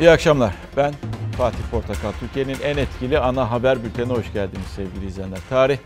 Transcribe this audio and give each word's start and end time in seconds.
İyi 0.00 0.10
akşamlar. 0.10 0.54
Ben 0.76 0.94
Fatih 1.36 1.70
Portakal. 1.70 2.12
Türkiye'nin 2.20 2.56
en 2.64 2.76
etkili 2.76 3.18
ana 3.18 3.50
haber 3.50 3.84
bültenine 3.84 4.12
hoş 4.12 4.32
geldiniz 4.32 4.66
sevgili 4.76 5.06
izleyenler. 5.06 5.38
Tarih 5.48 5.78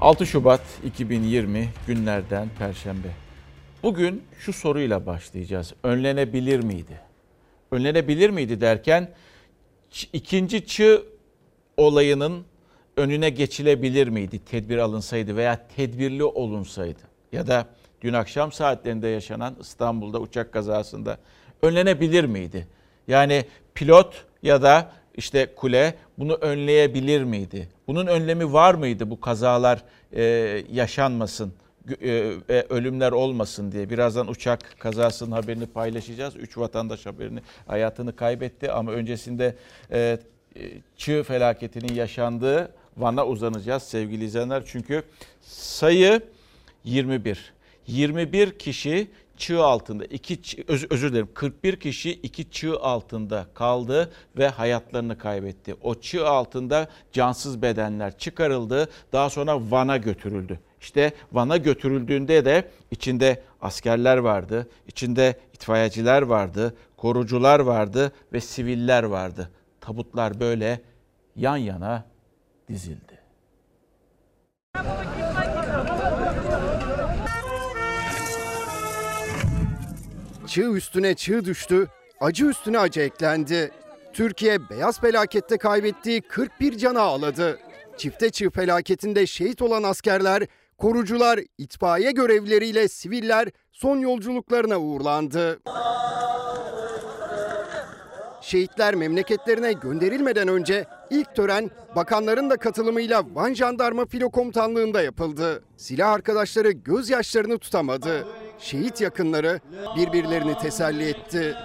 6 0.00 0.26
Şubat 0.26 0.60
2020 0.84 1.68
günlerden 1.86 2.48
Perşembe. 2.58 3.08
Bugün 3.82 4.22
şu 4.38 4.52
soruyla 4.52 5.06
başlayacağız. 5.06 5.74
Önlenebilir 5.82 6.60
miydi? 6.60 7.00
Önlenebilir 7.70 8.30
miydi 8.30 8.60
derken 8.60 9.10
ikinci 10.12 10.66
çığ 10.66 11.02
olayının 11.76 12.44
önüne 12.96 13.30
geçilebilir 13.30 14.08
miydi? 14.08 14.38
Tedbir 14.44 14.78
alınsaydı 14.78 15.36
veya 15.36 15.68
tedbirli 15.76 16.24
olunsaydı 16.24 17.02
ya 17.32 17.46
da 17.46 17.66
dün 18.02 18.12
akşam 18.12 18.52
saatlerinde 18.52 19.08
yaşanan 19.08 19.56
İstanbul'da 19.60 20.20
uçak 20.20 20.52
kazasında 20.52 21.18
önlenebilir 21.62 22.24
miydi? 22.24 22.77
Yani 23.08 23.44
pilot 23.74 24.24
ya 24.42 24.62
da 24.62 24.90
işte 25.14 25.54
kule 25.56 25.94
bunu 26.18 26.34
önleyebilir 26.34 27.24
miydi? 27.24 27.68
Bunun 27.86 28.06
önlemi 28.06 28.52
var 28.52 28.74
mıydı 28.74 29.10
bu 29.10 29.20
kazalar 29.20 29.82
e, 30.12 30.22
yaşanmasın, 30.72 31.52
e, 32.00 32.08
e, 32.48 32.66
ölümler 32.68 33.12
olmasın 33.12 33.72
diye. 33.72 33.90
Birazdan 33.90 34.28
uçak 34.28 34.76
kazasının 34.78 35.32
haberini 35.32 35.66
paylaşacağız. 35.66 36.36
Üç 36.36 36.58
vatandaş 36.58 37.06
haberini 37.06 37.40
hayatını 37.66 38.16
kaybetti 38.16 38.72
ama 38.72 38.92
öncesinde 38.92 39.56
e, 39.92 40.18
çığ 40.96 41.22
felaketinin 41.22 41.94
yaşandığı 41.94 42.72
Van'a 42.96 43.26
uzanacağız 43.26 43.82
sevgili 43.82 44.24
izleyenler. 44.24 44.62
Çünkü 44.66 45.02
sayı 45.42 46.20
21. 46.84 47.52
21 47.86 48.58
kişi 48.58 49.10
çığ 49.38 49.64
altında, 49.64 50.04
iki 50.04 50.64
öz, 50.68 50.86
özür 50.90 51.12
dilerim 51.12 51.28
41 51.34 51.80
kişi 51.80 52.12
iki 52.12 52.50
çığ 52.50 52.80
altında 52.80 53.46
kaldı 53.54 54.12
ve 54.38 54.48
hayatlarını 54.48 55.18
kaybetti. 55.18 55.74
O 55.82 55.94
çığ 55.94 56.28
altında 56.28 56.88
cansız 57.12 57.62
bedenler 57.62 58.18
çıkarıldı. 58.18 58.88
Daha 59.12 59.30
sonra 59.30 59.70
Van'a 59.70 59.96
götürüldü. 59.96 60.60
İşte 60.80 61.12
Van'a 61.32 61.56
götürüldüğünde 61.56 62.44
de 62.44 62.68
içinde 62.90 63.42
askerler 63.60 64.16
vardı, 64.16 64.68
içinde 64.86 65.34
itfaiyeciler 65.54 66.22
vardı, 66.22 66.74
korucular 66.96 67.60
vardı 67.60 68.12
ve 68.32 68.40
siviller 68.40 69.02
vardı. 69.02 69.50
Tabutlar 69.80 70.40
böyle 70.40 70.80
yan 71.36 71.56
yana 71.56 72.04
dizildi. 72.68 73.27
Çığ 80.48 80.72
üstüne 80.76 81.14
çığ 81.14 81.44
düştü, 81.44 81.88
acı 82.20 82.46
üstüne 82.46 82.78
acı 82.78 83.00
eklendi. 83.00 83.70
Türkiye 84.12 84.70
beyaz 84.70 85.00
felakette 85.00 85.58
kaybettiği 85.58 86.20
41 86.20 86.78
cana 86.78 87.00
ağladı. 87.00 87.58
Çifte 87.96 88.30
çığ 88.30 88.50
felaketinde 88.50 89.26
şehit 89.26 89.62
olan 89.62 89.82
askerler, 89.82 90.46
korucular, 90.78 91.40
itfaiye 91.58 92.12
görevlileriyle 92.12 92.88
siviller 92.88 93.48
son 93.72 93.98
yolculuklarına 93.98 94.80
uğurlandı. 94.80 95.60
Şehitler 98.40 98.94
memleketlerine 98.94 99.72
gönderilmeden 99.72 100.48
önce 100.48 100.84
ilk 101.10 101.34
tören 101.34 101.70
bakanların 101.96 102.50
da 102.50 102.56
katılımıyla 102.56 103.24
Van 103.34 103.54
Jandarma 103.54 104.06
Filo 104.06 104.30
Komutanlığı'nda 104.30 105.02
yapıldı. 105.02 105.62
Silah 105.76 106.12
arkadaşları 106.12 106.70
gözyaşlarını 106.70 107.58
tutamadı. 107.58 108.26
Şehit 108.58 109.00
yakınları 109.00 109.60
birbirlerini 109.96 110.58
teselli 110.58 111.08
etti. 111.08 111.56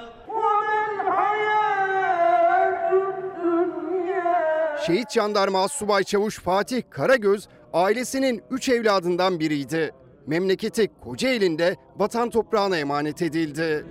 Şehit 4.85 5.11
jandarma 5.11 5.67
Subay 5.67 6.03
Çavuş 6.03 6.39
Fatih 6.39 6.81
Karagöz 6.89 7.47
ailesinin 7.73 8.43
3 8.51 8.69
evladından 8.69 9.39
biriydi. 9.39 9.91
Memleketi 10.27 10.91
Kocaeli'nde 11.03 11.75
vatan 11.95 12.29
toprağına 12.29 12.77
emanet 12.77 13.21
edildi. 13.21 13.85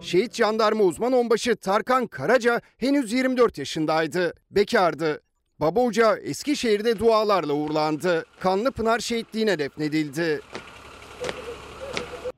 Şehit 0.00 0.34
jandarma 0.34 0.84
uzman 0.84 1.12
onbaşı 1.12 1.56
Tarkan 1.56 2.06
Karaca 2.06 2.60
henüz 2.78 3.12
24 3.12 3.58
yaşındaydı. 3.58 4.34
Bekardı. 4.50 5.22
Baba 5.60 5.84
Hoca 5.84 6.16
Eskişehir'de 6.16 6.98
dualarla 6.98 7.52
uğurlandı. 7.52 8.24
Kanlı 8.40 8.72
Pınar 8.72 8.98
şehitliğine 8.98 9.58
defnedildi. 9.58 10.40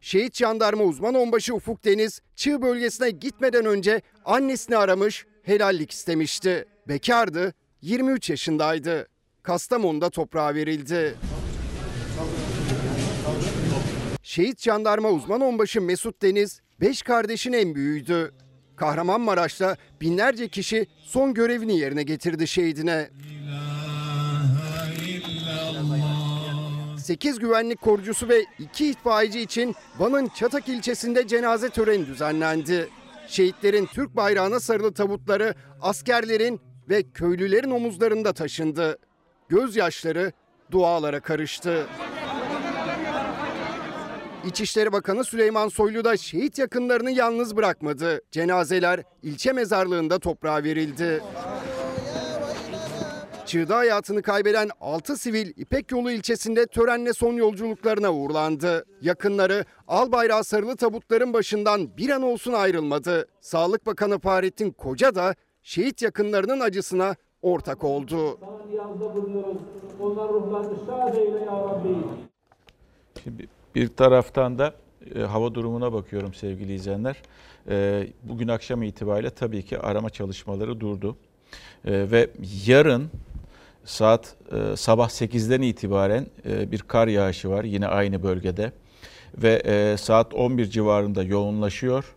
Şehit 0.03 0.37
jandarma 0.37 0.85
uzman 0.85 1.15
onbaşı 1.15 1.55
Ufuk 1.55 1.85
Deniz, 1.85 2.21
Çığ 2.37 2.63
bölgesine 2.63 3.11
gitmeden 3.11 3.65
önce 3.65 4.03
annesini 4.25 4.77
aramış, 4.77 5.27
helallik 5.43 5.91
istemişti. 5.91 6.65
Bekardı, 6.89 7.55
23 7.83 8.31
yaşındaydı. 8.31 9.09
Kastamonu'da 9.43 10.11
toprağa 10.11 10.55
verildi. 10.55 11.15
Şehit 14.23 14.61
jandarma 14.61 15.11
uzman 15.11 15.41
onbaşı 15.41 15.81
Mesut 15.81 16.23
Deniz, 16.23 16.61
beş 16.81 17.03
kardeşin 17.03 17.53
en 17.53 17.75
büyüğüydü. 17.75 18.35
Kahramanmaraş'ta 18.77 19.77
binlerce 20.01 20.49
kişi 20.49 20.87
son 21.05 21.35
görevini 21.35 21.79
yerine 21.79 22.03
getirdi 22.03 22.47
şehidine. 22.49 23.11
8 27.03 27.39
güvenlik 27.39 27.81
korucusu 27.81 28.29
ve 28.29 28.45
2 28.59 28.87
itfaiyeci 28.87 29.41
için 29.41 29.75
Van'ın 29.99 30.29
Çatak 30.29 30.69
ilçesinde 30.69 31.27
cenaze 31.27 31.71
töreni 31.71 32.07
düzenlendi. 32.07 32.89
Şehitlerin 33.29 33.87
Türk 33.87 34.17
bayrağına 34.17 34.61
sarılı 34.61 34.95
tabutları 34.95 35.55
askerlerin 35.81 36.61
ve 36.89 37.03
köylülerin 37.03 37.71
omuzlarında 37.71 38.33
taşındı. 38.33 38.99
Gözyaşları 39.49 40.33
dualara 40.71 41.21
karıştı. 41.21 41.87
İçişleri 44.47 44.93
Bakanı 44.93 45.25
Süleyman 45.25 45.69
Soylu 45.69 46.05
da 46.05 46.17
şehit 46.17 46.59
yakınlarını 46.59 47.11
yalnız 47.11 47.57
bırakmadı. 47.57 48.21
Cenazeler 48.31 49.03
ilçe 49.23 49.53
mezarlığında 49.53 50.19
toprağa 50.19 50.63
verildi. 50.63 51.23
Çığda 53.47 53.77
hayatını 53.77 54.23
kaybeden 54.23 54.71
6 54.81 55.17
sivil 55.17 55.53
İpek 55.57 55.93
Yolu 55.93 56.11
ilçesinde 56.11 56.67
törenle 56.67 57.13
son 57.13 57.33
yolculuklarına 57.33 58.13
uğurlandı. 58.13 58.85
Yakınları 59.01 59.65
al 59.89 60.13
bayrağı 60.13 60.45
sarılı 60.45 60.77
tabutların 60.77 61.33
başından 61.33 61.97
bir 61.97 62.11
an 62.11 62.23
olsun 62.23 62.53
ayrılmadı. 62.53 63.27
Sağlık 63.41 63.87
Bakanı 63.87 64.19
Fahrettin 64.19 64.71
Koca 64.71 65.15
da 65.15 65.35
şehit 65.63 66.03
yakınlarının 66.03 66.61
acısına 66.61 67.15
ortak 67.43 67.85
oldu. 67.85 68.39
Şimdi 73.25 73.49
bir 73.75 73.89
taraftan 73.89 74.59
da 74.59 74.75
e, 75.15 75.21
hava 75.21 75.55
durumuna 75.55 75.93
bakıyorum 75.93 76.35
sevgili 76.35 76.75
izleyenler. 76.75 77.23
E, 77.69 78.07
bugün 78.23 78.49
akşam 78.49 78.83
itibariyle 78.83 79.31
tabii 79.31 79.63
ki 79.63 79.79
arama 79.79 80.11
çalışmaları 80.11 80.81
durdu. 80.81 81.17
E, 81.85 82.11
ve 82.11 82.31
yarın 82.67 83.11
saat 83.85 84.35
e, 84.53 84.77
sabah 84.77 85.09
8'den 85.09 85.63
itibaren 85.63 86.27
e, 86.49 86.71
bir 86.73 86.79
kar 86.79 87.09
yağışı 87.09 87.51
var 87.51 87.65
yine 87.65 87.87
aynı 87.87 88.23
bölgede 88.23 88.73
ve 89.39 89.63
e, 89.65 89.97
saat 89.97 90.35
11 90.35 90.67
civarında 90.67 91.23
yoğunlaşıyor. 91.23 92.15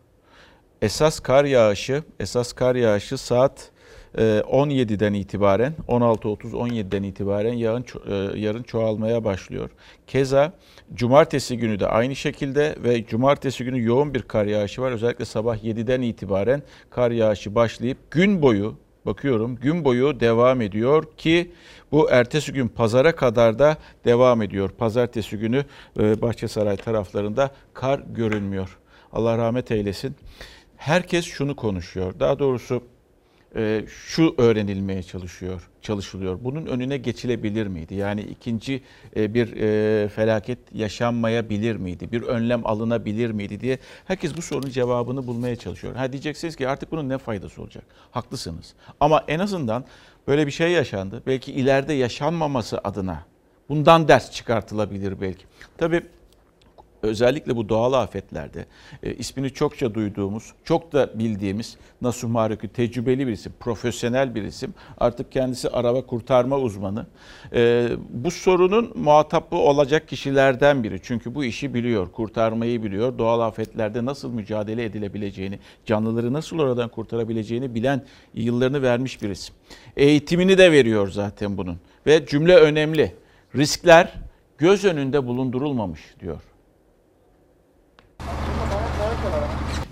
Esas 0.82 1.20
kar 1.20 1.46
yağışı, 1.46 2.04
esas 2.20 2.54
kar 2.54 2.76
yağışı 2.76 3.18
saat 3.18 3.72
17'den 4.18 5.14
e, 5.14 5.20
itibaren 5.20 5.74
16.30-17'den 5.88 7.04
itibaren 7.04 7.54
yağın 7.54 7.86
e, 8.08 8.40
yarın 8.40 8.64
çoğalmaya 8.64 9.24
başlıyor. 9.24 9.70
Keza 10.08 10.54
cumartesi 10.94 11.58
günü 11.58 11.80
de 11.80 11.88
aynı 11.88 12.16
şekilde 12.16 12.76
ve 12.84 13.06
cumartesi 13.06 13.64
günü 13.64 13.84
yoğun 13.84 14.14
bir 14.14 14.22
kar 14.22 14.46
yağışı 14.46 14.82
var. 14.82 14.92
Özellikle 14.92 15.26
sabah 15.26 15.58
7'den 15.58 16.02
itibaren 16.02 16.64
kar 16.90 17.12
yağışı 17.12 17.56
başlayıp 17.56 18.12
gün 18.12 18.42
boyu 18.42 18.76
bakıyorum 19.06 19.56
gün 19.56 19.86
boyu 19.86 20.20
devam 20.20 20.62
ediyor 20.62 21.04
ki 21.18 21.52
bu 21.92 22.10
ertesi 22.12 22.54
gün 22.54 22.68
pazara 22.68 23.16
kadar 23.16 23.60
da 23.60 23.78
devam 24.06 24.42
ediyor. 24.42 24.70
Pazartesi 24.70 25.38
günü 25.38 25.66
e, 26.00 26.22
Bahçesaray 26.22 26.78
taraflarında 26.78 27.52
kar 27.74 28.00
görünmüyor. 28.00 28.78
Allah 29.14 29.38
rahmet 29.38 29.72
eylesin. 29.72 30.16
Herkes 30.78 31.26
şunu 31.26 31.56
konuşuyor. 31.56 32.14
Daha 32.20 32.40
doğrusu 32.40 32.84
şu 33.88 34.36
öğrenilmeye 34.38 35.04
çalışıyor, 35.04 35.70
çalışılıyor. 35.82 36.40
Bunun 36.42 36.66
önüne 36.66 36.98
geçilebilir 36.98 37.68
miydi? 37.68 37.96
Yani 37.96 38.22
ikinci 38.22 38.82
e, 39.16 39.34
bir 39.34 39.58
e, 39.58 40.08
felaket 40.10 40.60
yaşanmayabilir 40.74 41.76
miydi? 41.76 42.12
Bir 42.12 42.22
önlem 42.22 42.68
alınabilir 42.68 43.32
miydi 43.32 43.60
diye 43.60 43.80
herkes 44.06 44.38
bu 44.38 44.42
sorunun 44.42 44.70
cevabını 44.70 45.28
bulmaya 45.28 45.56
çalışıyor. 45.56 45.96
Ha 45.96 46.12
diyeceksiniz 46.12 46.56
ki 46.56 46.68
artık 46.68 46.92
bunun 46.92 47.10
ne 47.10 47.18
faydası 47.18 47.62
olacak? 47.62 47.84
Haklısınız. 48.12 48.74
Ama 49.00 49.24
en 49.28 49.40
azından 49.40 49.86
böyle 50.28 50.48
bir 50.48 50.52
şey 50.52 50.72
yaşandı. 50.72 51.24
Belki 51.28 51.52
ileride 51.52 51.94
yaşanmaması 51.94 52.78
adına 52.78 53.26
bundan 53.70 54.08
ders 54.08 54.32
çıkartılabilir 54.32 55.22
belki. 55.22 55.46
Tabii 55.78 56.02
özellikle 57.06 57.56
bu 57.56 57.70
doğal 57.70 57.94
afetlerde 57.94 58.66
e, 59.04 59.14
ismini 59.14 59.50
çokça 59.50 59.94
duyduğumuz, 59.94 60.54
çok 60.64 60.94
da 60.94 61.20
bildiğimiz 61.20 61.78
Nasuh 62.02 62.28
Maruk'u 62.28 62.68
tecrübeli 62.68 63.28
bir 63.28 63.32
isim, 63.32 63.54
profesyonel 63.60 64.36
bir 64.36 64.44
isim. 64.44 64.74
Artık 64.98 65.32
kendisi 65.32 65.70
araba 65.70 66.06
kurtarma 66.06 66.58
uzmanı. 66.58 67.06
E, 67.54 67.90
bu 68.10 68.32
sorunun 68.32 68.92
muhatabı 68.96 69.56
olacak 69.56 70.08
kişilerden 70.08 70.84
biri. 70.84 71.00
Çünkü 71.04 71.36
bu 71.36 71.46
işi 71.46 71.74
biliyor, 71.74 72.12
kurtarmayı 72.12 72.84
biliyor. 72.84 73.18
Doğal 73.18 73.40
afetlerde 73.40 74.06
nasıl 74.06 74.32
mücadele 74.32 74.84
edilebileceğini, 74.84 75.60
canlıları 75.86 76.34
nasıl 76.34 76.60
oradan 76.60 76.90
kurtarabileceğini 76.90 77.76
bilen 77.76 78.06
yıllarını 78.34 78.82
vermiş 78.82 79.22
bir 79.22 79.30
isim. 79.30 79.56
Eğitimini 79.98 80.58
de 80.58 80.72
veriyor 80.72 81.08
zaten 81.08 81.58
bunun. 81.58 81.78
Ve 82.08 82.26
cümle 82.26 82.56
önemli. 82.56 83.16
Riskler 83.56 84.14
göz 84.58 84.86
önünde 84.86 85.26
bulundurulmamış 85.26 86.02
diyor. 86.20 86.42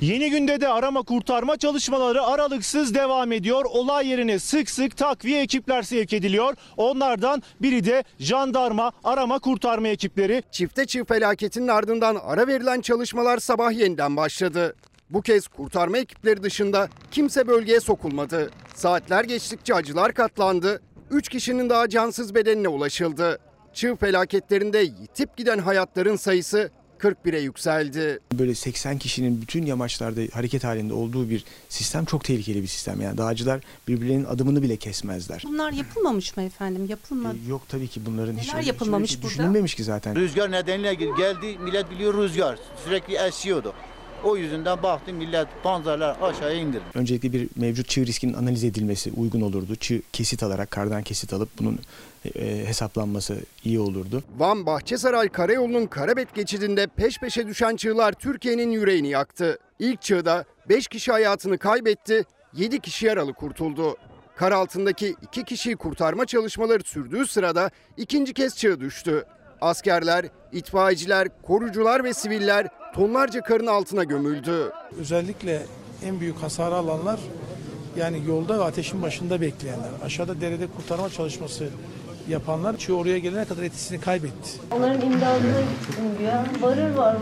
Yeni 0.03 0.29
günde 0.29 0.61
de 0.61 0.67
arama 0.67 1.01
kurtarma 1.01 1.57
çalışmaları 1.57 2.23
aralıksız 2.23 2.95
devam 2.95 3.31
ediyor. 3.31 3.65
Olay 3.65 4.07
yerine 4.07 4.39
sık 4.39 4.69
sık 4.69 4.97
takviye 4.97 5.41
ekipler 5.41 5.81
sevk 5.81 6.13
ediliyor. 6.13 6.55
Onlardan 6.77 7.43
biri 7.61 7.85
de 7.85 8.03
jandarma 8.19 8.91
arama 9.03 9.39
kurtarma 9.39 9.87
ekipleri. 9.87 10.43
Çifte 10.51 10.85
çift 10.85 11.09
felaketinin 11.09 11.67
ardından 11.67 12.17
ara 12.23 12.47
verilen 12.47 12.81
çalışmalar 12.81 13.37
sabah 13.37 13.71
yeniden 13.71 14.17
başladı. 14.17 14.75
Bu 15.09 15.21
kez 15.21 15.47
kurtarma 15.47 15.97
ekipleri 15.97 16.43
dışında 16.43 16.89
kimse 17.11 17.47
bölgeye 17.47 17.79
sokulmadı. 17.79 18.51
Saatler 18.75 19.23
geçtikçe 19.23 19.75
acılar 19.75 20.13
katlandı. 20.13 20.81
3 21.11 21.29
kişinin 21.29 21.69
daha 21.69 21.89
cansız 21.89 22.35
bedenine 22.35 22.67
ulaşıldı. 22.67 23.39
Çığ 23.73 23.95
felaketlerinde 23.95 24.79
yitip 24.79 25.37
giden 25.37 25.59
hayatların 25.59 26.15
sayısı 26.15 26.71
41'e 27.03 27.39
yükseldi. 27.39 28.19
Böyle 28.33 28.55
80 28.55 28.97
kişinin 28.97 29.41
bütün 29.41 29.65
yamaçlarda 29.65 30.21
hareket 30.33 30.63
halinde 30.63 30.93
olduğu 30.93 31.29
bir 31.29 31.43
sistem 31.69 32.05
çok 32.05 32.23
tehlikeli 32.23 32.61
bir 32.61 32.67
sistem. 32.67 33.01
Yani 33.01 33.17
dağcılar 33.17 33.61
birbirlerinin 33.87 34.25
adımını 34.25 34.61
bile 34.61 34.77
kesmezler. 34.77 35.43
Bunlar 35.47 35.71
yapılmamış 35.71 36.37
mı 36.37 36.43
efendim? 36.43 36.85
Yapılmadı. 36.85 37.37
Yok 37.47 37.61
tabii 37.69 37.87
ki 37.87 38.01
bunların 38.05 38.37
hiç 38.37 38.49
Neler 38.49 38.61
hiç 38.61 38.67
yapılmamış 38.67 39.11
öyle 39.11 39.21
şey 39.21 39.21
burada? 39.21 39.33
Düşünülmemiş 39.33 39.75
ki 39.75 39.83
zaten. 39.83 40.15
Rüzgar 40.15 40.51
nedeniyle 40.51 40.93
geldi. 40.93 41.57
Millet 41.59 41.91
biliyor 41.91 42.13
rüzgar. 42.13 42.59
Sürekli 42.85 43.15
esiyordu. 43.15 43.73
O 44.23 44.37
yüzünden 44.37 44.83
baktı 44.83 45.13
millet 45.13 45.47
panzerler 45.63 46.15
aşağıya 46.21 46.59
indirdi. 46.59 46.83
Öncelikle 46.93 47.33
bir 47.33 47.49
mevcut 47.55 47.89
çığ 47.89 48.05
riskinin 48.05 48.33
analiz 48.33 48.63
edilmesi 48.63 49.11
uygun 49.11 49.41
olurdu. 49.41 49.75
Çığ 49.75 50.01
kesit 50.13 50.43
alarak 50.43 50.71
kardan 50.71 51.03
kesit 51.03 51.33
alıp 51.33 51.49
bunun 51.59 51.79
e, 52.35 52.65
hesaplanması 52.65 53.37
iyi 53.63 53.79
olurdu. 53.79 54.23
Van 54.37 54.65
Bahçesaray 54.65 55.29
Karayolu'nun 55.29 55.85
Karabet 55.85 56.35
geçidinde 56.35 56.87
peş 56.87 57.19
peşe 57.19 57.47
düşen 57.47 57.75
çığlar 57.75 58.13
Türkiye'nin 58.13 58.71
yüreğini 58.71 59.09
yaktı. 59.09 59.57
İlk 59.79 60.01
çığda 60.01 60.45
5 60.69 60.87
kişi 60.87 61.11
hayatını 61.11 61.57
kaybetti, 61.57 62.23
7 62.53 62.79
kişi 62.79 63.05
yaralı 63.05 63.33
kurtuldu. 63.33 63.97
Kar 64.35 64.51
altındaki 64.51 65.15
2 65.21 65.43
kişiyi 65.43 65.75
kurtarma 65.75 66.25
çalışmaları 66.25 66.83
sürdüğü 66.83 67.27
sırada 67.27 67.71
ikinci 67.97 68.33
kez 68.33 68.57
çığ 68.57 68.79
düştü. 68.79 69.25
Askerler, 69.61 70.25
itfaiyeciler, 70.51 71.27
korucular 71.41 72.03
ve 72.03 72.13
siviller 72.13 72.67
tonlarca 72.95 73.41
karın 73.41 73.67
altına 73.67 74.03
gömüldü. 74.03 74.71
özellikle 74.99 75.65
en 76.05 76.19
büyük 76.19 76.37
hasarı 76.37 76.75
alanlar 76.75 77.19
yani 77.97 78.21
yolda 78.27 78.59
ve 78.59 78.63
ateşin 78.63 79.01
başında 79.01 79.41
bekleyenler. 79.41 79.89
Aşağıda 80.05 80.41
derede 80.41 80.67
kurtarma 80.67 81.09
çalışması 81.09 81.69
yapanlar 82.29 82.77
çığ 82.77 82.93
oraya 82.93 83.17
gelene 83.19 83.45
kadar 83.45 83.63
etkisini 83.63 84.01
kaybetti. 84.01 84.49
Onların 84.71 85.01
imdadına 85.01 85.61
gittim 85.61 86.05
güya. 86.19 86.45
Varır 86.61 86.95
var 86.95 87.13
mı 87.13 87.21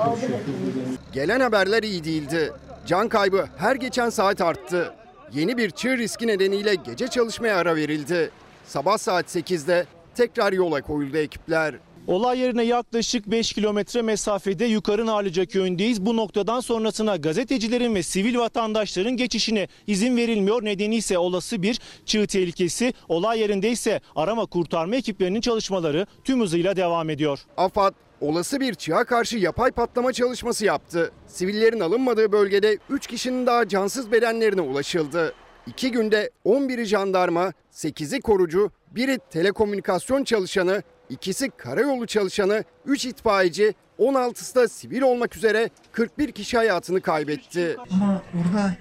aldı 0.00 0.20
hepimizi. 0.20 0.98
Gelen 1.12 1.40
haberler 1.40 1.82
iyi 1.82 2.04
değildi. 2.04 2.52
Can 2.86 3.08
kaybı 3.08 3.46
her 3.56 3.76
geçen 3.76 4.10
saat 4.10 4.40
arttı. 4.40 4.94
Yeni 5.32 5.56
bir 5.56 5.70
çığ 5.70 5.98
riski 5.98 6.26
nedeniyle 6.26 6.74
gece 6.74 7.08
çalışmaya 7.08 7.56
ara 7.56 7.76
verildi. 7.76 8.30
Sabah 8.66 8.98
saat 8.98 9.36
8'de 9.36 9.86
tekrar 10.14 10.52
yola 10.52 10.82
koyuldu 10.82 11.16
ekipler. 11.16 11.74
Olay 12.06 12.38
yerine 12.38 12.62
yaklaşık 12.62 13.26
5 13.26 13.52
kilometre 13.52 14.02
mesafede 14.02 14.64
Yukarı 14.64 15.06
Narlıca 15.06 15.46
köyündeyiz. 15.46 16.06
Bu 16.06 16.16
noktadan 16.16 16.60
sonrasına 16.60 17.16
gazetecilerin 17.16 17.94
ve 17.94 18.02
sivil 18.02 18.38
vatandaşların 18.38 19.16
geçişine 19.16 19.68
izin 19.86 20.16
verilmiyor. 20.16 20.64
Nedeni 20.64 20.96
ise 20.96 21.18
olası 21.18 21.62
bir 21.62 21.80
çığ 22.06 22.26
tehlikesi. 22.26 22.92
Olay 23.08 23.40
yerinde 23.40 23.70
ise 23.70 24.00
arama 24.16 24.46
kurtarma 24.46 24.96
ekiplerinin 24.96 25.40
çalışmaları 25.40 26.06
tüm 26.24 26.40
hızıyla 26.40 26.76
devam 26.76 27.10
ediyor. 27.10 27.38
AFAD 27.56 27.94
olası 28.20 28.60
bir 28.60 28.74
çığa 28.74 29.04
karşı 29.04 29.38
yapay 29.38 29.70
patlama 29.70 30.12
çalışması 30.12 30.64
yaptı. 30.64 31.12
Sivillerin 31.26 31.80
alınmadığı 31.80 32.32
bölgede 32.32 32.78
3 32.90 33.06
kişinin 33.06 33.46
daha 33.46 33.68
cansız 33.68 34.12
bedenlerine 34.12 34.60
ulaşıldı. 34.60 35.34
2 35.66 35.90
günde 35.90 36.30
11'i 36.46 36.84
jandarma, 36.84 37.52
8'i 37.72 38.20
korucu, 38.20 38.70
biri 38.90 39.18
telekomünikasyon 39.30 40.24
çalışanı, 40.24 40.82
ikisi 41.12 41.50
karayolu 41.50 42.06
çalışanı, 42.06 42.64
3 42.86 43.04
itfaiyeci, 43.04 43.74
16'sı 43.98 44.54
da 44.54 44.68
sivil 44.68 45.02
olmak 45.02 45.36
üzere 45.36 45.70
41 45.92 46.32
kişi 46.32 46.56
hayatını 46.56 47.00
kaybetti. 47.00 47.76
Ama 47.90 48.22
orada 48.40 48.74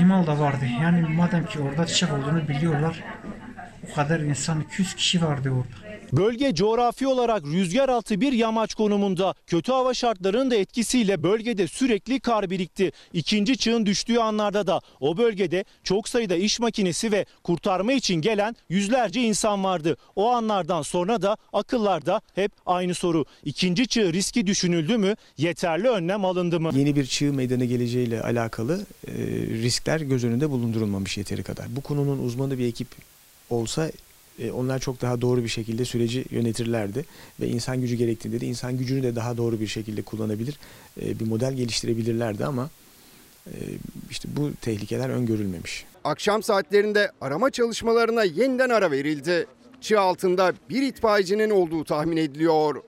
imal 0.00 0.26
da 0.26 0.38
vardı. 0.38 0.64
Yani 0.82 1.00
madem 1.14 1.46
ki 1.46 1.60
orada 1.60 1.86
çiçek 1.86 2.12
olduğunu 2.12 2.48
biliyorlar. 2.48 3.04
O 3.90 3.94
kadar 3.94 4.20
insan 4.20 4.60
200 4.60 4.94
kişi 4.94 5.22
vardı 5.24 5.50
orada. 5.50 5.81
Bölge 6.12 6.54
coğrafi 6.54 7.06
olarak 7.06 7.44
rüzgar 7.44 7.88
altı 7.88 8.20
bir 8.20 8.32
yamaç 8.32 8.74
konumunda. 8.74 9.34
Kötü 9.46 9.72
hava 9.72 9.94
şartlarının 9.94 10.50
da 10.50 10.54
etkisiyle 10.54 11.22
bölgede 11.22 11.68
sürekli 11.68 12.20
kar 12.20 12.50
birikti. 12.50 12.92
İkinci 13.12 13.56
çığın 13.56 13.86
düştüğü 13.86 14.18
anlarda 14.18 14.66
da 14.66 14.80
o 15.00 15.16
bölgede 15.16 15.64
çok 15.84 16.08
sayıda 16.08 16.36
iş 16.36 16.60
makinesi 16.60 17.12
ve 17.12 17.24
kurtarma 17.44 17.92
için 17.92 18.14
gelen 18.14 18.56
yüzlerce 18.68 19.22
insan 19.22 19.64
vardı. 19.64 19.96
O 20.16 20.30
anlardan 20.30 20.82
sonra 20.82 21.22
da 21.22 21.36
akıllarda 21.52 22.20
hep 22.34 22.52
aynı 22.66 22.94
soru. 22.94 23.24
İkinci 23.44 23.88
çığ 23.88 24.12
riski 24.12 24.46
düşünüldü 24.46 24.96
mü? 24.96 25.16
Yeterli 25.38 25.88
önlem 25.88 26.24
alındı 26.24 26.60
mı? 26.60 26.70
Yeni 26.74 26.96
bir 26.96 27.06
çığ 27.06 27.32
meydana 27.32 27.64
geleceğiyle 27.64 28.22
alakalı 28.22 28.86
e, 29.06 29.12
riskler 29.62 30.00
göz 30.00 30.24
önünde 30.24 30.50
bulundurulmamış 30.50 31.18
yeteri 31.18 31.42
kadar. 31.42 31.76
Bu 31.76 31.80
konunun 31.80 32.26
uzmanı 32.26 32.58
bir 32.58 32.66
ekip 32.66 32.88
olsa 33.50 33.90
e, 34.42 34.52
onlar 34.52 34.78
çok 34.78 35.00
daha 35.00 35.20
doğru 35.20 35.42
bir 35.42 35.48
şekilde 35.48 35.84
süreci 35.84 36.24
yönetirlerdi 36.30 37.04
ve 37.40 37.48
insan 37.48 37.80
gücü 37.80 37.96
gerektiğinde 37.96 38.40
de 38.40 38.46
insan 38.46 38.78
gücünü 38.78 39.02
de 39.02 39.16
daha 39.16 39.36
doğru 39.36 39.60
bir 39.60 39.66
şekilde 39.66 40.02
kullanabilir, 40.02 40.58
e, 41.02 41.20
bir 41.20 41.26
model 41.26 41.52
geliştirebilirlerdi 41.52 42.44
ama 42.44 42.70
e, 43.46 43.54
işte 44.10 44.28
bu 44.36 44.50
tehlikeler 44.60 45.08
öngörülmemiş. 45.08 45.84
Akşam 46.04 46.42
saatlerinde 46.42 47.10
arama 47.20 47.50
çalışmalarına 47.50 48.24
yeniden 48.24 48.68
ara 48.68 48.90
verildi. 48.90 49.46
Çığ 49.80 50.00
altında 50.00 50.52
bir 50.70 50.82
itfaiyecinin 50.82 51.50
olduğu 51.50 51.84
tahmin 51.84 52.16
ediliyor. 52.16 52.82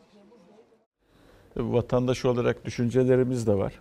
Vatandaş 1.57 2.25
olarak 2.25 2.65
düşüncelerimiz 2.65 3.47
de 3.47 3.55
var. 3.55 3.73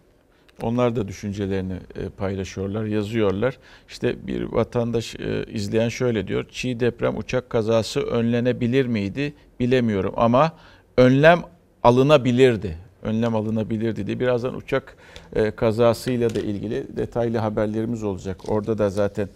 Onlar 0.62 0.96
da 0.96 1.08
düşüncelerini 1.08 1.74
e, 1.74 2.10
paylaşıyorlar, 2.10 2.86
yazıyorlar. 2.86 3.58
İşte 3.88 4.28
bir 4.28 4.42
vatandaş 4.42 5.16
e, 5.16 5.46
izleyen 5.52 5.90
şöyle 5.90 6.28
diyor. 6.28 6.46
Çiğ 6.52 6.80
deprem 6.80 7.18
uçak 7.18 7.50
kazası 7.50 8.02
önlenebilir 8.02 8.86
miydi 8.86 9.34
bilemiyorum 9.60 10.14
ama 10.18 10.52
önlem 10.98 11.42
alınabilirdi. 11.84 12.78
Önlem 13.02 13.36
alınabilirdi 13.36 14.08
diye. 14.08 14.20
Birazdan 14.20 14.56
uçak 14.56 14.96
e, 15.36 15.52
kazasıyla 15.52 16.36
da 16.36 16.40
ilgili 16.40 16.98
detaylı 16.98 17.38
haberlerimiz 17.38 18.04
olacak. 18.04 18.38
Orada 18.48 18.78
da 18.78 18.90
zaten 18.90 19.30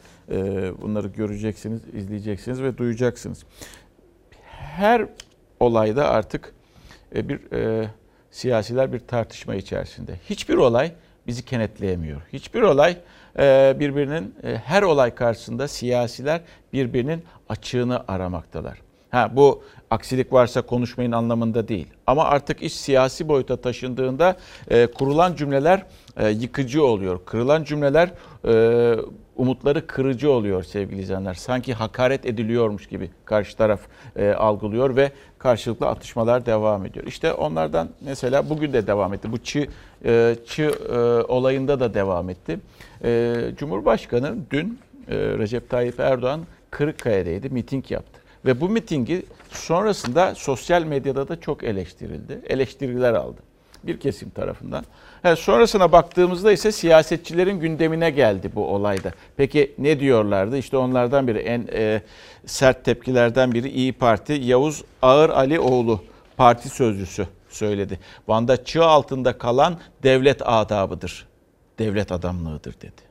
bunları 0.81 1.07
göreceksiniz, 1.07 1.81
izleyeceksiniz 1.93 2.61
ve 2.61 2.77
duyacaksınız. 2.77 3.43
Her 4.51 5.05
olayda 5.59 6.09
artık 6.09 6.53
bir 7.13 7.39
siyasiler 8.31 8.93
bir 8.93 8.99
tartışma 8.99 9.55
içerisinde. 9.55 10.19
Hiçbir 10.29 10.55
olay 10.55 10.91
bizi 11.27 11.45
kenetleyemiyor. 11.45 12.21
Hiçbir 12.33 12.61
olay 12.61 12.97
birbirinin 13.79 14.35
her 14.65 14.81
olay 14.83 15.15
karşısında 15.15 15.67
siyasiler 15.67 16.41
birbirinin 16.73 17.23
açığını 17.49 18.03
aramaktalar. 18.07 18.77
Ha 19.11 19.31
bu 19.33 19.63
aksilik 19.89 20.33
varsa 20.33 20.61
konuşmayın 20.61 21.11
anlamında 21.11 21.67
değil. 21.67 21.87
Ama 22.07 22.23
artık 22.23 22.61
iş 22.61 22.73
siyasi 22.73 23.27
boyuta 23.27 23.57
taşındığında 23.57 24.35
e, 24.69 24.87
kurulan 24.87 25.35
cümleler 25.35 25.85
e, 26.17 26.29
yıkıcı 26.29 26.83
oluyor. 26.83 27.19
Kırılan 27.25 27.63
cümleler 27.63 28.11
e, 28.47 28.95
umutları 29.35 29.87
kırıcı 29.87 30.31
oluyor 30.31 30.63
sevgili 30.63 31.01
izleyenler. 31.01 31.33
Sanki 31.33 31.73
hakaret 31.73 32.25
ediliyormuş 32.25 32.87
gibi 32.87 33.09
karşı 33.25 33.57
taraf 33.57 33.79
e, 34.15 34.29
algılıyor 34.29 34.95
ve 34.95 35.11
karşılıklı 35.37 35.87
atışmalar 35.87 36.45
devam 36.45 36.85
ediyor. 36.85 37.05
İşte 37.05 37.33
onlardan 37.33 37.89
mesela 38.01 38.49
bugün 38.49 38.73
de 38.73 38.87
devam 38.87 39.13
etti. 39.13 39.31
Bu 39.31 39.37
e, 39.37 39.67
çı 40.45 40.63
e, 40.63 40.97
olayında 41.31 41.79
da 41.79 41.93
devam 41.93 42.29
etti. 42.29 42.59
E, 43.03 43.35
Cumhurbaşkanı 43.57 44.35
dün 44.51 44.79
e, 45.07 45.15
Recep 45.15 45.69
Tayyip 45.69 45.99
Erdoğan 45.99 46.41
Kırıkkale'deydi, 46.71 47.49
miting 47.49 47.91
yaptı. 47.91 48.21
Ve 48.45 48.61
bu 48.61 48.69
mitingi 48.69 49.23
sonrasında 49.51 50.35
sosyal 50.35 50.83
medyada 50.83 51.27
da 51.27 51.39
çok 51.39 51.63
eleştirildi. 51.63 52.41
Eleştiriler 52.49 53.13
aldı 53.13 53.41
bir 53.83 53.99
kesim 53.99 54.29
tarafından. 54.29 54.85
Ha, 55.23 55.35
sonrasına 55.35 55.91
baktığımızda 55.91 56.51
ise 56.51 56.71
siyasetçilerin 56.71 57.59
gündemine 57.59 58.09
geldi 58.09 58.51
bu 58.55 58.67
olayda. 58.67 59.11
Peki 59.37 59.75
ne 59.77 59.99
diyorlardı? 59.99 60.57
İşte 60.57 60.77
onlardan 60.77 61.27
biri 61.27 61.37
en 61.37 61.67
e, 61.73 62.01
sert 62.45 62.85
tepkilerden 62.85 63.51
biri 63.51 63.69
İyi 63.69 63.93
Parti 63.93 64.33
Yavuz 64.33 64.83
Ağır 65.01 65.29
Alioğlu 65.29 66.03
parti 66.37 66.69
sözcüsü 66.69 67.27
söyledi. 67.49 67.99
Van'da 68.27 68.63
çığ 68.63 68.85
altında 68.85 69.37
kalan 69.37 69.79
devlet 70.03 70.41
adabıdır. 70.47 71.27
Devlet 71.79 72.11
adamlığıdır 72.11 72.73
dedi. 72.81 73.07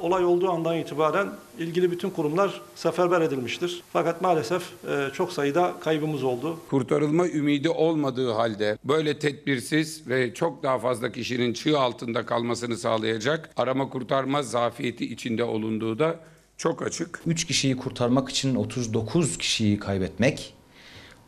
Olay 0.00 0.24
olduğu 0.24 0.50
andan 0.50 0.76
itibaren 0.76 1.28
ilgili 1.58 1.90
bütün 1.90 2.10
kurumlar 2.10 2.60
seferber 2.74 3.20
edilmiştir. 3.20 3.82
Fakat 3.92 4.22
maalesef 4.22 4.62
e, 4.88 5.08
çok 5.12 5.32
sayıda 5.32 5.74
kaybımız 5.80 6.24
oldu. 6.24 6.58
Kurtarılma 6.70 7.28
ümidi 7.28 7.68
olmadığı 7.68 8.32
halde 8.32 8.78
böyle 8.84 9.18
tedbirsiz 9.18 10.08
ve 10.08 10.34
çok 10.34 10.62
daha 10.62 10.78
fazla 10.78 11.12
kişinin 11.12 11.52
çığ 11.52 11.78
altında 11.78 12.26
kalmasını 12.26 12.76
sağlayacak 12.76 13.50
arama 13.56 13.88
kurtarma 13.88 14.42
zafiyeti 14.42 15.12
içinde 15.12 15.44
olunduğu 15.44 15.98
da 15.98 16.16
çok 16.56 16.82
açık. 16.82 17.22
3 17.26 17.46
kişiyi 17.46 17.76
kurtarmak 17.76 18.28
için 18.28 18.54
39 18.54 19.38
kişiyi 19.38 19.78
kaybetmek 19.78 20.54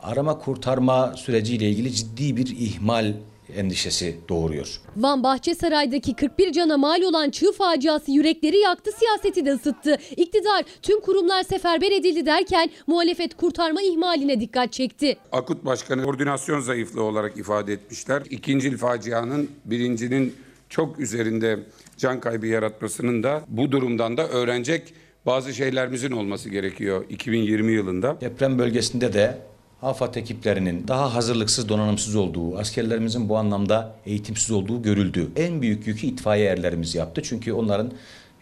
arama 0.02 0.38
kurtarma 0.38 1.14
süreciyle 1.16 1.70
ilgili 1.70 1.92
ciddi 1.92 2.36
bir 2.36 2.46
ihmal 2.46 3.12
endişesi 3.56 4.16
doğuruyor. 4.28 4.80
Van 4.96 5.22
Bahçesaray'daki 5.22 6.16
41 6.16 6.52
cana 6.52 6.76
mal 6.76 7.02
olan 7.02 7.30
çığ 7.30 7.52
faciası 7.52 8.10
yürekleri 8.10 8.58
yaktı, 8.58 8.90
siyaseti 8.98 9.46
de 9.46 9.52
ısıttı. 9.52 9.98
İktidar 10.16 10.64
tüm 10.82 11.00
kurumlar 11.00 11.42
seferber 11.42 11.90
edildi 11.90 12.26
derken 12.26 12.70
muhalefet 12.86 13.36
kurtarma 13.36 13.82
ihmaline 13.82 14.40
dikkat 14.40 14.72
çekti. 14.72 15.16
Akut 15.32 15.64
Başkanı 15.64 16.04
koordinasyon 16.04 16.60
zayıflığı 16.60 17.02
olarak 17.02 17.36
ifade 17.36 17.72
etmişler. 17.72 18.22
İkincil 18.30 18.76
facianın 18.76 19.50
birincinin 19.64 20.34
çok 20.68 21.00
üzerinde 21.00 21.58
can 21.96 22.20
kaybı 22.20 22.46
yaratmasının 22.46 23.22
da 23.22 23.42
bu 23.48 23.72
durumdan 23.72 24.16
da 24.16 24.28
öğrenecek 24.28 24.94
bazı 25.26 25.54
şeylerimizin 25.54 26.10
olması 26.10 26.48
gerekiyor 26.48 27.04
2020 27.10 27.72
yılında. 27.72 28.20
Deprem 28.20 28.58
bölgesinde 28.58 29.12
de 29.12 29.38
AFAD 29.82 30.14
ekiplerinin 30.14 30.88
daha 30.88 31.14
hazırlıksız, 31.14 31.68
donanımsız 31.68 32.16
olduğu, 32.16 32.58
askerlerimizin 32.58 33.28
bu 33.28 33.36
anlamda 33.36 33.94
eğitimsiz 34.06 34.50
olduğu 34.50 34.82
görüldü. 34.82 35.28
En 35.36 35.62
büyük 35.62 35.86
yükü 35.86 36.06
itfaiye 36.06 36.46
erlerimiz 36.46 36.94
yaptı. 36.94 37.22
Çünkü 37.24 37.52
onların 37.52 37.92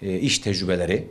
e, 0.02 0.18
iş 0.18 0.38
tecrübeleri 0.38 1.08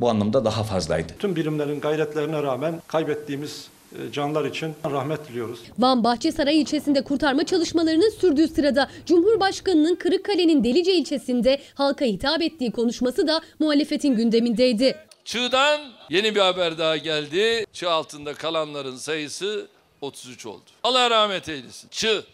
bu 0.00 0.10
anlamda 0.10 0.44
daha 0.44 0.62
fazlaydı. 0.62 1.12
Tüm 1.18 1.36
birimlerin 1.36 1.80
gayretlerine 1.80 2.42
rağmen 2.42 2.82
kaybettiğimiz 2.86 3.68
e, 3.92 4.12
canlar 4.12 4.44
için 4.44 4.72
rahmet 4.90 5.28
diliyoruz. 5.28 5.60
Van 5.78 6.04
Bahçesaray 6.04 6.60
ilçesinde 6.60 7.04
kurtarma 7.04 7.44
çalışmalarının 7.44 8.10
sürdüğü 8.10 8.48
sırada 8.48 8.90
Cumhurbaşkanı'nın 9.06 9.94
Kırıkkale'nin 9.94 10.64
Delice 10.64 10.94
ilçesinde 10.94 11.60
halka 11.74 12.04
hitap 12.04 12.42
ettiği 12.42 12.72
konuşması 12.72 13.28
da 13.28 13.40
muhalefetin 13.58 14.16
gündemindeydi. 14.16 14.96
Çığ'dan 15.24 15.92
yeni 16.10 16.34
bir 16.34 16.40
haber 16.40 16.78
daha 16.78 16.96
geldi. 16.96 17.66
Çığ 17.72 17.90
altında 17.90 18.34
kalanların 18.34 18.96
sayısı 18.96 19.68
33 20.00 20.46
oldu. 20.46 20.64
Allah 20.82 21.10
rahmet 21.10 21.48
eylesin. 21.48 21.88
Çığ, 21.88 22.24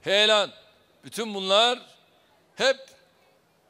heyelan, 0.00 0.50
bütün 1.04 1.34
bunlar 1.34 1.78
hep 2.54 2.76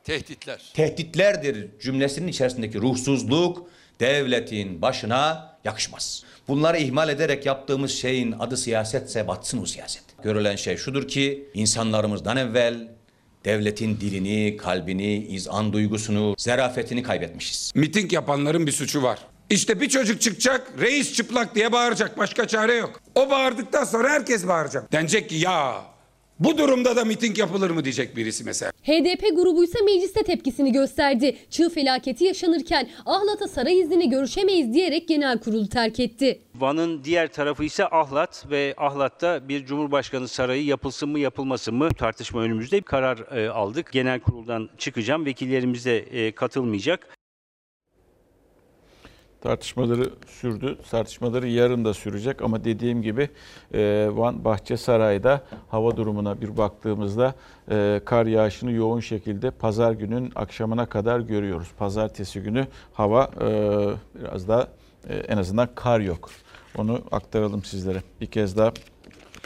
tehditler. 0.04 0.70
Tehditlerdir 0.74 1.80
cümlesinin 1.80 2.28
içerisindeki 2.28 2.78
ruhsuzluk 2.80 3.66
devletin 4.00 4.82
başına 4.82 5.56
yakışmaz. 5.64 6.24
Bunları 6.48 6.78
ihmal 6.78 7.08
ederek 7.08 7.46
yaptığımız 7.46 7.90
şeyin 7.90 8.32
adı 8.32 8.56
siyasetse 8.56 9.28
batsın 9.28 9.62
o 9.62 9.66
siyaset. 9.66 10.02
Görülen 10.22 10.56
şey 10.56 10.76
şudur 10.76 11.08
ki 11.08 11.50
insanlarımızdan 11.54 12.36
evvel 12.36 12.88
devletin 13.44 14.00
dilini, 14.00 14.56
kalbini, 14.56 15.14
izan 15.26 15.72
duygusunu, 15.72 16.34
zerafetini 16.38 17.02
kaybetmişiz. 17.02 17.72
Miting 17.74 18.12
yapanların 18.12 18.66
bir 18.66 18.72
suçu 18.72 19.02
var. 19.02 19.18
İşte 19.50 19.80
bir 19.80 19.88
çocuk 19.88 20.20
çıkacak, 20.20 20.72
reis 20.80 21.12
çıplak 21.12 21.54
diye 21.54 21.72
bağıracak. 21.72 22.18
Başka 22.18 22.46
çare 22.48 22.74
yok. 22.74 23.00
O 23.14 23.30
bağırdıktan 23.30 23.84
sonra 23.84 24.08
herkes 24.10 24.48
bağıracak. 24.48 24.92
Denecek 24.92 25.28
ki 25.28 25.34
ya 25.34 25.82
bu 26.44 26.58
durumda 26.58 26.96
da 26.96 27.04
miting 27.04 27.38
yapılır 27.38 27.70
mı 27.70 27.84
diyecek 27.84 28.16
birisi 28.16 28.44
mesela. 28.44 28.72
HDP 28.82 29.36
grubu 29.36 29.64
ise 29.64 29.78
mecliste 29.84 30.22
tepkisini 30.22 30.72
gösterdi. 30.72 31.36
Çığ 31.50 31.70
felaketi 31.70 32.24
yaşanırken 32.24 32.88
Ahlat'a 33.06 33.48
saray 33.48 33.80
iznini 33.80 34.10
görüşemeyiz 34.10 34.74
diyerek 34.74 35.08
genel 35.08 35.38
kurulu 35.38 35.68
terk 35.68 36.00
etti. 36.00 36.40
Van'ın 36.54 37.04
diğer 37.04 37.32
tarafı 37.32 37.64
ise 37.64 37.84
Ahlat 37.86 38.44
ve 38.50 38.74
Ahlat'ta 38.76 39.48
bir 39.48 39.66
Cumhurbaşkanı 39.66 40.28
sarayı 40.28 40.64
yapılsın 40.64 41.08
mı 41.08 41.18
yapılmasın 41.18 41.74
mı 41.74 41.88
tartışma 41.98 42.40
önümüzde 42.40 42.76
bir 42.76 42.82
karar 42.82 43.36
e, 43.36 43.50
aldık. 43.50 43.92
Genel 43.92 44.20
kuruldan 44.20 44.68
çıkacağım. 44.78 45.24
Vekillerimiz 45.24 45.84
de 45.86 45.98
e, 45.98 46.32
katılmayacak. 46.32 47.08
Tartışmaları 49.42 50.10
sürdü. 50.26 50.78
Tartışmaları 50.90 51.48
yarın 51.48 51.84
da 51.84 51.94
sürecek 51.94 52.42
ama 52.42 52.64
dediğim 52.64 53.02
gibi 53.02 53.28
e, 53.74 54.08
Van 54.12 54.44
Bahçesaray'da 54.44 55.42
hava 55.68 55.96
durumuna 55.96 56.40
bir 56.40 56.56
baktığımızda 56.56 57.34
e, 57.70 58.00
kar 58.04 58.26
yağışını 58.26 58.72
yoğun 58.72 59.00
şekilde 59.00 59.50
pazar 59.50 59.92
günün 59.92 60.32
akşamına 60.34 60.86
kadar 60.86 61.20
görüyoruz. 61.20 61.68
Pazartesi 61.78 62.40
günü 62.40 62.66
hava 62.92 63.30
e, 63.40 63.48
biraz 64.20 64.48
daha 64.48 64.68
en 65.28 65.36
azından 65.36 65.68
kar 65.74 66.00
yok. 66.00 66.30
Onu 66.78 67.00
aktaralım 67.12 67.64
sizlere. 67.64 68.02
Bir 68.20 68.26
kez 68.26 68.56
daha 68.56 68.72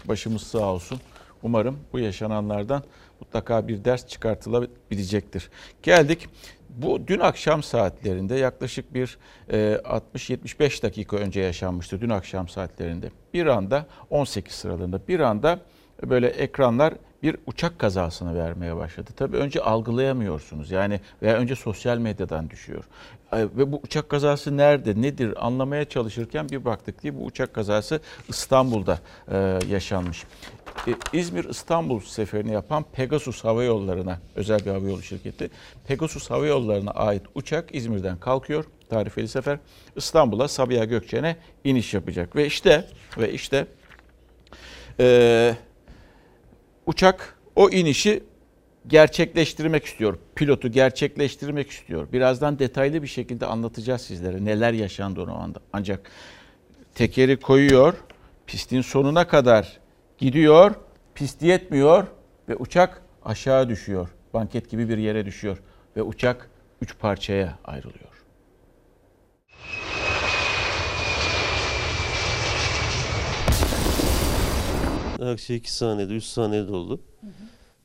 başımız 0.05 0.43
sağ 0.43 0.73
olsun. 0.73 1.01
Umarım 1.43 1.79
bu 1.93 1.99
yaşananlardan 1.99 2.83
mutlaka 3.21 3.69
bir 3.69 3.85
ders 3.85 4.07
çıkartılabilecektir. 4.07 5.51
Geldik 5.83 6.29
bu 6.77 7.07
dün 7.09 7.21
akşam 7.21 7.63
saatlerinde 7.63 8.35
yaklaşık 8.35 8.95
bir 8.95 9.19
e, 9.51 9.81
60-75 10.15 10.83
dakika 10.83 11.17
önce 11.17 11.41
yaşanmıştı 11.41 12.01
dün 12.01 12.11
akşam 12.11 12.49
saatlerinde. 12.49 13.11
Bir 13.35 13.47
anda 13.47 13.87
18 14.11 14.55
sıralarında 14.55 15.09
bir 15.09 15.21
anda 15.21 15.61
böyle 16.03 16.27
ekranlar 16.27 16.95
bir 17.23 17.37
uçak 17.47 17.79
kazasını 17.79 18.39
vermeye 18.39 18.77
başladı. 18.77 19.11
Tabii 19.17 19.37
önce 19.37 19.61
algılayamıyorsunuz 19.61 20.71
yani 20.71 21.01
veya 21.23 21.37
önce 21.37 21.57
sosyal 21.57 21.99
medyadan 21.99 22.51
düşüyor. 22.51 22.85
Ve 23.33 23.73
bu 23.73 23.81
uçak 23.83 24.09
kazası 24.09 24.57
nerede, 24.57 25.03
nedir 25.03 25.47
anlamaya 25.47 25.85
çalışırken 25.85 26.49
bir 26.49 26.65
baktık 26.65 27.03
ki 27.03 27.19
bu 27.19 27.25
uçak 27.25 27.55
kazası 27.55 28.01
İstanbul'da 28.29 28.99
e, 29.33 29.59
yaşanmış. 29.69 30.25
E, 30.87 31.19
İzmir 31.19 31.45
İstanbul 31.45 32.01
seferini 32.01 32.53
yapan 32.53 32.85
Pegasus 32.93 33.45
Hava 33.45 33.65
Yolları'na 33.65 34.19
özel 34.35 34.59
bir 34.59 34.71
hava 34.71 34.89
yolu 34.89 35.03
şirketi. 35.03 35.51
Pegasus 35.87 36.31
Hava 36.31 36.47
Yolları'na 36.47 36.91
ait 36.91 37.23
uçak 37.35 37.75
İzmir'den 37.75 38.17
kalkıyor. 38.17 38.65
Tarifeli 38.89 39.29
sefer 39.29 39.59
İstanbul'a 39.97 40.49
Sabiha 40.49 40.85
Gökçen'e 40.85 41.37
iniş 41.65 41.95
yapacak. 41.95 42.37
Ve 42.37 42.47
işte 42.47 42.85
ve 43.19 43.33
işte 43.33 43.67
e, 45.01 45.57
uçak 46.87 47.39
o 47.57 47.71
inişi 47.71 48.23
gerçekleştirmek 48.87 49.85
istiyor. 49.85 50.19
Pilotu 50.35 50.69
gerçekleştirmek 50.69 51.71
istiyor. 51.71 52.13
Birazdan 52.13 52.59
detaylı 52.59 53.03
bir 53.03 53.09
şekilde 53.09 53.47
anlatacağız 53.47 54.01
sizlere 54.01 54.45
neler 54.45 54.73
yaşandı 54.73 55.21
o 55.21 55.35
anda. 55.35 55.59
Ancak 55.73 56.11
tekeri 56.95 57.37
koyuyor, 57.37 57.95
pistin 58.47 58.81
sonuna 58.81 59.29
kadar 59.29 59.81
gidiyor, 60.19 60.75
pist 61.15 61.43
yetmiyor 61.43 62.07
ve 62.49 62.57
uçak 62.57 63.03
aşağı 63.25 63.69
düşüyor. 63.69 64.09
Banket 64.35 64.71
gibi 64.71 64.89
bir 64.89 64.99
yere 64.99 65.27
düşüyor 65.27 65.59
ve 65.97 66.03
uçak 66.03 66.51
üç 66.83 66.99
parçaya 66.99 67.59
ayrılıyor. 67.65 68.16
Akşam 75.23 75.57
2 75.57 75.73
saniyede 75.73 76.15
3 76.15 76.25
saniyede 76.25 76.73
oldu. 76.73 77.01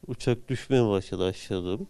Uçak 0.07 0.47
düşmeye 0.47 0.87
başladı 0.89 1.25
aşağı 1.25 1.63
doğru. 1.63 1.87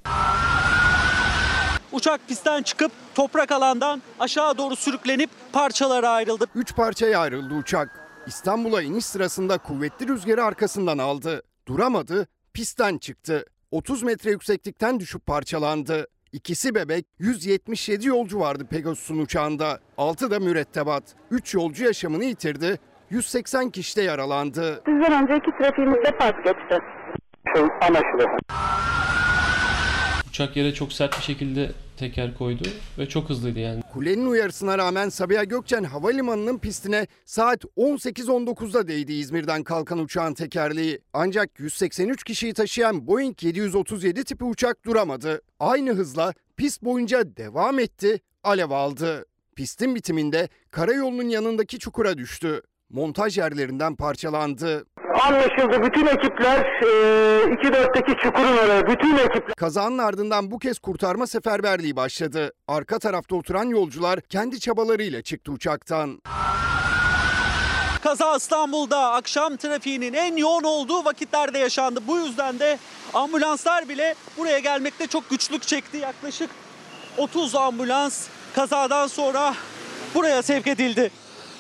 Uçak 1.91 2.27
pistten 2.27 2.63
çıkıp 2.63 2.91
toprak 3.15 3.51
alandan 3.51 4.01
aşağı 4.19 4.57
doğru 4.57 4.75
sürüklenip 4.75 5.29
parçalara 5.53 6.10
ayrıldı. 6.10 6.45
Üç 6.55 6.75
parçaya 6.75 7.19
ayrıldı 7.19 7.53
uçak. 7.53 8.07
İstanbul'a 8.27 8.81
iniş 8.81 9.05
sırasında 9.05 9.57
kuvvetli 9.57 10.07
rüzgarı 10.07 10.43
arkasından 10.43 10.98
aldı. 10.98 11.43
Duramadı, 11.67 12.27
pistten 12.53 12.98
çıktı. 12.98 13.45
30 13.71 14.03
metre 14.03 14.31
yükseklikten 14.31 15.00
düşüp 15.00 15.25
parçalandı. 15.25 16.07
İkisi 16.31 16.75
bebek, 16.75 17.05
177 17.19 18.07
yolcu 18.07 18.39
vardı 18.39 18.65
Pegasus'un 18.69 19.17
uçağında. 19.19 19.79
6 19.98 20.31
da 20.31 20.39
mürettebat. 20.39 21.03
3 21.31 21.53
yolcu 21.53 21.83
yaşamını 21.83 22.24
yitirdi, 22.24 22.79
180 23.12 23.70
kişi 23.70 23.98
de 23.98 24.01
yaralandı. 24.01 24.82
Sizden 24.86 25.24
önceki 25.24 25.51
trafiğimizde 25.58 26.18
pas 26.18 26.34
geçti. 26.46 26.80
Uçak 30.30 30.58
yere 30.58 30.74
çok 30.74 30.94
sert 30.94 31.18
bir 31.18 31.24
şekilde 31.24 31.72
teker 31.98 32.38
koydu 32.38 32.63
ve 32.98 33.10
çok 33.10 33.30
hızlıydı 33.30 33.60
yani. 33.60 33.82
Kulenin 33.94 34.25
uyarısına 34.25 34.77
rağmen 34.77 35.10
Sabiha 35.10 35.44
Gökçen 35.44 35.84
Havalimanı'nın 35.84 36.58
pistine 36.58 37.08
saat 37.25 37.63
18.19'da 37.77 38.88
değdi 38.88 39.13
İzmir'den 39.13 39.63
kalkan 39.63 40.00
uçağın 40.00 40.34
tekerleği. 40.34 41.00
Ancak 41.13 41.60
183 41.60 42.24
kişiyi 42.24 42.53
taşıyan 42.53 43.08
Boeing 43.08 43.44
737 43.44 44.24
tipi 44.24 44.44
uçak 44.44 44.86
duramadı. 44.86 45.41
Aynı 45.60 45.91
hızla 45.91 46.34
pist 46.58 46.84
boyunca 46.84 47.38
devam 47.38 47.80
etti, 47.80 48.20
alev 48.44 48.70
aldı. 48.70 49.25
Pistin 49.56 49.96
bitiminde 49.96 50.50
karayolunun 50.72 51.30
yanındaki 51.30 51.80
çukura 51.80 52.18
düştü. 52.18 52.62
Montaj 52.93 53.38
yerlerinden 53.38 53.95
parçalandı. 53.95 54.86
Anlaşıldı. 55.27 55.83
Bütün 55.83 56.05
ekipler 56.05 56.60
e, 56.60 56.88
2-4'teki 57.53 58.17
çukurun 58.24 58.57
oraya. 58.57 58.88
Bütün 58.88 59.17
ekipler. 59.17 59.53
Kazanın 59.57 59.98
ardından 59.98 60.51
bu 60.51 60.60
kez 60.60 60.79
kurtarma 60.79 61.27
seferberliği 61.27 61.95
başladı. 61.95 62.53
Arka 62.67 63.00
tarafta 63.00 63.36
oturan 63.36 63.65
yolcular 63.65 64.21
kendi 64.21 64.60
çabalarıyla 64.60 65.21
çıktı 65.21 65.51
uçaktan. 65.51 66.21
Kaza 68.03 68.36
İstanbul'da 68.36 69.12
akşam 69.12 69.57
trafiğinin 69.57 70.13
en 70.13 70.36
yoğun 70.38 70.63
olduğu 70.63 71.05
vakitlerde 71.05 71.57
yaşandı. 71.60 72.00
Bu 72.07 72.17
yüzden 72.17 72.60
de 72.60 72.77
ambulanslar 73.13 73.89
bile 73.89 74.15
buraya 74.38 74.60
gelmekte 74.60 75.07
çok 75.07 75.29
güçlük 75.29 75.62
çekti. 75.67 75.98
Yaklaşık 75.98 76.50
30 77.17 77.55
ambulans 77.55 78.27
kazadan 78.55 79.07
sonra 79.07 79.53
buraya 80.15 80.43
sevk 80.43 80.67
edildi. 80.67 81.12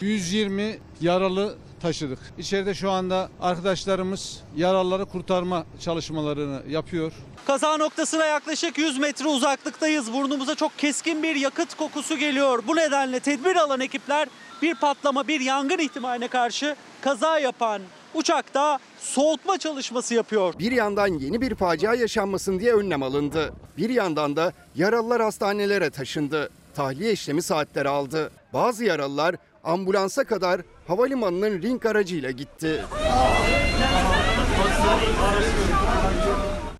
120 0.01 0.79
yaralı 1.01 1.55
taşıdık. 1.81 2.19
İçeride 2.37 2.73
şu 2.73 2.91
anda 2.91 3.29
arkadaşlarımız 3.41 4.43
yaralıları 4.55 5.05
kurtarma 5.05 5.65
çalışmalarını 5.79 6.61
yapıyor. 6.69 7.11
Kaza 7.47 7.77
noktasına 7.77 8.25
yaklaşık 8.25 8.77
100 8.77 8.97
metre 8.97 9.27
uzaklıktayız. 9.27 10.13
Burnumuza 10.13 10.55
çok 10.55 10.77
keskin 10.77 11.23
bir 11.23 11.35
yakıt 11.35 11.75
kokusu 11.75 12.17
geliyor. 12.17 12.63
Bu 12.67 12.75
nedenle 12.75 13.19
tedbir 13.19 13.55
alan 13.55 13.79
ekipler 13.79 14.27
bir 14.61 14.75
patlama, 14.75 15.27
bir 15.27 15.39
yangın 15.39 15.77
ihtimaline 15.77 16.27
karşı 16.27 16.75
kaza 17.01 17.39
yapan 17.39 17.81
uçakta 18.13 18.79
soğutma 18.99 19.57
çalışması 19.57 20.13
yapıyor. 20.13 20.53
Bir 20.59 20.71
yandan 20.71 21.07
yeni 21.07 21.41
bir 21.41 21.55
facia 21.55 21.93
yaşanmasın 21.95 22.59
diye 22.59 22.73
önlem 22.73 23.03
alındı. 23.03 23.53
Bir 23.77 23.89
yandan 23.89 24.35
da 24.35 24.53
yaralılar 24.75 25.21
hastanelere 25.21 25.89
taşındı. 25.89 26.49
Tahliye 26.75 27.11
işlemi 27.11 27.41
saatler 27.41 27.85
aldı. 27.85 28.31
Bazı 28.53 28.85
yaralılar 28.85 29.35
ambulansa 29.63 30.23
kadar 30.23 30.61
havalimanının 30.87 31.61
ring 31.61 31.85
aracıyla 31.85 32.31
gitti. 32.31 32.81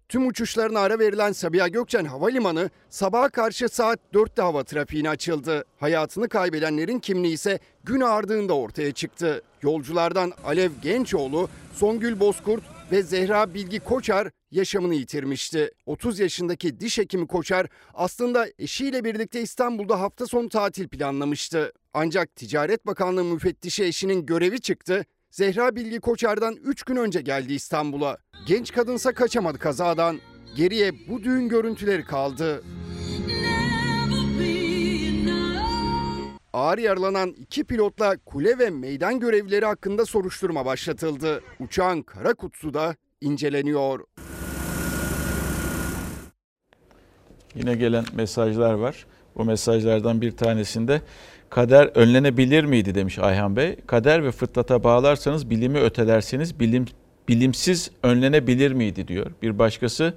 Tüm 0.09 0.27
uçuşlarına 0.27 0.79
ara 0.79 0.99
verilen 0.99 1.31
Sabiha 1.31 1.67
Gökçen 1.67 2.05
Havalimanı 2.05 2.69
sabaha 2.89 3.29
karşı 3.29 3.69
saat 3.69 3.99
4'te 4.13 4.41
hava 4.41 4.63
trafiğine 4.63 5.09
açıldı. 5.09 5.65
Hayatını 5.79 6.29
kaybedenlerin 6.29 6.99
kimliği 6.99 7.33
ise 7.33 7.59
gün 7.83 8.01
ardında 8.01 8.53
ortaya 8.53 8.91
çıktı. 8.91 9.41
Yolculardan 9.61 10.33
Alev 10.45 10.71
Gençoğlu, 10.81 11.49
Songül 11.73 12.19
Bozkurt 12.19 12.63
ve 12.91 13.03
Zehra 13.03 13.53
Bilgi 13.53 13.79
Koçar 13.79 14.27
yaşamını 14.51 14.95
yitirmişti. 14.95 15.71
30 15.85 16.19
yaşındaki 16.19 16.79
diş 16.79 16.97
hekimi 16.97 17.27
Koçar 17.27 17.67
aslında 17.93 18.47
eşiyle 18.59 19.03
birlikte 19.03 19.41
İstanbul'da 19.41 19.99
hafta 19.99 20.27
sonu 20.27 20.49
tatil 20.49 20.87
planlamıştı. 20.87 21.71
Ancak 21.93 22.35
Ticaret 22.35 22.85
Bakanlığı 22.85 23.23
müfettişi 23.23 23.83
eşinin 23.83 24.25
görevi 24.25 24.61
çıktı. 24.61 25.05
Zehra 25.31 25.75
Bilgi 25.75 25.99
Koçar'dan 25.99 26.55
3 26.55 26.83
gün 26.83 26.95
önce 26.95 27.21
geldi 27.21 27.53
İstanbul'a. 27.53 28.17
Genç 28.47 28.71
kadınsa 28.73 29.13
kaçamadı 29.13 29.59
kazadan. 29.59 30.19
Geriye 30.55 30.91
bu 31.09 31.23
düğün 31.23 31.49
görüntüleri 31.49 32.03
kaldı. 32.03 32.63
Ağır 36.53 36.77
yaralanan 36.77 37.29
iki 37.29 37.63
pilotla 37.63 38.17
kule 38.25 38.59
ve 38.59 38.69
meydan 38.69 39.19
görevlileri 39.19 39.65
hakkında 39.65 40.05
soruşturma 40.05 40.65
başlatıldı. 40.65 41.41
Uçağın 41.59 42.01
kara 42.01 42.33
kutusu 42.33 42.73
da 42.73 42.95
inceleniyor. 43.21 43.99
Yine 47.55 47.75
gelen 47.75 48.05
mesajlar 48.13 48.73
var. 48.73 49.05
Bu 49.35 49.45
mesajlardan 49.45 50.21
bir 50.21 50.31
tanesinde 50.31 51.01
kader 51.51 51.89
önlenebilir 51.95 52.63
miydi 52.63 52.95
demiş 52.95 53.19
Ayhan 53.19 53.55
Bey. 53.55 53.75
Kader 53.87 54.23
ve 54.23 54.31
fıtrata 54.31 54.83
bağlarsanız 54.83 55.49
bilimi 55.49 55.79
ötelersiniz. 55.79 56.59
Bilim 56.59 56.85
bilimsiz 57.27 57.91
önlenebilir 58.03 58.71
miydi 58.71 59.07
diyor. 59.07 59.31
Bir 59.41 59.59
başkası 59.59 60.13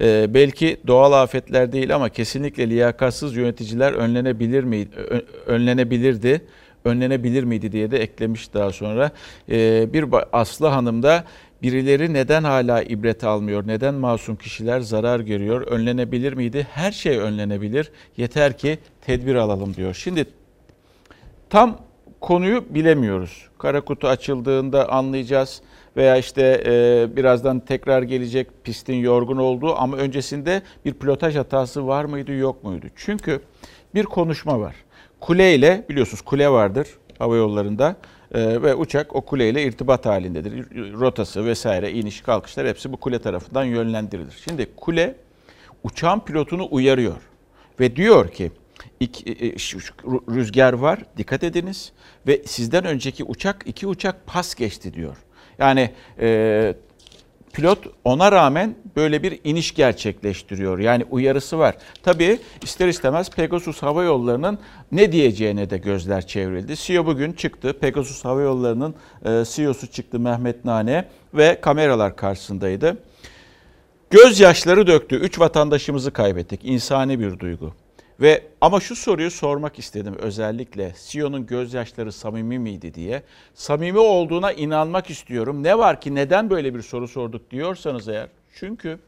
e, 0.00 0.34
belki 0.34 0.76
doğal 0.86 1.12
afetler 1.12 1.72
değil 1.72 1.94
ama 1.94 2.08
kesinlikle 2.08 2.70
liyakatsız 2.70 3.36
yöneticiler 3.36 3.92
önlenebilir 3.92 4.64
miydi? 4.64 4.90
Önlenebilirdi. 5.46 6.44
Önlenebilir 6.84 7.44
miydi 7.44 7.72
diye 7.72 7.90
de 7.90 7.98
eklemiş 7.98 8.54
daha 8.54 8.72
sonra. 8.72 9.10
E, 9.50 9.88
bir 9.92 10.04
Aslı 10.32 10.66
Hanım 10.66 11.02
da 11.02 11.24
birileri 11.62 12.12
neden 12.12 12.44
hala 12.44 12.82
ibret 12.82 13.24
almıyor? 13.24 13.66
Neden 13.66 13.94
masum 13.94 14.36
kişiler 14.36 14.80
zarar 14.80 15.20
görüyor? 15.20 15.60
Önlenebilir 15.60 16.32
miydi? 16.32 16.66
Her 16.70 16.92
şey 16.92 17.18
önlenebilir. 17.18 17.90
Yeter 18.16 18.58
ki 18.58 18.78
tedbir 19.00 19.34
alalım 19.34 19.74
diyor. 19.74 19.94
Şimdi 19.94 20.26
tam 21.50 21.78
konuyu 22.20 22.64
bilemiyoruz. 22.74 23.48
Kara 23.58 23.80
kutu 23.80 24.08
açıldığında 24.08 24.88
anlayacağız 24.88 25.62
veya 25.96 26.16
işte 26.16 26.62
e, 26.66 27.16
birazdan 27.16 27.60
tekrar 27.60 28.02
gelecek 28.02 28.64
pistin 28.64 28.94
yorgun 28.94 29.36
olduğu 29.36 29.76
ama 29.76 29.96
öncesinde 29.96 30.62
bir 30.84 30.92
pilotaj 30.92 31.36
hatası 31.36 31.86
var 31.86 32.04
mıydı 32.04 32.32
yok 32.32 32.64
muydu? 32.64 32.86
Çünkü 32.96 33.40
bir 33.94 34.04
konuşma 34.04 34.60
var. 34.60 34.74
Kule 35.20 35.54
ile 35.54 35.84
biliyorsunuz 35.88 36.20
kule 36.20 36.48
vardır 36.48 36.88
hava 37.18 37.36
yollarında 37.36 37.96
e, 38.34 38.62
ve 38.62 38.74
uçak 38.74 39.16
o 39.16 39.20
kuleyle 39.20 39.62
irtibat 39.62 40.06
halindedir. 40.06 40.52
Rotası 41.00 41.46
vesaire 41.46 41.92
iniş 41.92 42.20
kalkışlar 42.20 42.66
hepsi 42.66 42.92
bu 42.92 42.96
kule 42.96 43.18
tarafından 43.18 43.64
yönlendirilir. 43.64 44.42
Şimdi 44.44 44.68
kule 44.76 45.14
uçağın 45.84 46.20
pilotunu 46.20 46.68
uyarıyor 46.70 47.16
ve 47.80 47.96
diyor 47.96 48.28
ki 48.28 48.50
rüzgar 50.30 50.72
var 50.72 51.00
dikkat 51.16 51.44
ediniz 51.44 51.92
ve 52.26 52.42
sizden 52.46 52.84
önceki 52.84 53.24
uçak 53.24 53.62
iki 53.66 53.86
uçak 53.86 54.26
pas 54.26 54.54
geçti 54.54 54.94
diyor. 54.94 55.16
Yani 55.58 55.90
e, 56.20 56.74
pilot 57.52 57.78
ona 58.04 58.32
rağmen 58.32 58.74
böyle 58.96 59.22
bir 59.22 59.40
iniş 59.44 59.74
gerçekleştiriyor. 59.74 60.78
Yani 60.78 61.04
uyarısı 61.10 61.58
var. 61.58 61.76
Tabii 62.02 62.38
ister 62.62 62.88
istemez 62.88 63.30
Pegasus 63.30 63.82
Hava 63.82 64.04
Yolları'nın 64.04 64.58
ne 64.92 65.12
diyeceğine 65.12 65.70
de 65.70 65.78
gözler 65.78 66.26
çevrildi. 66.26 66.76
CEO 66.76 67.06
bugün 67.06 67.32
çıktı. 67.32 67.78
Pegasus 67.80 68.24
Hava 68.24 68.40
Yolları'nın 68.40 68.94
e, 69.24 69.44
CEO'su 69.44 69.86
çıktı 69.86 70.20
Mehmet 70.20 70.64
Nane 70.64 71.04
ve 71.34 71.60
kameralar 71.60 72.16
karşısındaydı. 72.16 72.96
Gözyaşları 74.10 74.86
döktü. 74.86 75.16
Üç 75.16 75.40
vatandaşımızı 75.40 76.10
kaybettik. 76.10 76.60
İnsani 76.64 77.20
bir 77.20 77.38
duygu. 77.38 77.72
Ve 78.20 78.46
ama 78.60 78.80
şu 78.80 78.96
soruyu 78.96 79.30
sormak 79.30 79.78
istedim 79.78 80.14
özellikle 80.18 80.94
CEO'nun 81.06 81.46
gözyaşları 81.46 82.12
samimi 82.12 82.58
miydi 82.58 82.94
diye. 82.94 83.22
Samimi 83.54 83.98
olduğuna 83.98 84.52
inanmak 84.52 85.10
istiyorum. 85.10 85.62
Ne 85.62 85.78
var 85.78 86.00
ki 86.00 86.14
neden 86.14 86.50
böyle 86.50 86.74
bir 86.74 86.82
soru 86.82 87.08
sorduk 87.08 87.50
diyorsanız 87.50 88.08
eğer. 88.08 88.28
Çünkü 88.54 88.98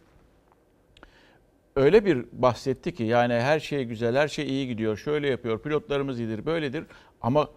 öyle 1.77 2.05
bir 2.05 2.25
bahsetti 2.33 2.95
ki 2.95 3.05
yani 3.05 3.35
her 3.35 3.61
şey 3.61 3.85
güzel, 3.85 4.17
her 4.17 4.29
şey 4.29 4.49
iyi 4.49 4.69
gidiyor, 4.69 4.97
şöyle 4.97 5.29
yapıyor, 5.29 5.63
pilotlarımız 5.63 6.21
iyidir, 6.21 6.47
böyledir. 6.47 6.85
Ama 7.23 7.49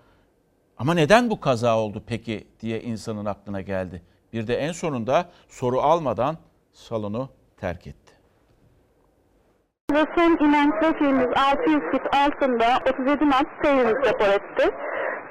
ama 0.78 0.94
neden 0.94 1.30
bu 1.30 1.40
kaza 1.40 1.80
oldu 1.80 2.04
peki 2.08 2.48
diye 2.62 2.82
insanın 2.82 3.26
aklına 3.26 3.62
geldi. 3.62 4.02
Bir 4.34 4.48
de 4.48 4.58
en 4.58 4.72
sonunda 4.72 5.30
soru 5.50 5.82
almadan 5.82 6.38
salonu 6.74 7.30
terk 7.58 7.88
etti. 7.88 8.03
Ve 9.92 10.06
son 10.16 10.38
inen 10.48 10.80
trafiğimiz 10.80 11.28
600 11.36 11.80
fit 11.92 12.16
altında 12.16 12.80
37 12.94 13.20
knot 13.20 13.48
seyrimiz 13.64 13.96
rapor 14.06 14.28
etti. 14.28 14.76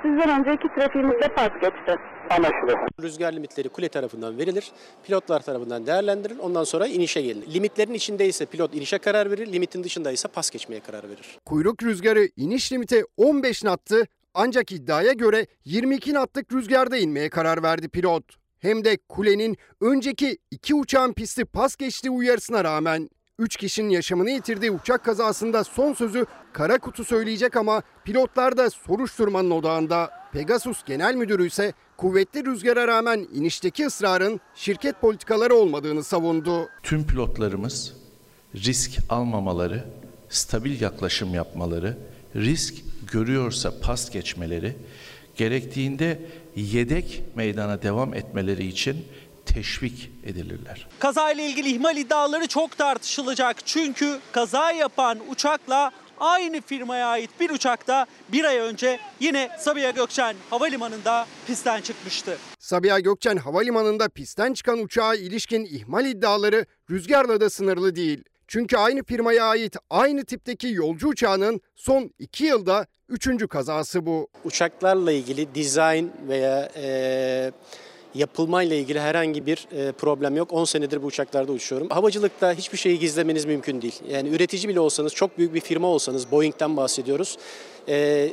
Sizden 0.02 0.40
önceki 0.40 0.68
trafiğimiz 0.74 1.20
de 1.20 1.28
pas 1.28 1.50
geçti. 1.52 1.96
Anlaşıldı. 2.30 2.74
Rüzgar 3.02 3.32
limitleri 3.32 3.68
kule 3.68 3.88
tarafından 3.88 4.38
verilir, 4.38 4.72
pilotlar 5.04 5.40
tarafından 5.40 5.86
değerlendirilir, 5.86 6.38
ondan 6.38 6.64
sonra 6.64 6.86
inişe 6.86 7.22
gelir. 7.22 7.54
Limitlerin 7.54 7.94
içindeyse 7.94 8.46
pilot 8.46 8.74
inişe 8.74 8.98
karar 8.98 9.30
verir, 9.30 9.52
limitin 9.52 9.84
dışındaysa 9.84 10.28
pas 10.28 10.50
geçmeye 10.50 10.80
karar 10.80 11.08
verir. 11.08 11.38
Kuyruk 11.44 11.82
rüzgarı 11.82 12.28
iniş 12.36 12.72
limiti 12.72 13.04
15 13.16 13.60
knattı 13.60 14.02
ancak 14.34 14.72
iddiaya 14.72 15.12
göre 15.12 15.46
22 15.64 16.10
knatlık 16.10 16.52
rüzgarda 16.52 16.96
inmeye 16.96 17.30
karar 17.30 17.62
verdi 17.62 17.88
pilot. 17.88 18.24
Hem 18.60 18.84
de 18.84 18.98
kulenin 19.08 19.56
önceki 19.80 20.38
iki 20.50 20.74
uçağın 20.74 21.12
pisti 21.12 21.44
pas 21.44 21.76
geçtiği 21.76 22.10
uyarısına 22.10 22.64
rağmen 22.64 23.08
3 23.38 23.57
kişinin 23.57 23.90
yaşamını 23.90 24.31
yitirdiği 24.31 24.71
uçak 24.71 25.05
kazasında 25.05 25.64
son 25.64 25.95
sözü 25.95 26.27
kara 26.53 26.79
kutu 26.79 27.05
söyleyecek 27.05 27.57
ama 27.57 27.83
pilotlar 28.05 28.57
da 28.57 28.71
soruşturmanın 28.71 29.51
odağında. 29.51 30.11
Pegasus 30.33 30.85
Genel 30.85 31.14
Müdürü 31.14 31.47
ise 31.47 31.73
kuvvetli 31.97 32.45
rüzgara 32.45 32.88
rağmen 32.88 33.27
inişteki 33.35 33.87
ısrarın 33.87 34.40
şirket 34.55 35.01
politikaları 35.01 35.55
olmadığını 35.55 36.05
savundu. 36.05 36.68
Tüm 36.83 37.07
pilotlarımız 37.07 37.97
risk 38.55 38.90
almamaları, 39.09 39.85
stabil 40.29 40.81
yaklaşım 40.81 41.35
yapmaları, 41.35 41.99
risk 42.37 42.75
görüyorsa 43.12 43.73
pas 43.83 44.11
geçmeleri, 44.11 44.77
gerektiğinde 45.37 46.21
yedek 46.57 47.23
meydana 47.35 47.83
devam 47.83 48.14
etmeleri 48.14 48.66
için 48.66 49.05
teşvik 49.54 50.10
edilirler. 50.24 50.88
Kazayla 50.98 51.44
ilgili 51.44 51.68
ihmal 51.68 51.96
iddiaları 51.96 52.46
çok 52.46 52.78
tartışılacak. 52.78 53.66
Çünkü 53.66 54.18
kaza 54.32 54.72
yapan 54.72 55.18
uçakla 55.30 55.90
aynı 56.20 56.60
firmaya 56.60 57.06
ait 57.06 57.30
bir 57.40 57.50
uçakta 57.50 58.06
bir 58.32 58.44
ay 58.44 58.56
önce 58.56 58.98
yine 59.20 59.50
Sabiha 59.58 59.90
Gökçen 59.90 60.36
Havalimanı'nda 60.50 61.26
pistten 61.46 61.80
çıkmıştı. 61.80 62.38
Sabiha 62.58 63.00
Gökçen 63.00 63.36
Havalimanı'nda 63.36 64.08
pistten 64.08 64.52
çıkan 64.52 64.78
uçağa 64.78 65.14
ilişkin 65.14 65.64
ihmal 65.64 66.06
iddiaları 66.06 66.66
rüzgarla 66.90 67.40
da 67.40 67.50
sınırlı 67.50 67.96
değil. 67.96 68.24
Çünkü 68.48 68.76
aynı 68.76 69.02
firmaya 69.04 69.44
ait 69.44 69.76
aynı 69.90 70.24
tipteki 70.24 70.68
yolcu 70.68 71.08
uçağının 71.08 71.60
son 71.76 72.10
iki 72.18 72.44
yılda 72.44 72.86
üçüncü 73.08 73.48
kazası 73.48 74.06
bu. 74.06 74.28
Uçaklarla 74.44 75.12
ilgili 75.12 75.54
dizayn 75.54 76.10
veya 76.28 76.70
e, 76.76 77.52
yapılmayla 78.14 78.77
ilgili 78.77 79.01
herhangi 79.01 79.46
bir 79.46 79.66
e, 79.72 79.92
problem 79.92 80.37
yok. 80.37 80.53
10 80.53 80.64
senedir 80.64 81.03
bu 81.03 81.07
uçaklarda 81.07 81.53
uçuyorum. 81.53 81.88
Havacılıkta 81.90 82.53
hiçbir 82.53 82.79
şeyi 82.79 82.98
gizlemeniz 82.98 83.44
mümkün 83.44 83.83
değil. 83.83 84.01
Yani 84.11 84.29
üretici 84.29 84.68
bile 84.68 84.81
olsanız, 84.81 85.14
çok 85.14 85.38
büyük 85.38 85.55
bir 85.55 85.61
firma 85.61 85.87
olsanız, 85.87 86.31
Boeing'den 86.31 86.77
bahsediyoruz. 86.77 87.38
E, 87.88 88.29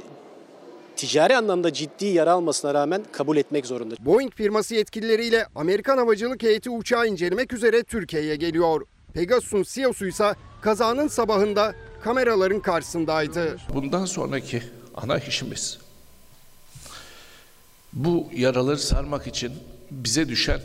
ticari 0.96 1.38
anlamda 1.38 1.74
ciddi 1.74 2.06
yara 2.06 2.32
almasına 2.32 2.74
rağmen 2.74 3.04
kabul 3.12 3.38
etmek 3.38 3.66
zorunda. 3.66 3.96
Boeing 4.00 4.34
firması 4.34 4.76
yetkilileriyle 4.76 5.46
Amerikan 5.56 5.98
havacılık 5.98 6.44
heyeti 6.44 6.70
uçağı 6.70 7.08
incelemek 7.08 7.54
üzere 7.54 7.84
Türkiye'ye 7.84 8.36
geliyor. 8.36 8.82
Pegasus'un 9.14 9.64
CEO'su 9.64 10.06
ise 10.06 10.36
kazanın 10.62 11.08
sabahında 11.08 11.74
kameraların 12.02 12.60
karşısındaydı. 12.60 13.58
Bundan 13.74 14.06
sonraki 14.06 14.64
ana 14.96 15.18
işimiz 15.18 15.89
bu 17.94 18.28
yaraları 18.36 18.78
sarmak 18.78 19.28
için 19.28 19.52
bize 19.92 20.30
düşen 20.30 20.60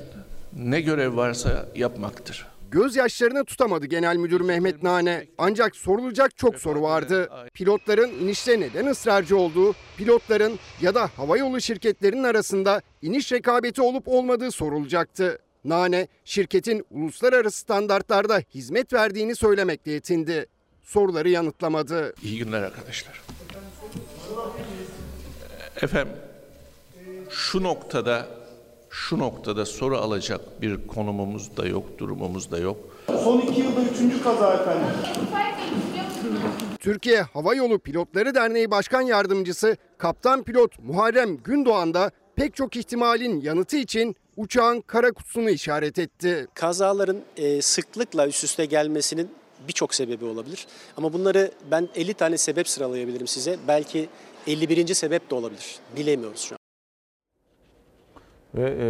ne 0.57 0.81
görev 0.81 1.17
varsa 1.17 1.69
yapmaktır. 1.75 2.47
Gözyaşlarını 2.71 3.45
tutamadı 3.45 3.87
Genel 3.87 4.17
Müdür 4.17 4.41
Mehmet 4.41 4.83
Nane. 4.83 5.27
Ancak 5.39 5.77
sorulacak 5.77 6.37
çok 6.37 6.59
soru 6.59 6.83
vardı. 6.83 7.31
Pilotların 7.55 8.11
inişte 8.11 8.61
neden 8.61 8.87
ısrarcı 8.87 9.37
olduğu, 9.37 9.75
pilotların 9.97 10.59
ya 10.81 10.95
da 10.95 11.11
havayolu 11.17 11.61
şirketlerinin 11.61 12.25
arasında 12.25 12.83
iniş 13.03 13.33
rekabeti 13.33 13.83
olup 13.83 14.09
olmadığı 14.09 14.51
sorulacaktı. 14.51 15.39
Nane, 15.65 16.09
şirketin 16.25 16.87
uluslararası 16.91 17.59
standartlarda 17.59 18.43
hizmet 18.55 18.93
verdiğini 18.93 19.37
söylemekle 19.37 19.93
yetindi. 19.93 20.47
Soruları 20.83 21.29
yanıtlamadı. 21.29 22.15
İyi 22.23 22.39
günler 22.39 22.63
arkadaşlar. 22.63 23.23
Efendim 25.83 26.13
şu 27.35 27.63
noktada 27.63 28.27
şu 28.91 29.19
noktada 29.19 29.67
soru 29.67 29.99
alacak 29.99 30.63
bir 30.63 30.87
konumumuz 30.87 31.57
da 31.57 31.67
yok, 31.67 31.99
durumumuz 31.99 32.51
da 32.51 32.59
yok. 32.59 32.77
Son 33.25 33.41
iki 33.41 33.61
yılda 33.61 33.81
üçüncü 33.81 34.23
kaza 34.23 34.55
efendim. 34.55 34.87
Türkiye 36.81 37.23
Hava 37.23 37.55
Yolu 37.55 37.79
Pilotları 37.79 38.35
Derneği 38.35 38.71
Başkan 38.71 39.01
Yardımcısı 39.01 39.77
Kaptan 39.99 40.43
Pilot 40.43 40.79
Muharrem 40.79 41.37
Gündoğan 41.37 41.95
da 41.95 42.11
pek 42.37 42.55
çok 42.57 42.77
ihtimalin 42.77 43.41
yanıtı 43.41 43.77
için 43.77 44.17
uçağın 44.37 44.81
kara 44.81 45.13
kutusunu 45.13 45.51
işaret 45.51 45.99
etti. 45.99 46.47
Kazaların 46.55 47.21
e, 47.37 47.63
sıklıkla 47.63 48.29
üst 48.29 48.45
üste 48.45 48.65
gelmesinin 48.65 49.31
birçok 49.69 49.95
sebebi 49.95 50.25
olabilir. 50.25 50.67
Ama 50.97 51.13
bunları 51.13 51.51
ben 51.71 51.89
50 51.95 52.15
tane 52.15 52.39
sebep 52.39 52.69
sıralayabilirim 52.69 53.27
size. 53.27 53.59
Belki 53.69 54.09
51. 54.47 54.95
sebep 54.95 55.31
de 55.31 55.35
olabilir. 55.35 55.77
Bilemiyoruz 55.97 56.41
şu 56.41 56.55
an. 56.55 56.64
Ve 58.55 58.77
e, 58.81 58.89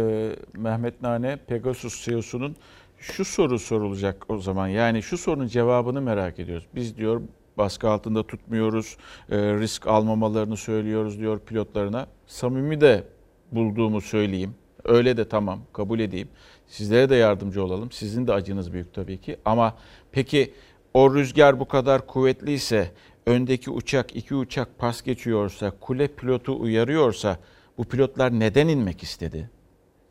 Mehmet 0.59 1.01
Nane 1.01 1.37
Pegasus 1.47 2.05
CEO'sunun 2.05 2.55
şu 2.97 3.25
soru 3.25 3.59
sorulacak 3.59 4.25
o 4.29 4.37
zaman. 4.37 4.67
Yani 4.67 5.03
şu 5.03 5.17
sorunun 5.17 5.47
cevabını 5.47 6.01
merak 6.01 6.39
ediyoruz. 6.39 6.67
Biz 6.75 6.97
diyor 6.97 7.21
baskı 7.57 7.89
altında 7.89 8.27
tutmuyoruz, 8.27 8.97
e, 9.29 9.37
risk 9.37 9.87
almamalarını 9.87 10.57
söylüyoruz 10.57 11.19
diyor 11.19 11.39
pilotlarına. 11.39 12.07
Samimi 12.27 12.81
de 12.81 13.03
bulduğumu 13.51 14.01
söyleyeyim. 14.01 14.55
Öyle 14.83 15.17
de 15.17 15.29
tamam 15.29 15.59
kabul 15.73 15.99
edeyim. 15.99 16.29
Sizlere 16.67 17.09
de 17.09 17.15
yardımcı 17.15 17.63
olalım. 17.63 17.91
Sizin 17.91 18.27
de 18.27 18.33
acınız 18.33 18.73
büyük 18.73 18.93
tabii 18.93 19.17
ki. 19.17 19.37
Ama 19.45 19.77
peki 20.11 20.53
o 20.93 21.13
rüzgar 21.13 21.59
bu 21.59 21.67
kadar 21.67 22.07
kuvvetliyse, 22.07 22.91
öndeki 23.25 23.71
uçak 23.71 24.15
iki 24.15 24.35
uçak 24.35 24.79
pas 24.79 25.01
geçiyorsa, 25.01 25.71
kule 25.71 26.07
pilotu 26.07 26.61
uyarıyorsa 26.61 27.37
bu 27.77 27.83
pilotlar 27.83 28.39
neden 28.39 28.67
inmek 28.67 29.03
istedi? 29.03 29.49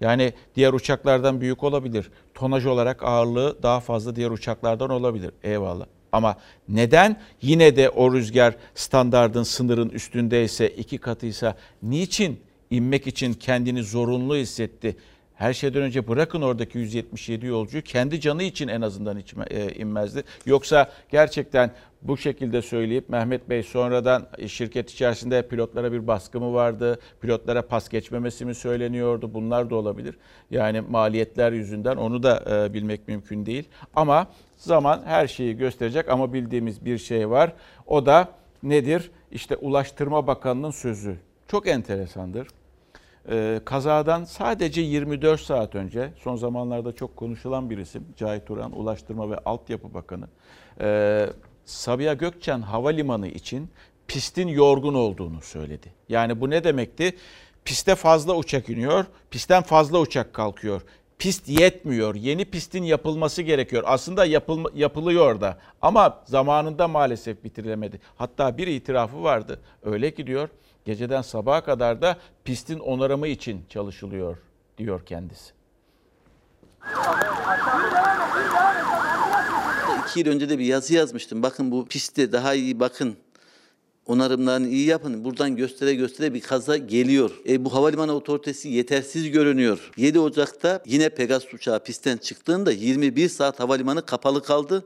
Yani 0.04 0.32
diğer 0.56 0.72
uçaklardan 0.72 1.40
büyük 1.40 1.62
olabilir. 1.62 2.10
Tonaj 2.34 2.66
olarak 2.66 3.02
ağırlığı 3.02 3.62
daha 3.62 3.80
fazla 3.80 4.16
diğer 4.16 4.30
uçaklardan 4.30 4.90
olabilir. 4.90 5.30
Eyvallah. 5.42 5.86
Ama 6.12 6.36
neden 6.68 7.20
yine 7.42 7.76
de 7.76 7.90
o 7.90 8.12
rüzgar 8.12 8.54
standardın 8.74 9.42
sınırın 9.42 9.88
üstündeyse, 9.88 10.68
iki 10.68 10.98
katıysa 10.98 11.54
niçin 11.82 12.40
inmek 12.70 13.06
için 13.06 13.32
kendini 13.32 13.82
zorunlu 13.82 14.36
hissetti? 14.36 14.96
Her 15.44 15.52
şeyden 15.52 15.82
önce 15.82 16.08
bırakın 16.08 16.42
oradaki 16.42 16.78
177 16.78 17.46
yolcuyu 17.46 17.82
kendi 17.82 18.20
canı 18.20 18.42
için 18.42 18.68
en 18.68 18.80
azından 18.80 19.18
içme, 19.18 19.44
e, 19.50 19.74
inmezdi. 19.74 20.24
Yoksa 20.46 20.90
gerçekten 21.10 21.70
bu 22.02 22.16
şekilde 22.16 22.62
söyleyip 22.62 23.08
Mehmet 23.08 23.50
Bey 23.50 23.62
sonradan 23.62 24.26
şirket 24.46 24.90
içerisinde 24.90 25.48
pilotlara 25.48 25.92
bir 25.92 26.06
baskı 26.06 26.40
mı 26.40 26.54
vardı? 26.54 26.98
Pilotlara 27.20 27.62
pas 27.62 27.88
geçmemesi 27.88 28.44
mi 28.44 28.54
söyleniyordu? 28.54 29.34
Bunlar 29.34 29.70
da 29.70 29.76
olabilir. 29.76 30.14
Yani 30.50 30.80
maliyetler 30.80 31.52
yüzünden 31.52 31.96
onu 31.96 32.22
da 32.22 32.44
e, 32.50 32.74
bilmek 32.74 33.08
mümkün 33.08 33.46
değil. 33.46 33.68
Ama 33.96 34.26
zaman 34.56 35.02
her 35.04 35.26
şeyi 35.26 35.56
gösterecek 35.56 36.08
ama 36.08 36.32
bildiğimiz 36.32 36.84
bir 36.84 36.98
şey 36.98 37.30
var. 37.30 37.52
O 37.86 38.06
da 38.06 38.28
nedir? 38.62 39.10
İşte 39.32 39.56
Ulaştırma 39.56 40.26
Bakanı'nın 40.26 40.70
sözü. 40.70 41.16
Çok 41.48 41.68
enteresandır. 41.68 42.48
Ee, 43.30 43.60
kazadan 43.64 44.24
sadece 44.24 44.80
24 44.80 45.40
saat 45.40 45.74
önce 45.74 46.12
son 46.18 46.36
zamanlarda 46.36 46.92
çok 46.92 47.16
konuşulan 47.16 47.70
bir 47.70 47.78
isim 47.78 48.04
Cahit 48.16 48.46
Turan 48.46 48.78
Ulaştırma 48.78 49.30
ve 49.30 49.38
Altyapı 49.44 49.94
Bakanı 49.94 50.28
ee, 50.80 51.26
Sabiha 51.64 52.14
Gökçen 52.14 52.62
Havalimanı 52.62 53.28
için 53.28 53.70
pistin 54.08 54.48
yorgun 54.48 54.94
olduğunu 54.94 55.40
söyledi. 55.40 55.92
Yani 56.08 56.40
bu 56.40 56.50
ne 56.50 56.64
demekti? 56.64 57.16
Piste 57.64 57.94
fazla 57.94 58.36
uçak 58.36 58.68
iniyor, 58.68 59.04
pistten 59.30 59.62
fazla 59.62 60.00
uçak 60.00 60.34
kalkıyor. 60.34 60.82
Pist 61.18 61.48
yetmiyor. 61.48 62.14
Yeni 62.14 62.44
pistin 62.44 62.82
yapılması 62.82 63.42
gerekiyor. 63.42 63.82
Aslında 63.86 64.24
yapılma, 64.24 64.70
yapılıyor 64.74 65.40
da 65.40 65.58
ama 65.82 66.22
zamanında 66.24 66.88
maalesef 66.88 67.44
bitirilemedi. 67.44 68.00
Hatta 68.16 68.58
bir 68.58 68.66
itirafı 68.66 69.22
vardı. 69.22 69.60
Öyle 69.82 70.14
ki 70.14 70.26
diyor 70.26 70.48
geceden 70.84 71.22
sabaha 71.22 71.64
kadar 71.64 72.02
da 72.02 72.18
pistin 72.44 72.78
onarımı 72.78 73.28
için 73.28 73.64
çalışılıyor 73.68 74.36
diyor 74.78 75.06
kendisi. 75.06 75.52
İki 80.08 80.20
yıl 80.20 80.26
önce 80.26 80.48
de 80.48 80.58
bir 80.58 80.64
yazı 80.64 80.94
yazmıştım. 80.94 81.42
Bakın 81.42 81.70
bu 81.70 81.86
pistte 81.86 82.32
daha 82.32 82.54
iyi 82.54 82.80
bakın. 82.80 83.16
Onarımlarını 84.06 84.68
iyi 84.68 84.86
yapın. 84.86 85.24
Buradan 85.24 85.56
göstere 85.56 85.94
göstere 85.94 86.34
bir 86.34 86.40
kaza 86.40 86.76
geliyor. 86.76 87.30
E, 87.48 87.64
bu 87.64 87.74
havalimanı 87.74 88.12
otoritesi 88.12 88.68
yetersiz 88.68 89.30
görünüyor. 89.30 89.90
7 89.96 90.18
Ocak'ta 90.18 90.82
yine 90.86 91.08
Pegasus 91.08 91.54
uçağı 91.54 91.84
pistten 91.84 92.16
çıktığında 92.16 92.72
21 92.72 93.28
saat 93.28 93.60
havalimanı 93.60 94.06
kapalı 94.06 94.42
kaldı. 94.42 94.84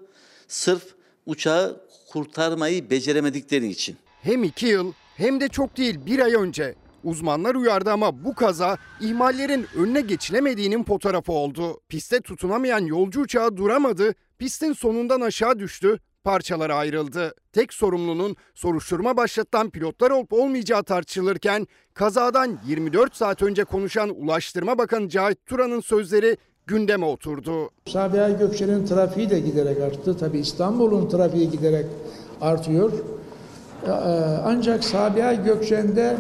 Sırf 0.49 0.83
uçağı 1.27 1.81
kurtarmayı 2.09 2.91
beceremedikleri 2.91 3.69
için. 3.69 3.97
Hem 4.23 4.45
iki 4.45 4.67
yıl 4.67 4.93
hem 5.19 5.41
de 5.41 5.49
çok 5.49 5.77
değil 5.77 6.07
bir 6.07 6.19
ay 6.19 6.35
önce. 6.35 6.75
Uzmanlar 7.05 7.55
uyardı 7.55 7.91
ama 7.91 8.25
bu 8.25 8.35
kaza 8.35 8.77
ihmallerin 9.01 9.67
önüne 9.77 10.01
geçilemediğinin 10.01 10.85
fotoğrafı 10.85 11.33
oldu. 11.33 11.81
Piste 11.89 12.21
tutunamayan 12.21 12.87
yolcu 12.87 13.21
uçağı 13.21 13.57
duramadı, 13.57 14.15
pistin 14.39 14.73
sonundan 14.73 15.21
aşağı 15.21 15.59
düştü, 15.59 15.99
parçalara 16.25 16.75
ayrıldı. 16.77 17.35
Tek 17.53 17.73
sorumlunun 17.73 18.37
soruşturma 18.55 19.17
başlatılan 19.17 19.71
pilotlar 19.71 20.11
olup 20.11 20.33
olmayacağı 20.33 20.83
tartışılırken 20.83 21.67
kazadan 21.95 22.59
24 22.67 23.17
saat 23.17 23.43
önce 23.43 23.65
konuşan 23.65 24.11
Ulaştırma 24.11 24.79
Bakanı 24.79 25.09
Cahit 25.09 25.47
Turan'ın 25.47 25.81
sözleri 25.81 26.37
gündeme 26.67 27.07
oturdu. 27.07 27.71
Sabiha 27.87 28.31
Gökçen'in 28.31 28.87
trafiği 28.87 29.31
de 29.31 29.41
giderek 29.41 29.81
arttı. 29.81 30.19
Tabii 30.19 30.39
İstanbul'un 30.39 31.09
trafiği 31.09 31.51
giderek 31.51 31.87
artıyor. 32.41 32.93
Ee, 33.87 33.91
Ancak 34.45 34.85
Sabiha 34.85 35.35
Gökçen'de 35.35 36.17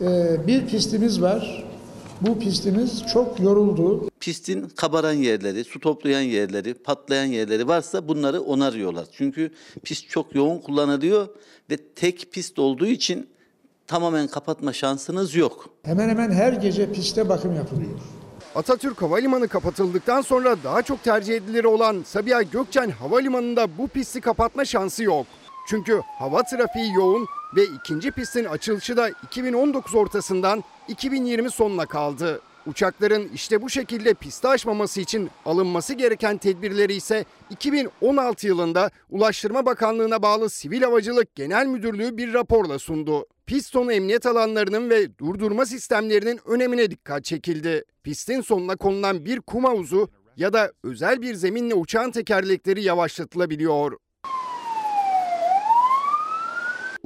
e, 0.00 0.36
bir 0.46 0.66
pistimiz 0.66 1.22
var. 1.22 1.64
Bu 2.20 2.38
pistimiz 2.38 3.06
çok 3.12 3.40
yoruldu. 3.40 4.08
pistin 4.20 4.68
kabaran 4.76 5.12
yerleri, 5.12 5.64
su 5.64 5.80
toplayan 5.80 6.20
yerleri, 6.20 6.74
patlayan 6.74 7.24
yerleri 7.24 7.68
varsa 7.68 8.08
bunları 8.08 8.40
onarıyorlar. 8.40 9.06
Çünkü 9.12 9.50
pist 9.84 10.08
çok 10.08 10.34
yoğun 10.34 10.58
kullanılıyor 10.58 11.28
ve 11.70 11.76
tek 11.76 12.32
pist 12.32 12.58
olduğu 12.58 12.86
için 12.86 13.28
tamamen 13.86 14.26
kapatma 14.26 14.72
şansınız 14.72 15.34
yok. 15.34 15.68
Hemen 15.82 16.08
hemen 16.08 16.30
her 16.30 16.52
gece 16.52 16.92
piste 16.92 17.28
bakım 17.28 17.56
yapılıyor. 17.56 17.98
Atatürk 18.54 19.02
Havalimanı 19.02 19.48
kapatıldıktan 19.48 20.20
sonra 20.22 20.56
daha 20.64 20.82
çok 20.82 21.02
tercih 21.04 21.34
edilir 21.34 21.64
olan 21.64 22.02
Sabiha 22.06 22.42
Gökçen 22.42 22.90
Havalimanı'nda 22.90 23.78
bu 23.78 23.88
pisti 23.88 24.20
kapatma 24.20 24.64
şansı 24.64 25.02
yok. 25.02 25.26
Çünkü 25.66 26.00
hava 26.18 26.42
trafiği 26.42 26.92
yoğun 26.92 27.26
ve 27.56 27.64
ikinci 27.64 28.10
pistin 28.10 28.44
açılışı 28.44 28.96
da 28.96 29.08
2019 29.08 29.94
ortasından 29.94 30.64
2020 30.88 31.50
sonuna 31.50 31.86
kaldı. 31.86 32.40
Uçakların 32.66 33.28
işte 33.34 33.62
bu 33.62 33.70
şekilde 33.70 34.14
pisti 34.14 34.48
aşmaması 34.48 35.00
için 35.00 35.30
alınması 35.44 35.94
gereken 35.94 36.36
tedbirleri 36.38 36.94
ise 36.94 37.24
2016 37.50 38.46
yılında 38.46 38.90
Ulaştırma 39.10 39.66
Bakanlığı'na 39.66 40.22
bağlı 40.22 40.50
Sivil 40.50 40.82
Havacılık 40.82 41.34
Genel 41.34 41.66
Müdürlüğü 41.66 42.16
bir 42.16 42.34
raporla 42.34 42.78
sundu. 42.78 43.26
Pist 43.46 43.72
sonu 43.72 43.92
emniyet 43.92 44.26
alanlarının 44.26 44.90
ve 44.90 45.18
durdurma 45.18 45.66
sistemlerinin 45.66 46.40
önemine 46.46 46.90
dikkat 46.90 47.24
çekildi. 47.24 47.84
Pistin 48.02 48.40
sonuna 48.40 48.76
konulan 48.76 49.24
bir 49.24 49.40
kum 49.40 49.64
havuzu 49.64 50.08
ya 50.36 50.52
da 50.52 50.72
özel 50.84 51.22
bir 51.22 51.34
zeminle 51.34 51.74
uçağın 51.74 52.10
tekerlekleri 52.10 52.82
yavaşlatılabiliyor. 52.82 53.92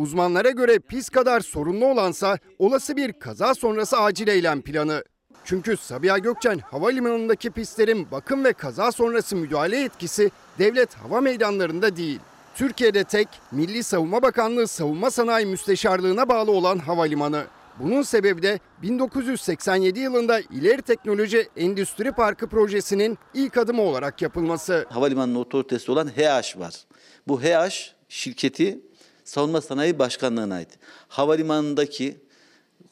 Uzmanlara 0.00 0.50
göre 0.50 0.78
pist 0.78 1.10
kadar 1.10 1.40
sorunlu 1.40 1.86
olansa 1.86 2.38
olası 2.58 2.96
bir 2.96 3.12
kaza 3.12 3.54
sonrası 3.54 3.98
acil 3.98 4.28
eylem 4.28 4.62
planı. 4.62 5.04
Çünkü 5.44 5.76
Sabiha 5.76 6.18
Gökçen 6.18 6.58
Havalimanı'ndaki 6.58 7.50
pistlerin 7.50 8.10
bakım 8.10 8.44
ve 8.44 8.52
kaza 8.52 8.92
sonrası 8.92 9.36
müdahale 9.36 9.84
etkisi 9.84 10.30
devlet 10.58 10.94
hava 10.94 11.20
meydanlarında 11.20 11.96
değil. 11.96 12.20
Türkiye'de 12.54 13.04
tek 13.04 13.28
Milli 13.52 13.82
Savunma 13.82 14.22
Bakanlığı 14.22 14.68
Savunma 14.68 15.10
Sanayi 15.10 15.46
Müsteşarlığına 15.46 16.28
bağlı 16.28 16.50
olan 16.50 16.78
havalimanı. 16.78 17.44
Bunun 17.78 18.02
sebebi 18.02 18.42
de 18.42 18.58
1987 18.82 20.00
yılında 20.00 20.40
İleri 20.40 20.82
Teknoloji 20.82 21.48
Endüstri 21.56 22.12
Parkı 22.12 22.46
projesinin 22.46 23.18
ilk 23.34 23.56
adımı 23.56 23.82
olarak 23.82 24.22
yapılması. 24.22 24.86
Havalimanının 24.88 25.38
otoritesi 25.38 25.92
olan 25.92 26.08
HH 26.08 26.58
var. 26.58 26.74
Bu 27.28 27.42
HH 27.42 28.00
şirketi 28.08 28.80
Savunma 29.30 29.60
Sanayi 29.60 29.98
Başkanlığı'na 29.98 30.54
ait. 30.54 30.68
Havalimanındaki 31.08 32.20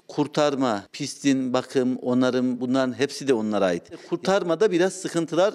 kurtarma, 0.09 0.85
pistin 0.93 1.53
bakım, 1.53 1.97
onarım 1.97 2.61
bunların 2.61 2.99
hepsi 2.99 3.29
de 3.29 3.35
onlara 3.35 3.65
ait. 3.65 3.83
Kurtarmada 4.09 4.73
biraz 4.73 4.93
sıkıntılar 4.93 5.55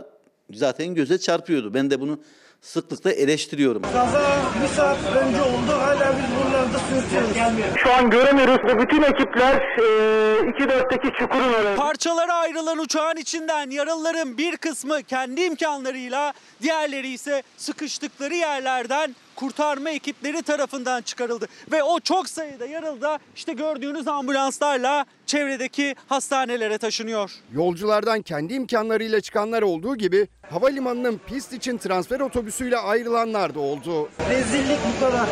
zaten 0.53 0.95
göze 0.95 1.17
çarpıyordu. 1.17 1.73
Ben 1.73 1.89
de 1.89 1.99
bunu 1.99 2.19
sıklıkla 2.63 3.11
eleştiriyorum. 3.11 3.81
Kaza 3.81 4.21
bir 4.63 4.67
saat 4.67 4.97
önce 4.97 5.41
oldu. 5.41 5.71
Hala 5.71 6.13
biz 6.17 6.25
buralarda 6.37 6.79
sürtüyoruz. 6.79 7.77
Şu 7.83 7.93
an 7.93 8.09
göremiyoruz 8.09 8.63
ve 8.67 8.79
bütün 8.81 9.01
ekipler 9.01 9.55
2-4'teki 9.55 11.13
çukurun 11.19 11.53
oraya. 11.53 11.75
Parçalara 11.75 12.33
ayrılan 12.33 12.77
uçağın 12.77 13.17
içinden 13.17 13.69
yaralıların 13.69 14.37
bir 14.37 14.57
kısmı 14.57 15.03
kendi 15.03 15.41
imkanlarıyla, 15.41 16.33
diğerleri 16.61 17.07
ise 17.07 17.43
sıkıştıkları 17.57 18.35
yerlerden 18.35 19.15
kurtarma 19.35 19.89
ekipleri 19.89 20.41
tarafından 20.41 21.01
çıkarıldı. 21.01 21.47
Ve 21.71 21.83
o 21.83 21.99
çok 21.99 22.29
sayıda 22.29 22.65
yaralı 22.65 23.01
da 23.01 23.19
işte 23.35 23.53
gördüğünüz 23.53 24.07
ambulanslarla 24.07 25.05
çevredeki 25.33 25.95
hastanelere 26.07 26.77
taşınıyor. 26.77 27.31
Yolculardan 27.53 28.21
kendi 28.21 28.53
imkanlarıyla 28.53 29.21
çıkanlar 29.21 29.61
olduğu 29.61 29.95
gibi 29.95 30.27
havalimanının 30.49 31.19
pist 31.27 31.53
için 31.53 31.77
transfer 31.77 32.19
otobüsüyle 32.19 32.77
ayrılanlar 32.77 33.55
da 33.55 33.59
oldu. 33.59 34.09
Rezillik 34.29 34.77
bu 34.95 35.05
kadar. 35.05 35.29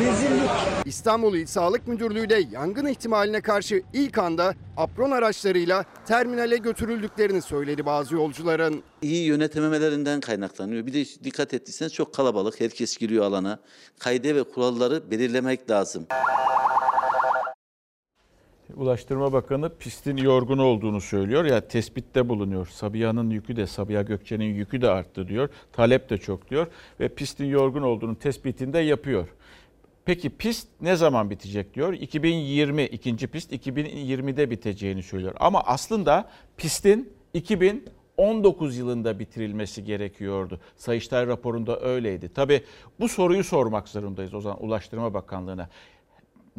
Rezillik. 0.00 0.50
İstanbul 0.84 1.34
İl 1.34 1.46
Sağlık 1.46 1.88
Müdürlüğü 1.88 2.30
de 2.30 2.42
yangın 2.52 2.86
ihtimaline 2.86 3.40
karşı 3.40 3.82
ilk 3.92 4.18
anda 4.18 4.54
apron 4.76 5.10
araçlarıyla 5.10 5.84
terminale 6.06 6.56
götürüldüklerini 6.56 7.42
söyledi 7.42 7.86
bazı 7.86 8.14
yolcuların. 8.14 8.82
İyi 9.02 9.26
yönetememelerinden 9.26 10.20
kaynaklanıyor. 10.20 10.86
Bir 10.86 10.92
de 10.92 11.24
dikkat 11.24 11.54
ettiyseniz 11.54 11.92
çok 11.92 12.14
kalabalık. 12.14 12.60
Herkes 12.60 12.96
giriyor 12.96 13.24
alana. 13.24 13.60
Kaide 13.98 14.34
ve 14.34 14.42
kuralları 14.42 15.10
belirlemek 15.10 15.70
lazım. 15.70 16.06
Ulaştırma 18.76 19.32
Bakanı 19.32 19.76
pistin 19.78 20.16
yorgun 20.16 20.58
olduğunu 20.58 21.00
söylüyor. 21.00 21.44
Ya 21.44 21.68
tespitte 21.68 22.28
bulunuyor. 22.28 22.66
Sabiha'nın 22.66 23.30
yükü 23.30 23.56
de 23.56 23.66
Sabiha 23.66 24.02
Gökçen'in 24.02 24.54
yükü 24.54 24.82
de 24.82 24.90
arttı 24.90 25.28
diyor. 25.28 25.48
Talep 25.72 26.10
de 26.10 26.18
çok 26.18 26.50
diyor 26.50 26.66
ve 27.00 27.08
pistin 27.08 27.46
yorgun 27.46 27.82
olduğunu 27.82 28.18
tespitinde 28.18 28.78
yapıyor. 28.78 29.28
Peki 30.04 30.30
pist 30.30 30.68
ne 30.80 30.96
zaman 30.96 31.30
bitecek 31.30 31.74
diyor. 31.74 31.92
2020 31.92 32.84
ikinci 32.84 33.26
pist 33.26 33.52
2020'de 33.52 34.50
biteceğini 34.50 35.02
söylüyor. 35.02 35.34
Ama 35.40 35.60
aslında 35.60 36.28
pistin 36.56 37.12
2019 37.34 38.76
yılında 38.78 39.18
bitirilmesi 39.18 39.84
gerekiyordu. 39.84 40.60
Sayıştay 40.76 41.26
raporunda 41.26 41.80
öyleydi. 41.80 42.28
Tabi 42.28 42.62
bu 43.00 43.08
soruyu 43.08 43.44
sormak 43.44 43.88
zorundayız 43.88 44.34
o 44.34 44.40
zaman 44.40 44.64
Ulaştırma 44.64 45.14
Bakanlığı'na. 45.14 45.68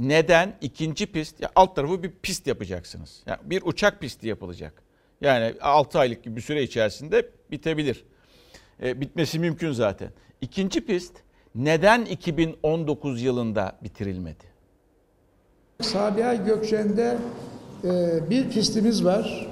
Neden 0.02 0.54
ikinci 0.62 1.06
pist? 1.06 1.42
Ya 1.42 1.50
alt 1.56 1.76
tarafı 1.76 2.04
bir 2.04 2.12
pist 2.12 2.48
yapacaksınız. 2.48 3.24
Yani 3.26 3.40
bir 3.44 3.62
uçak 3.66 4.02
pisti 4.02 4.28
yapılacak. 4.28 4.84
Yani 5.22 5.54
6 5.62 6.00
aylık 6.00 6.24
gibi 6.24 6.36
bir 6.36 6.42
süre 6.42 6.64
içerisinde 6.64 7.30
bitebilir. 7.52 8.04
E, 8.84 9.02
bitmesi 9.02 9.40
mümkün 9.40 9.72
zaten. 9.72 10.10
İkinci 10.42 10.86
pist 10.86 11.14
neden 11.56 12.06
2019 12.06 13.22
yılında 13.22 13.78
bitirilmedi? 13.84 14.44
Sabiha 15.82 16.36
Gökçen'de 16.36 17.18
e, 17.84 17.90
bir 18.30 18.50
pistimiz 18.50 19.06
var. 19.06 19.48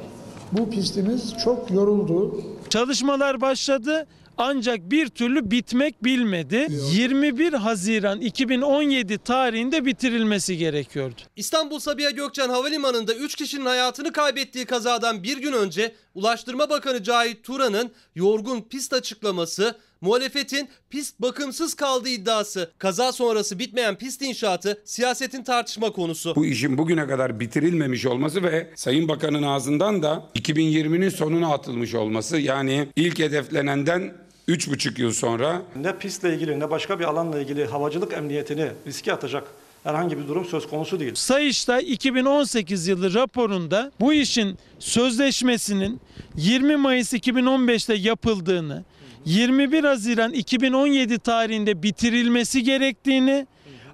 Bu 0.52 0.70
pistimiz 0.70 1.38
çok 1.44 1.72
yoruldu. 1.72 2.44
Çalışmalar 2.70 3.42
başladı 3.42 4.08
ancak 4.40 4.92
bir 4.92 5.08
türlü 5.08 5.52
bitmek 5.52 6.04
bilmedi. 6.04 6.68
21 6.94 7.54
Haziran 7.54 8.22
2017 8.22 9.18
tarihinde 9.18 9.86
bitirilmesi 9.86 10.58
gerekiyordu. 10.58 11.22
İstanbul 11.36 11.80
Sabiha 11.80 12.10
Gökçen 12.10 12.50
Havalimanı'nda 12.50 13.14
3 13.16 13.36
kişinin 13.36 13.66
hayatını 13.66 14.12
kaybettiği 14.12 14.66
kazadan 14.66 15.24
bir 15.24 15.38
gün 15.38 15.54
önce 15.54 15.96
Ulaştırma 16.16 16.70
Bakanı 16.70 17.04
Cahit 17.04 17.44
Turan'ın 17.44 17.92
yorgun 18.16 18.62
pist 18.62 18.94
açıklaması, 18.94 19.76
muhalefetin 20.02 20.70
pist 20.90 21.20
bakımsız 21.22 21.74
kaldığı 21.74 22.10
iddiası, 22.10 22.72
kaza 22.78 23.12
sonrası 23.12 23.60
bitmeyen 23.60 23.96
pist 23.96 24.22
inşaatı 24.22 24.82
siyasetin 24.86 25.44
tartışma 25.44 25.92
konusu. 25.92 26.36
Bu 26.36 26.46
işin 26.46 26.78
bugüne 26.78 27.08
kadar 27.08 27.40
bitirilmemiş 27.40 28.06
olması 28.06 28.44
ve 28.44 28.70
Sayın 28.76 29.08
Bakan'ın 29.08 29.44
ağzından 29.44 30.04
da 30.04 30.30
2020'nin 30.36 31.10
sonuna 31.10 31.54
atılmış 31.54 31.96
olması 31.96 32.38
yani 32.38 32.88
ilk 32.96 33.20
hedeflenenden 33.20 34.14
3,5 34.50 35.02
yıl 35.02 35.12
sonra 35.12 35.62
Ne 35.76 35.98
pistle 35.98 36.34
ilgili 36.34 36.60
ne 36.60 36.70
başka 36.70 37.00
bir 37.00 37.06
alanla 37.06 37.40
ilgili 37.40 37.66
havacılık 37.66 38.14
emniyetini 38.14 38.68
riske 38.88 39.14
atacak 39.14 39.44
herhangi 39.84 40.18
bir 40.18 40.28
durum 40.28 40.46
söz 40.46 40.68
konusu 40.68 41.00
değil. 41.00 41.16
Sayıştay 41.16 41.94
2018 41.94 42.88
yılı 42.88 43.14
raporunda 43.14 43.92
bu 44.00 44.14
işin 44.14 44.58
sözleşmesinin 44.80 46.02
20 46.36 46.76
Mayıs 46.76 47.14
2015'te 47.14 47.94
yapıldığını, 47.94 48.84
21 49.26 49.84
Haziran 49.84 50.34
2017 50.34 51.20
tarihinde 51.20 51.84
bitirilmesi 51.84 52.64
gerektiğini 52.64 53.48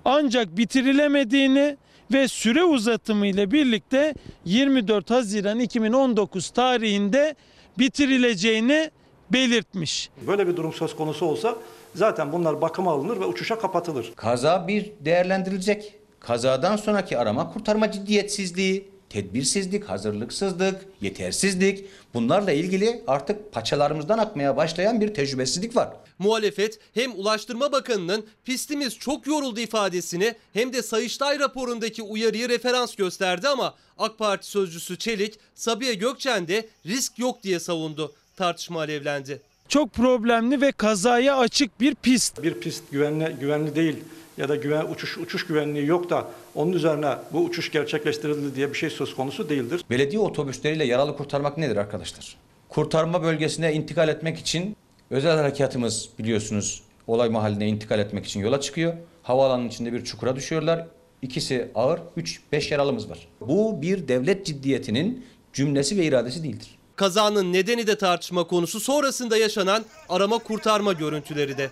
ancak 0.05 0.57
bitirilemediğini 0.57 1.77
ve 2.13 2.27
süre 2.27 2.63
uzatımı 2.63 3.27
ile 3.27 3.51
birlikte 3.51 4.13
24 4.45 5.09
Haziran 5.11 5.59
2019 5.59 6.49
tarihinde 6.49 7.35
bitirileceğini 7.79 8.91
belirtmiş. 9.29 10.09
Böyle 10.27 10.47
bir 10.47 10.57
durum 10.57 10.73
söz 10.73 10.95
konusu 10.95 11.25
olsa 11.25 11.55
zaten 11.95 12.31
bunlar 12.31 12.61
bakıma 12.61 12.91
alınır 12.91 13.19
ve 13.19 13.25
uçuşa 13.25 13.59
kapatılır. 13.59 14.13
Kaza 14.15 14.67
bir 14.67 14.91
değerlendirilecek. 14.99 15.93
Kazadan 16.19 16.75
sonraki 16.75 17.17
arama 17.17 17.53
kurtarma 17.53 17.91
ciddiyetsizliği, 17.91 18.89
tedbirsizlik, 19.09 19.83
hazırlıksızlık, 19.83 20.85
yetersizlik 21.01 21.85
bunlarla 22.13 22.51
ilgili 22.51 23.03
artık 23.07 23.53
paçalarımızdan 23.53 24.17
akmaya 24.17 24.57
başlayan 24.57 25.01
bir 25.01 25.13
tecrübesizlik 25.13 25.75
var. 25.75 25.89
Muhalefet 26.19 26.79
hem 26.93 27.19
Ulaştırma 27.19 27.71
Bakanı'nın 27.71 28.25
pistimiz 28.45 28.97
çok 28.97 29.27
yoruldu 29.27 29.59
ifadesini 29.59 30.35
hem 30.53 30.73
de 30.73 30.81
Sayıştay 30.81 31.39
raporundaki 31.39 32.03
uyarıyı 32.03 32.49
referans 32.49 32.95
gösterdi 32.95 33.47
ama 33.47 33.75
AK 33.97 34.17
Parti 34.17 34.47
sözcüsü 34.47 34.97
Çelik 34.97 35.39
Sabiha 35.55 35.93
Gökçen'de 35.93 36.69
risk 36.85 37.19
yok 37.19 37.43
diye 37.43 37.59
savundu. 37.59 38.13
Tartışma 38.35 38.79
alevlendi. 38.79 39.41
Çok 39.67 39.93
problemli 39.93 40.61
ve 40.61 40.71
kazaya 40.71 41.37
açık 41.37 41.81
bir 41.81 41.95
pist. 41.95 42.43
Bir 42.43 42.53
pist 42.53 42.83
güvenli 42.91 43.35
güvenli 43.39 43.75
değil 43.75 43.95
ya 44.37 44.49
da 44.49 44.55
güven 44.55 44.85
uçuş 44.85 45.17
uçuş 45.17 45.47
güvenliği 45.47 45.85
yok 45.85 46.09
da 46.09 46.27
onun 46.55 46.73
üzerine 46.73 47.15
bu 47.33 47.39
uçuş 47.39 47.71
gerçekleştirildi 47.71 48.55
diye 48.55 48.69
bir 48.69 48.77
şey 48.77 48.89
söz 48.89 49.15
konusu 49.15 49.49
değildir. 49.49 49.85
Belediye 49.89 50.19
otobüsleriyle 50.19 50.85
yaralı 50.85 51.17
kurtarmak 51.17 51.57
nedir 51.57 51.75
arkadaşlar? 51.77 52.37
Kurtarma 52.69 53.23
bölgesine 53.23 53.73
intikal 53.73 54.09
etmek 54.09 54.37
için 54.39 54.75
özel 55.09 55.37
harekatımız 55.37 56.09
biliyorsunuz 56.19 56.83
olay 57.07 57.29
mahalline 57.29 57.67
intikal 57.67 57.99
etmek 57.99 58.25
için 58.25 58.39
yola 58.39 58.61
çıkıyor. 58.61 58.93
Havaalanının 59.23 59.67
içinde 59.69 59.93
bir 59.93 60.03
çukura 60.03 60.35
düşüyorlar. 60.35 60.87
İkisi 61.21 61.71
ağır, 61.75 61.99
3-5 62.17 62.73
yaralımız 62.73 63.09
var. 63.09 63.27
Bu 63.41 63.81
bir 63.81 64.07
devlet 64.07 64.45
ciddiyetinin 64.45 65.25
cümlesi 65.53 65.97
ve 65.97 66.05
iradesi 66.05 66.43
değildir. 66.43 66.74
Kazanın 66.95 67.53
nedeni 67.53 67.87
de 67.87 67.97
tartışma 67.97 68.43
konusu 68.47 68.79
sonrasında 68.79 69.37
yaşanan 69.37 69.85
arama 70.09 70.37
kurtarma 70.37 70.93
görüntüleri 70.93 71.57
de. 71.57 71.69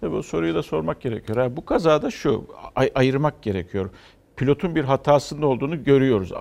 Tabii 0.00 0.12
bu 0.16 0.22
soruyu 0.22 0.54
da 0.54 0.62
sormak 0.62 1.00
gerekiyor. 1.00 1.56
Bu 1.56 1.64
kazada 1.64 2.10
şu, 2.10 2.46
ay- 2.76 2.92
ayırmak 2.94 3.42
gerekiyor. 3.42 3.90
Pilotun 4.36 4.74
bir 4.74 4.84
hatasının 4.84 5.42
olduğunu 5.42 5.84
görüyoruz. 5.84 6.32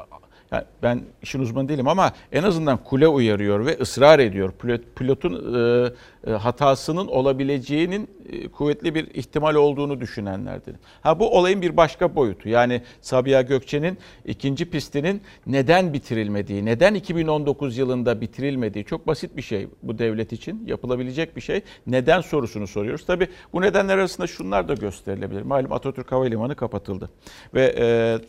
Ben 0.84 1.02
işin 1.22 1.39
uzmanı 1.39 1.70
değilim 1.70 1.88
ama 1.88 2.12
en 2.32 2.44
azından 2.44 2.78
kule 2.78 3.08
uyarıyor 3.08 3.66
ve 3.66 3.78
ısrar 3.82 4.20
ediyor. 4.20 4.52
Pilot, 4.52 4.82
pilotun 4.96 5.56
e, 5.56 5.94
e, 6.28 6.32
hatasının 6.32 7.08
olabileceğinin 7.08 8.10
e, 8.30 8.48
kuvvetli 8.48 8.96
bir 8.96 9.08
ihtimal 9.13 9.56
olduğunu 9.56 10.02
düşünenlerdir. 10.02 10.76
Ha 11.02 11.20
bu 11.20 11.38
olayın 11.38 11.62
bir 11.62 11.78
başka 11.78 12.16
boyutu. 12.16 12.50
Yani 12.50 12.82
Sabiha 13.02 13.42
Gökçe'nin 13.42 13.98
ikinci 14.26 14.70
pistinin 14.70 15.22
neden 15.48 15.94
bitirilmediği, 15.94 16.66
neden 16.66 16.94
2019 16.94 17.78
yılında 17.78 18.22
bitirilmediği 18.22 18.86
çok 18.86 19.08
basit 19.08 19.38
bir 19.38 19.42
şey 19.42 19.68
bu 19.84 19.98
devlet 19.98 20.34
için 20.34 20.63
yapılabilecek 20.68 21.36
bir 21.36 21.42
şey. 21.42 21.62
Neden 21.88 22.22
sorusunu 22.22 22.68
soruyoruz. 22.68 23.06
Tabii 23.06 23.28
bu 23.54 23.62
nedenler 23.62 23.98
arasında 23.98 24.28
şunlar 24.28 24.68
da 24.68 24.74
gösterilebilir. 24.74 25.42
Malum 25.42 25.72
Atatürk 25.72 26.12
Havalimanı 26.12 26.56
kapatıldı 26.56 27.10
ve 27.54 27.76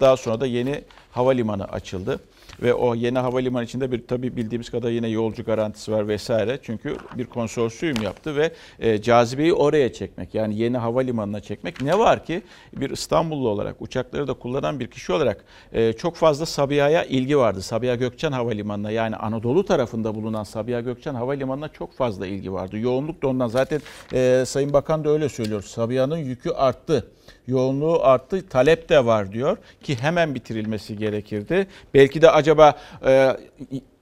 daha 0.01 0.17
sonra 0.17 0.41
da 0.41 0.47
yeni 0.47 0.85
havalimanı 1.11 1.65
açıldı 1.65 2.14
ve 2.63 2.75
o 2.75 2.95
yeni 2.95 3.19
havalimanı 3.19 3.65
içinde 3.65 3.93
bir 3.93 4.07
tabii 4.07 4.37
bildiğimiz 4.37 4.71
kadar 4.71 4.91
yine 4.91 5.09
yolcu 5.09 5.45
garantisi 5.45 5.93
var 5.93 6.09
vesaire. 6.09 6.59
Çünkü 6.63 6.97
bir 7.19 7.27
konsorsiyum 7.27 8.03
yaptı 8.03 8.37
ve 8.37 8.53
e, 8.79 9.03
cazibeyi 9.03 9.53
oraya 9.53 9.93
çekmek 9.93 10.35
yani 10.35 10.59
yeni 10.59 10.79
havalimanına 10.79 11.41
çekmek. 11.41 11.83
Ne 11.83 11.99
var 11.99 12.25
ki 12.25 12.43
bir 12.77 12.91
İstanbullu 12.91 13.49
olarak 13.49 13.83
uçakları 13.83 14.29
da 14.29 14.35
kullanan 14.35 14.81
bir 14.81 14.87
kişi 14.87 15.13
olarak 15.13 15.45
e, 15.73 15.93
çok 15.93 16.17
fazla 16.17 16.47
Sabiha'ya 16.47 17.05
ilgi 17.05 17.39
vardı. 17.39 17.63
Sabiha 17.63 17.95
Gökçen 17.95 18.33
Havalimanı'na 18.33 18.91
yani 18.91 19.17
Anadolu 19.17 19.65
tarafında 19.65 20.15
bulunan 20.15 20.45
Sabiha 20.45 20.81
Gökçen 20.81 21.15
Havalimanı'na 21.15 21.69
çok 21.69 21.93
fazla 21.93 22.27
ilgi 22.27 22.53
vardı. 22.53 22.79
Yoğunluk 22.79 23.23
da 23.23 23.29
ondan 23.29 23.49
zaten 23.49 23.81
e, 24.13 24.45
Sayın 24.47 24.73
Bakan 24.73 25.05
da 25.05 25.11
öyle 25.11 25.29
söylüyor. 25.29 25.63
Sabiha'nın 25.63 26.17
yükü 26.17 26.51
arttı 26.51 27.11
yoğunluğu 27.47 28.05
arttı, 28.05 28.49
talep 28.49 28.89
de 28.89 29.05
var 29.05 29.33
diyor 29.33 29.57
ki 29.83 29.97
hemen 30.03 30.35
bitirilmesi 30.35 30.97
gerekirdi. 30.99 31.67
Belki 31.95 32.23
de 32.23 32.31
acaba 32.31 32.75
e, 33.07 33.37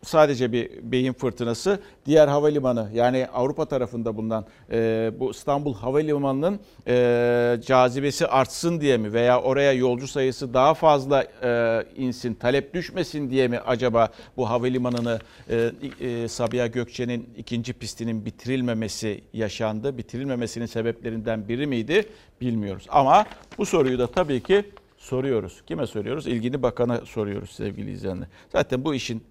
sadece 0.04 0.52
bir 0.52 0.70
beyin 0.82 1.12
fırtınası 1.12 1.80
diğer 2.06 2.28
havalimanı 2.28 2.90
yani 2.94 3.26
Avrupa 3.26 3.64
tarafında 3.64 4.16
bulunan 4.16 4.46
e, 4.72 5.10
bu 5.18 5.30
İstanbul 5.30 5.74
Havalimanı'nın 5.74 6.60
e, 6.86 7.56
cazibesi 7.66 8.26
artsın 8.26 8.80
diye 8.80 8.96
mi 8.96 9.12
veya 9.12 9.40
oraya 9.40 9.72
yolcu 9.72 10.08
sayısı 10.08 10.54
daha 10.54 10.74
fazla 10.74 11.24
e, 11.42 11.82
insin, 11.96 12.34
talep 12.34 12.74
düşmesin 12.74 13.30
diye 13.30 13.48
mi 13.48 13.58
acaba 13.58 14.08
bu 14.36 14.50
havalimanını 14.50 15.18
e, 15.50 15.70
e, 16.00 16.28
Sabiha 16.28 16.66
Gökçe'nin 16.66 17.28
ikinci 17.36 17.72
pistinin 17.72 18.24
bitirilmemesi 18.24 19.20
yaşandı? 19.32 19.98
Bitirilmemesinin 19.98 20.66
sebeplerinden 20.66 21.48
biri 21.48 21.66
miydi? 21.66 22.08
Bilmiyoruz. 22.40 22.86
Ama 22.88 23.24
bu 23.58 23.66
soruyu 23.66 23.98
da 23.98 24.06
tabii 24.06 24.40
ki 24.42 24.64
soruyoruz. 24.98 25.62
Kime 25.66 25.86
soruyoruz? 25.86 26.26
İlgili 26.26 26.62
bakana 26.62 27.00
soruyoruz 27.06 27.50
sevgili 27.50 27.90
izleyenler. 27.90 28.28
Zaten 28.52 28.84
bu 28.84 28.94
işin 28.94 29.22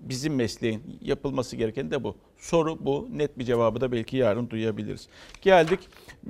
bizim 0.00 0.34
mesleğin 0.34 0.82
yapılması 1.02 1.56
gereken 1.56 1.90
de 1.90 2.04
bu. 2.04 2.16
Soru 2.38 2.86
bu. 2.86 3.08
Net 3.12 3.38
bir 3.38 3.44
cevabı 3.44 3.80
da 3.80 3.92
belki 3.92 4.16
yarın 4.16 4.50
duyabiliriz. 4.50 5.08
Geldik. 5.42 5.80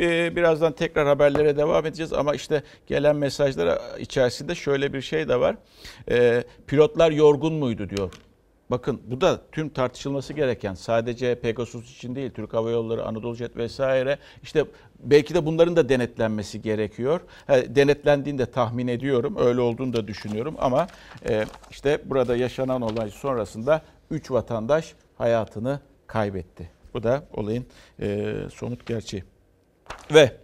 Ee, 0.01 0.37
Birazdan 0.37 0.73
tekrar 0.73 1.07
haberlere 1.07 1.57
devam 1.57 1.87
edeceğiz 1.87 2.13
ama 2.13 2.35
işte 2.35 2.63
gelen 2.87 3.17
mesajlar 3.17 3.79
içerisinde 3.99 4.55
şöyle 4.55 4.93
bir 4.93 5.01
şey 5.01 5.29
de 5.29 5.41
var. 5.41 5.57
Ee, 6.11 6.45
Pilotlar 6.67 7.11
yorgun 7.11 7.53
muydu 7.55 7.91
diyor. 7.91 8.13
Bakın 8.71 9.01
bu 9.07 9.21
da 9.21 9.41
tüm 9.53 9.69
tartışılması 9.69 10.33
gereken 10.33 10.75
sadece 10.75 11.41
Pegasus 11.41 11.97
için 11.97 12.15
değil 12.15 12.31
Türk 12.31 12.55
Hava 12.55 12.71
Yolları, 12.71 13.05
Anadolu 13.05 13.35
Jet 13.35 13.57
vesaire 13.57 14.19
işte 14.43 14.65
belki 14.99 15.35
de 15.35 15.47
bunların 15.47 15.77
da 15.77 15.89
denetlenmesi 15.89 16.63
gerekiyor. 16.63 17.21
Denetlendiğini 17.49 18.39
de 18.39 18.47
tahmin 18.47 18.89
ediyorum 18.89 19.37
öyle 19.39 19.61
olduğunu 19.61 19.93
da 19.93 20.09
düşünüyorum 20.09 20.55
ama 20.59 20.87
e, 21.29 21.45
işte 21.71 22.01
burada 22.05 22.37
yaşanan 22.37 22.83
olay 22.83 23.11
sonrasında 23.11 23.83
3 24.11 24.31
vatandaş 24.31 24.95
hayatını 25.19 25.81
kaybetti. 26.07 26.71
Bu 26.95 27.03
da 27.03 27.23
olayın 27.35 27.67
e, 28.01 28.35
somut 28.55 28.87
gerçeği. 28.87 29.25
Ve 30.15 30.37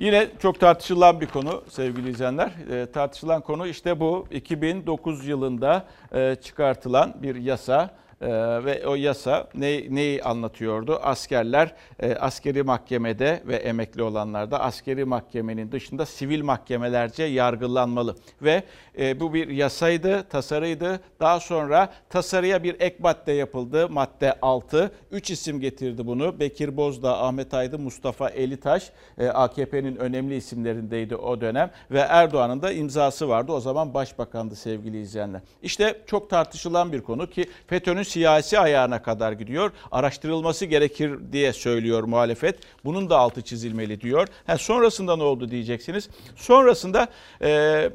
Yine 0.00 0.28
çok 0.42 0.60
tartışılan 0.60 1.20
bir 1.20 1.26
konu 1.26 1.62
sevgili 1.68 2.10
izleyenler. 2.10 2.50
E, 2.70 2.86
tartışılan 2.86 3.40
konu 3.40 3.66
işte 3.66 4.00
bu 4.00 4.26
2009 4.30 5.26
yılında 5.26 5.86
e, 6.14 6.36
çıkartılan 6.42 7.14
bir 7.22 7.36
yasa 7.36 7.90
e, 8.20 8.28
ve 8.64 8.86
o 8.86 8.94
yasa 8.94 9.48
ne, 9.54 9.94
neyi 9.94 10.22
anlatıyordu? 10.22 10.98
Askerler 11.02 11.74
e, 12.00 12.14
askeri 12.14 12.62
mahkemede 12.62 13.42
ve 13.46 13.56
emekli 13.56 14.02
olanlar 14.02 14.50
da 14.50 14.60
askeri 14.60 15.04
mahkemenin 15.04 15.72
dışında 15.72 16.06
sivil 16.06 16.42
mahkemelerce 16.42 17.22
yargılanmalı. 17.22 18.16
Ve 18.42 18.62
e, 18.98 19.20
bu 19.20 19.34
bir 19.34 19.48
yasaydı, 19.48 20.22
tasarıydı. 20.28 21.00
Daha 21.20 21.40
sonra 21.40 21.92
tasarıya 22.08 22.62
bir 22.62 22.80
ek 22.80 22.96
madde 22.98 23.32
yapıldı. 23.32 23.88
Madde 23.88 24.34
6. 24.42 24.92
Üç 25.10 25.30
isim 25.30 25.60
getirdi 25.60 26.06
bunu. 26.06 26.40
Bekir 26.40 26.76
Bozdağ, 26.76 27.18
Ahmet 27.18 27.54
Aydın, 27.54 27.80
Mustafa 27.80 28.28
Elitaş. 28.28 28.90
E, 29.18 29.28
AKP'nin 29.28 29.96
önemli 29.96 30.36
isimlerindeydi 30.36 31.16
o 31.16 31.40
dönem. 31.40 31.70
Ve 31.90 31.98
Erdoğan'ın 31.98 32.62
da 32.62 32.72
imzası 32.72 33.28
vardı. 33.28 33.52
O 33.52 33.60
zaman 33.60 33.94
başbakandı 33.94 34.56
sevgili 34.56 35.00
izleyenler. 35.00 35.40
İşte 35.62 36.00
çok 36.06 36.30
tartışılan 36.30 36.92
bir 36.92 37.00
konu 37.00 37.30
ki 37.30 37.46
FETÖ'nün 37.66 38.02
siyasi 38.10 38.58
ayağına 38.58 39.02
kadar 39.02 39.32
gidiyor. 39.32 39.72
Araştırılması 39.92 40.64
gerekir 40.66 41.12
diye 41.32 41.52
söylüyor 41.52 42.02
muhalefet. 42.02 42.58
Bunun 42.84 43.10
da 43.10 43.18
altı 43.18 43.42
çizilmeli 43.42 44.00
diyor. 44.00 44.28
Ha, 44.46 44.58
sonrasında 44.58 45.16
ne 45.16 45.22
oldu 45.22 45.50
diyeceksiniz. 45.50 46.08
Sonrasında 46.36 47.08
e, 47.42 47.90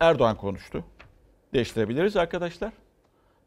Erdoğan 0.00 0.36
konuştu. 0.36 0.84
Değiştirebiliriz 1.54 2.16
arkadaşlar. 2.16 2.72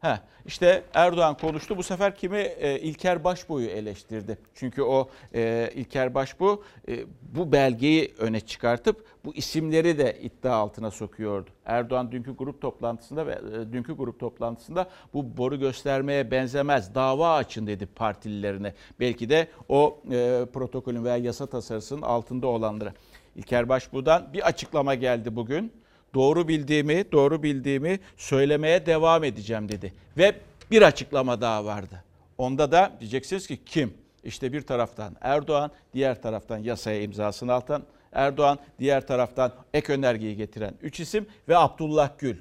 Ha, 0.02 0.20
işte 0.46 0.84
Erdoğan 0.94 1.36
konuştu. 1.36 1.76
Bu 1.76 1.82
sefer 1.82 2.16
kimi 2.16 2.38
e, 2.38 2.80
İlker 2.80 3.24
Başbuğ'u 3.24 3.62
eleştirdi. 3.62 4.38
Çünkü 4.54 4.82
o 4.82 5.08
e, 5.34 5.70
İlker 5.74 6.14
Başbuğ 6.14 6.62
e, 6.88 7.04
bu 7.22 7.52
belgeyi 7.52 8.14
öne 8.18 8.40
çıkartıp 8.40 9.04
bu 9.24 9.34
isimleri 9.34 9.98
de 9.98 10.18
iddia 10.22 10.54
altına 10.54 10.90
sokuyordu. 10.90 11.50
Erdoğan 11.64 12.12
dünkü 12.12 12.36
grup 12.36 12.60
toplantısında 12.60 13.26
ve 13.26 13.32
e, 13.32 13.72
dünkü 13.72 13.92
grup 13.92 14.20
toplantısında 14.20 14.88
bu 15.14 15.36
boru 15.36 15.58
göstermeye 15.58 16.30
benzemez. 16.30 16.94
Dava 16.94 17.34
açın 17.34 17.66
dedi 17.66 17.86
partililerine. 17.86 18.74
Belki 19.00 19.28
de 19.28 19.48
o 19.68 20.00
e, 20.10 20.46
protokolün 20.52 21.04
veya 21.04 21.16
yasa 21.16 21.46
tasarısının 21.46 22.02
altında 22.02 22.46
olanlara. 22.46 22.92
İlker 23.36 23.68
Başbuğ'dan 23.68 24.32
bir 24.32 24.46
açıklama 24.46 24.94
geldi 24.94 25.36
bugün 25.36 25.72
doğru 26.14 26.48
bildiğimi, 26.48 27.12
doğru 27.12 27.42
bildiğimi 27.42 28.00
söylemeye 28.16 28.86
devam 28.86 29.24
edeceğim 29.24 29.68
dedi. 29.68 29.92
Ve 30.18 30.34
bir 30.70 30.82
açıklama 30.82 31.40
daha 31.40 31.64
vardı. 31.64 32.04
Onda 32.38 32.72
da 32.72 32.92
diyeceksiniz 33.00 33.46
ki 33.46 33.58
kim? 33.66 33.94
İşte 34.24 34.52
bir 34.52 34.62
taraftan 34.62 35.16
Erdoğan, 35.20 35.70
diğer 35.94 36.22
taraftan 36.22 36.58
yasaya 36.58 37.02
imzasını 37.02 37.52
atan 37.52 37.82
Erdoğan, 38.12 38.58
diğer 38.78 39.06
taraftan 39.06 39.52
ek 39.74 39.92
önergeyi 39.92 40.36
getiren 40.36 40.74
üç 40.82 41.00
isim 41.00 41.26
ve 41.48 41.56
Abdullah 41.56 42.10
Gül. 42.18 42.36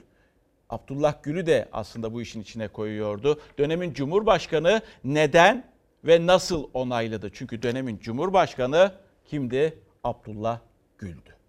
Abdullah 0.69 1.23
Gül'ü 1.23 1.45
de 1.45 1.69
aslında 1.71 2.13
bu 2.13 2.21
işin 2.21 2.41
içine 2.41 2.67
koyuyordu. 2.67 3.39
Dönemin 3.57 3.93
Cumhurbaşkanı 3.93 4.81
neden 5.03 5.65
ve 6.03 6.27
nasıl 6.27 6.69
onayladı? 6.73 7.31
Çünkü 7.33 7.63
dönemin 7.63 7.97
Cumhurbaşkanı 7.97 8.91
kimdi? 9.25 9.79
Abdullah 10.03 10.59
Gül'dü. 10.97 11.40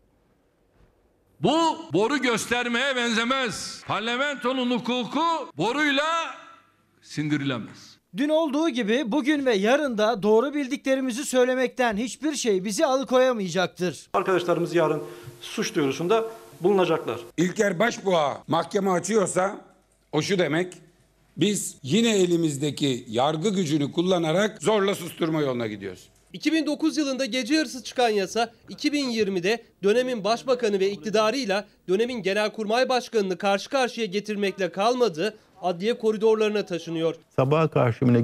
Bu 1.43 1.77
boru 1.93 2.17
göstermeye 2.17 2.97
benzemez. 2.97 3.83
Parlamentonun 3.87 4.71
hukuku 4.71 5.21
boruyla 5.57 6.05
sindirilemez. 7.03 7.99
Dün 8.17 8.29
olduğu 8.29 8.69
gibi 8.69 9.03
bugün 9.07 9.47
ve 9.47 9.55
yarın 9.55 9.99
da 9.99 10.23
doğru 10.23 10.55
bildiklerimizi 10.55 11.25
söylemekten 11.25 11.97
hiçbir 11.97 12.35
şey 12.35 12.65
bizi 12.65 12.87
alıkoyamayacaktır. 12.87 14.07
Arkadaşlarımız 14.13 14.75
yarın 14.75 15.03
suç 15.41 15.75
duyurusunda 15.75 16.25
bulunacaklar. 16.61 17.21
İlker 17.37 17.79
Başbuğ'a 17.79 18.43
mahkeme 18.49 18.91
açıyorsa 18.91 19.61
o 20.13 20.23
şu 20.23 20.39
demek. 20.39 20.75
Biz 21.37 21.77
yine 21.83 22.19
elimizdeki 22.19 23.05
yargı 23.09 23.49
gücünü 23.49 23.93
kullanarak 23.93 24.63
zorla 24.63 24.95
susturma 24.95 25.41
yoluna 25.41 25.67
gidiyoruz. 25.67 26.09
2009 26.33 26.97
yılında 26.97 27.25
gece 27.25 27.55
yarısı 27.55 27.85
çıkan 27.85 28.09
yasa 28.09 28.53
2020'de 28.71 29.63
dönemin 29.83 30.25
başbakanı 30.25 30.81
ve 30.81 30.91
iktidarıyla 30.91 31.67
dönemin 31.89 32.23
genelkurmay 32.23 32.89
başkanını 32.89 33.39
karşı 33.39 33.71
karşıya 33.71 34.07
getirmekle 34.07 34.73
kalmadı, 34.73 35.39
adliye 35.63 35.99
koridorlarına 35.99 36.67
taşınıyor. 36.67 37.15
Sabaha 37.37 37.69
karşı 37.69 38.09
bile 38.09 38.21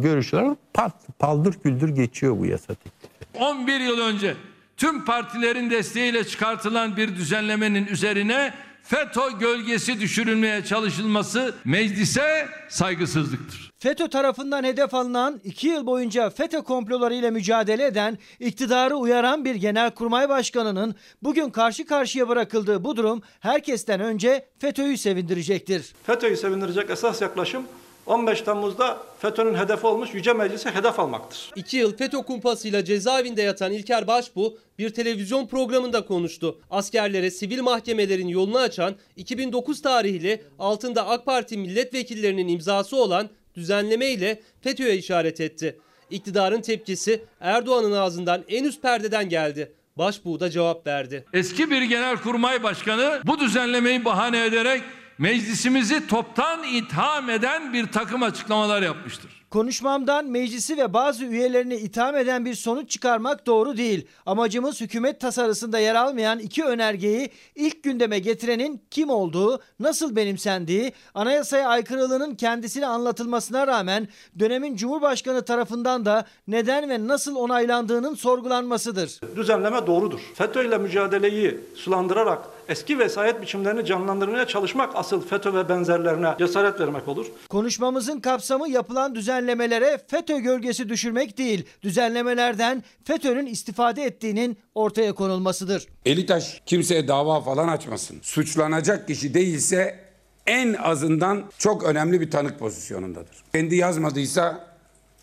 pat 0.74 0.92
paldır 1.18 1.54
küldür 1.62 1.88
geçiyor 1.88 2.38
bu 2.38 2.46
yasa 2.46 2.74
teklifi. 2.74 3.44
11 3.44 3.80
yıl 3.80 3.98
önce 4.00 4.34
tüm 4.76 5.04
partilerin 5.04 5.70
desteğiyle 5.70 6.24
çıkartılan 6.24 6.96
bir 6.96 7.16
düzenlemenin 7.16 7.86
üzerine 7.86 8.54
FETÖ 8.88 9.38
gölgesi 9.40 10.00
düşürülmeye 10.00 10.64
çalışılması 10.64 11.54
meclise 11.64 12.48
saygısızlıktır. 12.68 13.70
FETÖ 13.78 14.08
tarafından 14.08 14.64
hedef 14.64 14.94
alınan 14.94 15.40
2 15.44 15.68
yıl 15.68 15.86
boyunca 15.86 16.30
FETÖ 16.30 16.62
komplolarıyla 16.62 17.30
mücadele 17.30 17.86
eden, 17.86 18.18
iktidarı 18.40 18.96
uyaran 18.96 19.44
bir 19.44 19.54
genelkurmay 19.54 20.28
başkanının 20.28 20.94
bugün 21.22 21.50
karşı 21.50 21.86
karşıya 21.86 22.28
bırakıldığı 22.28 22.84
bu 22.84 22.96
durum 22.96 23.22
herkesten 23.40 24.00
önce 24.00 24.46
FETÖ'yü 24.58 24.98
sevindirecektir. 24.98 25.94
FETÖ'yü 26.02 26.36
sevindirecek 26.36 26.90
esas 26.90 27.22
yaklaşım 27.22 27.62
15 28.08 28.40
Temmuz'da 28.42 28.98
FETÖ'nün 29.18 29.54
hedefi 29.54 29.86
olmuş 29.86 30.14
Yüce 30.14 30.32
Meclis'e 30.32 30.70
hedef 30.70 31.00
almaktır. 31.00 31.52
2 31.56 31.76
yıl 31.76 31.96
FETÖ 31.96 32.18
kumpasıyla 32.18 32.84
cezaevinde 32.84 33.42
yatan 33.42 33.72
İlker 33.72 34.06
Başbuğ 34.06 34.54
bir 34.78 34.90
televizyon 34.90 35.46
programında 35.46 36.06
konuştu. 36.06 36.60
Askerlere 36.70 37.30
sivil 37.30 37.62
mahkemelerin 37.62 38.28
yolunu 38.28 38.58
açan 38.58 38.94
2009 39.16 39.82
tarihli 39.82 40.42
altında 40.58 41.08
AK 41.08 41.26
Parti 41.26 41.58
milletvekillerinin 41.58 42.48
imzası 42.48 42.96
olan 42.96 43.28
düzenleme 43.54 44.06
ile 44.06 44.42
FETÖ'ye 44.60 44.96
işaret 44.96 45.40
etti. 45.40 45.78
İktidarın 46.10 46.60
tepkisi 46.60 47.24
Erdoğan'ın 47.40 47.92
ağzından 47.92 48.44
en 48.48 48.64
üst 48.64 48.82
perdeden 48.82 49.28
geldi. 49.28 49.72
Başbuğ 49.96 50.40
da 50.40 50.50
cevap 50.50 50.86
verdi. 50.86 51.24
Eski 51.32 51.70
bir 51.70 51.82
genelkurmay 51.82 52.62
başkanı 52.62 53.20
bu 53.24 53.40
düzenlemeyi 53.40 54.04
bahane 54.04 54.44
ederek 54.44 54.82
meclisimizi 55.18 56.06
toptan 56.06 56.64
itham 56.64 57.30
eden 57.30 57.72
bir 57.72 57.92
takım 57.92 58.22
açıklamalar 58.22 58.82
yapmıştır. 58.82 59.38
Konuşmamdan 59.50 60.26
meclisi 60.26 60.76
ve 60.76 60.92
bazı 60.92 61.24
üyelerini 61.24 61.74
itham 61.74 62.16
eden 62.16 62.44
bir 62.44 62.54
sonuç 62.54 62.90
çıkarmak 62.90 63.46
doğru 63.46 63.76
değil. 63.76 64.06
Amacımız 64.26 64.80
hükümet 64.80 65.20
tasarısında 65.20 65.78
yer 65.78 65.94
almayan 65.94 66.38
iki 66.38 66.64
önergeyi 66.64 67.30
ilk 67.54 67.82
gündeme 67.82 68.18
getirenin 68.18 68.82
kim 68.90 69.10
olduğu, 69.10 69.62
nasıl 69.80 70.16
benimsendiği, 70.16 70.92
anayasaya 71.14 71.68
aykırılığının 71.68 72.34
kendisine 72.34 72.86
anlatılmasına 72.86 73.66
rağmen 73.66 74.08
dönemin 74.38 74.76
Cumhurbaşkanı 74.76 75.44
tarafından 75.44 76.04
da 76.04 76.24
neden 76.48 76.90
ve 76.90 77.06
nasıl 77.06 77.36
onaylandığının 77.36 78.14
sorgulanmasıdır. 78.14 79.20
Düzenleme 79.36 79.86
doğrudur. 79.86 80.20
FETÖ 80.34 80.64
ile 80.64 80.78
mücadeleyi 80.78 81.60
sulandırarak 81.74 82.57
eski 82.68 82.98
vesayet 82.98 83.42
biçimlerini 83.42 83.84
canlandırmaya 83.84 84.46
çalışmak 84.46 84.96
asıl 84.96 85.28
FETÖ 85.28 85.54
ve 85.54 85.68
benzerlerine 85.68 86.34
cesaret 86.38 86.80
vermek 86.80 87.08
olur. 87.08 87.26
Konuşmamızın 87.48 88.20
kapsamı 88.20 88.68
yapılan 88.68 89.14
düzenlemelere 89.14 90.00
FETÖ 90.06 90.38
gölgesi 90.38 90.88
düşürmek 90.88 91.38
değil, 91.38 91.64
düzenlemelerden 91.82 92.84
FETÖ'nün 93.04 93.46
istifade 93.46 94.02
ettiğinin 94.02 94.58
ortaya 94.74 95.12
konulmasıdır. 95.12 95.86
Elitaş 96.06 96.62
kimseye 96.66 97.08
dava 97.08 97.40
falan 97.40 97.68
açmasın. 97.68 98.18
Suçlanacak 98.22 99.08
kişi 99.08 99.34
değilse 99.34 100.08
en 100.46 100.74
azından 100.74 101.44
çok 101.58 101.84
önemli 101.84 102.20
bir 102.20 102.30
tanık 102.30 102.58
pozisyonundadır. 102.58 103.36
Kendi 103.52 103.76
yazmadıysa 103.76 104.66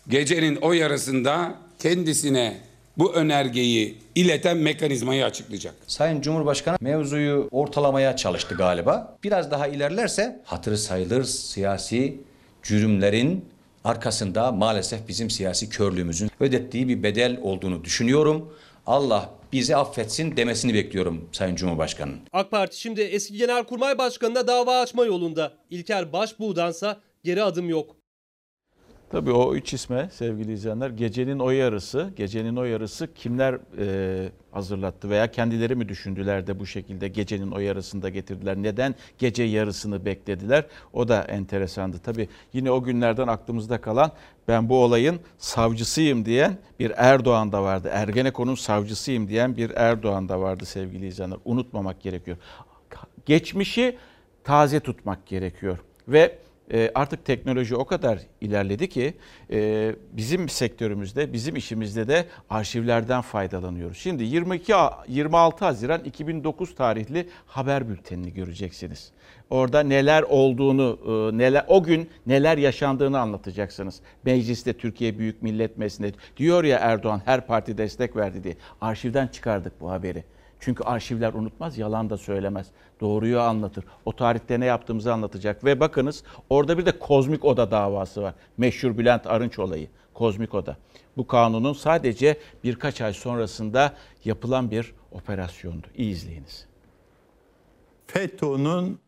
gecenin 0.08 0.56
o 0.56 0.72
yarısında 0.72 1.54
kendisine 1.78 2.60
bu 2.98 3.14
önergeyi 3.14 3.98
ileten 4.14 4.56
mekanizmayı 4.56 5.24
açıklayacak. 5.24 5.74
Sayın 5.86 6.20
Cumhurbaşkanı 6.20 6.76
mevzuyu 6.80 7.48
ortalamaya 7.50 8.16
çalıştı 8.16 8.54
galiba. 8.54 9.18
Biraz 9.24 9.50
daha 9.50 9.66
ilerlerse 9.66 10.42
hatırı 10.44 10.78
sayılır 10.78 11.24
siyasi 11.24 12.20
cürümlerin 12.62 13.44
arkasında 13.84 14.52
maalesef 14.52 15.08
bizim 15.08 15.30
siyasi 15.30 15.68
körlüğümüzün 15.68 16.30
ödettiği 16.40 16.88
bir 16.88 17.02
bedel 17.02 17.38
olduğunu 17.42 17.84
düşünüyorum. 17.84 18.54
Allah 18.86 19.30
bizi 19.52 19.76
affetsin 19.76 20.36
demesini 20.36 20.74
bekliyorum 20.74 21.28
Sayın 21.32 21.56
Cumhurbaşkanı'nın. 21.56 22.20
AK 22.32 22.50
Parti 22.50 22.80
şimdi 22.80 23.00
eski 23.00 23.36
Genelkurmay 23.36 23.98
Başkanı'na 23.98 24.46
dava 24.46 24.80
açma 24.80 25.04
yolunda. 25.04 25.52
İlker 25.70 26.12
Başbuğ'dansa 26.12 27.00
geri 27.24 27.42
adım 27.42 27.68
yok. 27.68 27.96
Tabii 29.10 29.32
o 29.32 29.54
üç 29.54 29.74
isme 29.74 30.08
sevgili 30.12 30.52
izleyenler 30.52 30.90
gecenin 30.90 31.38
o 31.38 31.50
yarısı, 31.50 32.10
gecenin 32.16 32.56
o 32.56 32.64
yarısı 32.64 33.14
kimler 33.14 33.58
e, 33.78 34.28
hazırlattı 34.50 35.10
veya 35.10 35.30
kendileri 35.30 35.74
mi 35.74 35.88
düşündüler 35.88 36.46
de 36.46 36.60
bu 36.60 36.66
şekilde 36.66 37.08
gecenin 37.08 37.50
o 37.50 37.58
yarısında 37.58 38.08
getirdiler? 38.08 38.56
Neden 38.56 38.94
gece 39.18 39.42
yarısını 39.42 40.04
beklediler? 40.04 40.64
O 40.92 41.08
da 41.08 41.22
enteresandı. 41.22 41.98
Tabii 41.98 42.28
yine 42.52 42.70
o 42.70 42.82
günlerden 42.82 43.26
aklımızda 43.26 43.80
kalan 43.80 44.12
ben 44.48 44.68
bu 44.68 44.82
olayın 44.82 45.20
savcısıyım 45.38 46.24
diyen 46.24 46.56
bir 46.78 46.92
Erdoğan 46.96 47.52
da 47.52 47.62
vardı. 47.62 47.88
Ergenekon'un 47.92 48.54
savcısıyım 48.54 49.28
diyen 49.28 49.56
bir 49.56 49.70
Erdoğan 49.70 50.28
da 50.28 50.40
vardı 50.40 50.64
sevgili 50.64 51.06
izleyenler. 51.06 51.38
Unutmamak 51.44 52.00
gerekiyor. 52.00 52.36
Geçmişi 53.26 53.96
taze 54.44 54.80
tutmak 54.80 55.26
gerekiyor 55.26 55.78
ve 56.08 56.38
e, 56.72 56.90
artık 56.94 57.24
teknoloji 57.24 57.76
o 57.76 57.84
kadar 57.84 58.18
ilerledi 58.40 58.88
ki 58.88 59.14
e, 59.50 59.94
bizim 60.12 60.48
sektörümüzde, 60.48 61.32
bizim 61.32 61.56
işimizde 61.56 62.08
de 62.08 62.26
arşivlerden 62.50 63.20
faydalanıyoruz. 63.20 63.98
Şimdi 63.98 64.24
22 64.24 64.72
26 65.08 65.64
Haziran 65.64 66.04
2009 66.04 66.74
tarihli 66.74 67.28
haber 67.46 67.88
bültenini 67.88 68.34
göreceksiniz. 68.34 69.12
Orada 69.50 69.80
neler 69.80 70.22
olduğunu, 70.22 70.98
e, 71.06 71.38
neler 71.38 71.64
o 71.68 71.82
gün 71.82 72.10
neler 72.26 72.58
yaşandığını 72.58 73.20
anlatacaksınız. 73.20 74.00
Mecliste 74.24 74.72
Türkiye 74.72 75.18
Büyük 75.18 75.42
Millet 75.42 75.78
Meclisi'nde 75.78 76.12
diyor 76.36 76.64
ya 76.64 76.78
Erdoğan 76.78 77.22
her 77.24 77.46
parti 77.46 77.78
destek 77.78 78.16
verdi 78.16 78.44
diye. 78.44 78.56
Arşivden 78.80 79.26
çıkardık 79.26 79.80
bu 79.80 79.90
haberi. 79.90 80.24
Çünkü 80.60 80.84
arşivler 80.84 81.34
unutmaz, 81.34 81.78
yalan 81.78 82.10
da 82.10 82.16
söylemez. 82.16 82.66
Doğruyu 83.00 83.40
anlatır. 83.40 83.84
O 84.04 84.12
tarihte 84.12 84.60
ne 84.60 84.64
yaptığımızı 84.64 85.12
anlatacak. 85.12 85.64
Ve 85.64 85.80
bakınız 85.80 86.22
orada 86.50 86.78
bir 86.78 86.86
de 86.86 86.98
Kozmik 86.98 87.44
Oda 87.44 87.70
davası 87.70 88.22
var. 88.22 88.34
Meşhur 88.56 88.98
Bülent 88.98 89.26
Arınç 89.26 89.58
olayı. 89.58 89.88
Kozmik 90.14 90.54
Oda. 90.54 90.76
Bu 91.16 91.26
kanunun 91.26 91.72
sadece 91.72 92.38
birkaç 92.64 93.00
ay 93.00 93.12
sonrasında 93.12 93.94
yapılan 94.24 94.70
bir 94.70 94.94
operasyondu. 95.12 95.86
İyi 95.96 96.10
izleyiniz. 96.10 96.66
FETÖ'nün 98.06 98.98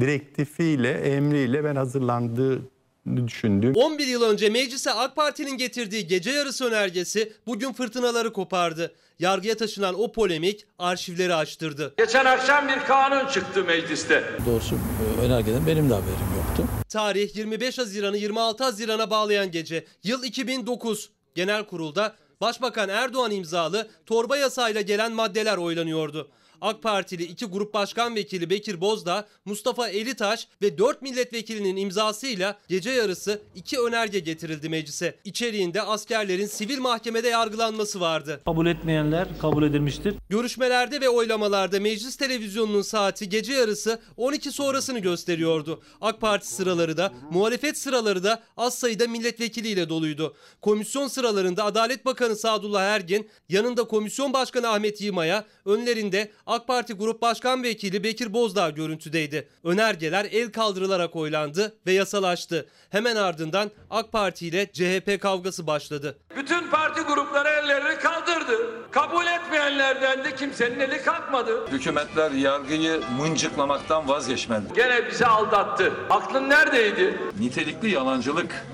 direktifiyle, 0.00 0.90
emriyle 0.90 1.64
ben 1.64 1.76
hazırlandığı 1.76 2.62
düşündüm. 3.06 3.72
11 3.76 4.06
yıl 4.06 4.22
önce 4.22 4.48
meclise 4.48 4.92
AK 4.92 5.16
Parti'nin 5.16 5.56
getirdiği 5.56 6.06
gece 6.06 6.30
yarısı 6.30 6.64
önergesi 6.64 7.32
bugün 7.46 7.72
fırtınaları 7.72 8.32
kopardı. 8.32 8.94
Yargıya 9.18 9.56
taşınan 9.56 10.00
o 10.00 10.12
polemik 10.12 10.66
arşivleri 10.78 11.34
açtırdı. 11.34 11.94
Geçen 11.98 12.24
akşam 12.24 12.68
bir 12.68 12.78
kanun 12.78 13.28
çıktı 13.28 13.64
mecliste. 13.64 14.24
Doğrusu 14.46 14.78
önergeden 15.22 15.66
benim 15.66 15.90
de 15.90 15.94
haberim 15.94 16.36
yoktu. 16.36 16.64
Tarih 16.88 17.36
25 17.36 17.78
Haziran'ı 17.78 18.16
26 18.16 18.64
Haziran'a 18.64 19.10
bağlayan 19.10 19.50
gece. 19.50 19.84
Yıl 20.04 20.24
2009. 20.24 21.10
Genel 21.34 21.64
kurulda 21.64 22.14
Başbakan 22.40 22.88
Erdoğan 22.88 23.30
imzalı 23.30 23.88
torba 24.06 24.36
yasayla 24.36 24.80
gelen 24.80 25.12
maddeler 25.12 25.56
oylanıyordu. 25.56 26.30
AK 26.62 26.82
Partili 26.82 27.22
iki 27.22 27.46
grup 27.46 27.74
başkan 27.74 28.14
vekili 28.14 28.50
Bekir 28.50 28.80
Bozdağ, 28.80 29.26
Mustafa 29.44 29.88
Elitaş 29.88 30.48
ve 30.62 30.78
4 30.78 31.02
milletvekilinin 31.02 31.76
imzasıyla 31.76 32.58
gece 32.68 32.90
yarısı 32.90 33.42
iki 33.54 33.80
önerge 33.80 34.18
getirildi 34.18 34.68
meclise. 34.68 35.14
İçeriğinde 35.24 35.82
askerlerin 35.82 36.46
sivil 36.46 36.78
mahkemede 36.78 37.28
yargılanması 37.28 38.00
vardı. 38.00 38.40
Kabul 38.44 38.66
etmeyenler 38.66 39.28
kabul 39.40 39.62
edilmiştir. 39.62 40.14
Görüşmelerde 40.28 41.00
ve 41.00 41.08
oylamalarda 41.08 41.80
meclis 41.80 42.16
televizyonunun 42.16 42.82
saati 42.82 43.28
gece 43.28 43.52
yarısı 43.52 44.00
12 44.16 44.52
sonrasını 44.52 44.98
gösteriyordu. 44.98 45.82
AK 46.00 46.20
Parti 46.20 46.48
sıraları 46.48 46.96
da 46.96 47.12
muhalefet 47.30 47.78
sıraları 47.78 48.24
da 48.24 48.42
az 48.56 48.74
sayıda 48.74 49.06
milletvekiliyle 49.08 49.88
doluydu. 49.88 50.36
Komisyon 50.60 51.08
sıralarında 51.08 51.64
Adalet 51.64 52.04
Bakanı 52.04 52.36
Sadullah 52.36 52.82
Ergin, 52.82 53.28
yanında 53.48 53.84
Komisyon 53.84 54.32
Başkanı 54.32 54.68
Ahmet 54.68 55.00
Yılmaya, 55.00 55.44
önlerinde 55.64 56.30
AK 56.52 56.66
Parti 56.66 56.92
Grup 56.94 57.22
Başkan 57.22 57.62
Vekili 57.62 58.04
Bekir 58.04 58.32
Bozdağ 58.32 58.70
görüntüdeydi. 58.70 59.48
Önergeler 59.64 60.24
el 60.32 60.52
kaldırılarak 60.52 61.16
oylandı 61.16 61.76
ve 61.86 61.92
yasalaştı. 61.92 62.66
Hemen 62.90 63.16
ardından 63.16 63.70
AK 63.90 64.12
Parti 64.12 64.46
ile 64.46 64.72
CHP 64.72 65.22
kavgası 65.22 65.66
başladı. 65.66 66.18
Bütün 66.36 66.70
parti 66.70 67.00
grupları 67.00 67.48
ellerini 67.48 67.98
kaldırdı. 67.98 68.52
Kabul 68.90 69.26
etmeyenlerden 69.26 70.24
de 70.24 70.34
kimsenin 70.36 70.80
eli 70.80 71.02
kalkmadı. 71.02 71.66
Hükümetler 71.70 72.30
yargıyı 72.30 73.00
mıncıklamaktan 73.18 74.08
vazgeçmeli. 74.08 74.64
Gene 74.76 75.10
bizi 75.10 75.26
aldattı. 75.26 75.92
Aklın 76.10 76.50
neredeydi? 76.50 77.18
Nitelikli 77.40 77.90
yalancılık 77.90 78.66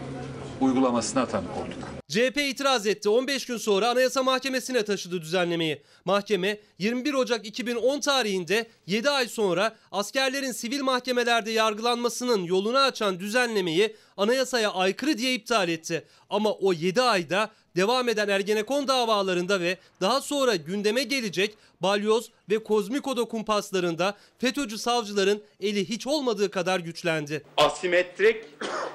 uygulamasına 0.61 1.26
tanık 1.26 1.57
olduk. 1.57 1.98
CHP 2.09 2.37
itiraz 2.37 2.87
etti. 2.87 3.09
15 3.09 3.47
gün 3.47 3.57
sonra 3.57 3.89
Anayasa 3.89 4.23
Mahkemesi'ne 4.23 4.85
taşıdı 4.85 5.23
düzenlemeyi. 5.23 5.83
Mahkeme 6.05 6.59
21 6.79 7.15
Ocak 7.15 7.47
2010 7.47 8.01
tarihinde 8.01 8.67
7 8.87 9.11
ay 9.11 9.29
sonra 9.29 9.77
askerlerin 9.93 10.53
sivil 10.53 10.81
mahkemelerde 10.81 11.51
yargılanmasının 11.51 12.45
yolunu 12.45 12.79
açan 12.79 13.21
düzenlemeyi 13.21 13.97
anayasaya 14.17 14.73
aykırı 14.73 15.19
diye 15.19 15.35
iptal 15.35 15.69
etti. 15.69 16.05
Ama 16.31 16.53
o 16.53 16.73
7 16.73 17.03
ayda 17.03 17.51
devam 17.77 18.09
eden 18.09 18.29
Ergenekon 18.29 18.89
davalarında 18.89 19.61
ve 19.61 19.79
daha 20.01 20.21
sonra 20.21 20.57
gündeme 20.57 21.03
gelecek 21.03 21.55
balyoz 21.83 22.31
ve 22.51 22.59
kozmikodo 22.65 23.29
kumpaslarında 23.29 24.17
FETÖ'cü 24.39 24.79
savcıların 24.79 25.43
eli 25.61 25.89
hiç 25.89 26.07
olmadığı 26.07 26.51
kadar 26.51 26.81
güçlendi. 26.81 27.43
Asimetrik 27.57 28.45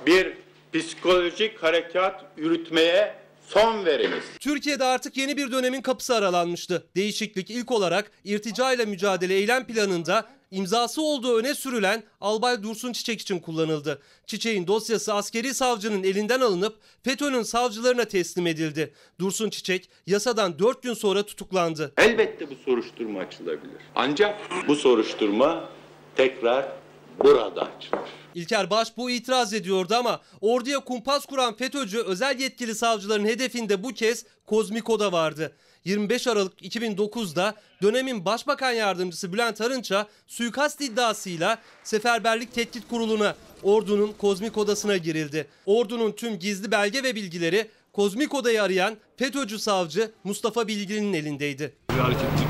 bir 0.06 0.43
psikolojik 0.74 1.64
harekat 1.64 2.26
yürütmeye 2.38 3.16
son 3.48 3.86
veriniz. 3.86 4.24
Türkiye'de 4.40 4.84
artık 4.84 5.18
yeni 5.18 5.38
bir 5.38 5.52
dönemin 5.52 5.82
kapısı 5.82 6.16
aralanmıştı. 6.16 6.88
Değişiklik 6.96 7.50
ilk 7.50 7.72
olarak 7.72 8.12
irtica 8.24 8.74
ile 8.74 8.86
mücadele 8.86 9.34
eylem 9.34 9.68
planında 9.68 10.26
imzası 10.52 11.02
olduğu 11.02 11.38
öne 11.38 11.56
sürülen 11.56 12.04
Albay 12.22 12.64
Dursun 12.64 12.94
Çiçek 12.94 13.22
için 13.22 13.40
kullanıldı. 13.40 14.02
Çiçek'in 14.26 14.68
dosyası 14.68 15.14
askeri 15.14 15.54
savcının 15.54 16.04
elinden 16.04 16.40
alınıp 16.40 16.76
FETÖ'nün 17.04 17.44
savcılarına 17.44 18.06
teslim 18.06 18.48
edildi. 18.48 18.94
Dursun 19.20 19.50
Çiçek 19.50 19.90
yasadan 20.08 20.60
4 20.60 20.84
gün 20.84 20.94
sonra 20.94 21.24
tutuklandı. 21.24 21.94
Elbette 21.98 22.50
bu 22.50 22.56
soruşturma 22.66 23.20
açılabilir. 23.20 23.82
Ancak 23.96 24.40
bu 24.68 24.76
soruşturma 24.76 25.70
tekrar 26.16 26.66
burada 27.24 27.62
açılır. 27.62 28.23
İlker 28.36 28.70
Baş 28.70 28.98
bu 28.98 29.10
itiraz 29.10 29.54
ediyordu 29.54 29.96
ama 29.96 30.22
orduya 30.42 30.80
kumpas 30.80 31.26
kuran 31.26 31.56
FETÖ'cü 31.56 32.00
özel 32.00 32.40
yetkili 32.40 32.76
savcıların 32.76 33.26
hedefinde 33.26 33.84
bu 33.84 33.90
kez 33.90 34.26
Kozmiko'da 34.46 35.12
vardı. 35.12 35.52
25 35.86 36.28
Aralık 36.28 36.62
2009'da 36.62 37.56
dönemin 37.82 38.26
Başbakan 38.26 38.72
Yardımcısı 38.72 39.34
Bülent 39.34 39.62
Arınç'a 39.62 40.08
suikast 40.28 40.82
iddiasıyla 40.82 41.58
Seferberlik 41.84 42.54
Tetkik 42.54 42.90
Kurulu'na 42.90 43.36
ordunun 43.64 44.14
Kozmik 44.18 44.58
Odası'na 44.58 44.98
girildi. 44.98 45.48
Ordunun 45.66 46.12
tüm 46.12 46.40
gizli 46.40 46.72
belge 46.72 47.04
ve 47.04 47.16
bilgileri 47.16 47.68
Kozmik 47.94 48.34
Oda'yı 48.34 48.64
arayan 48.64 48.98
FETÖ'cü 49.18 49.60
savcı 49.60 50.12
Mustafa 50.24 50.68
Bilgili'nin 50.68 51.14
elindeydi. 51.14 51.74
Bir 51.90 52.43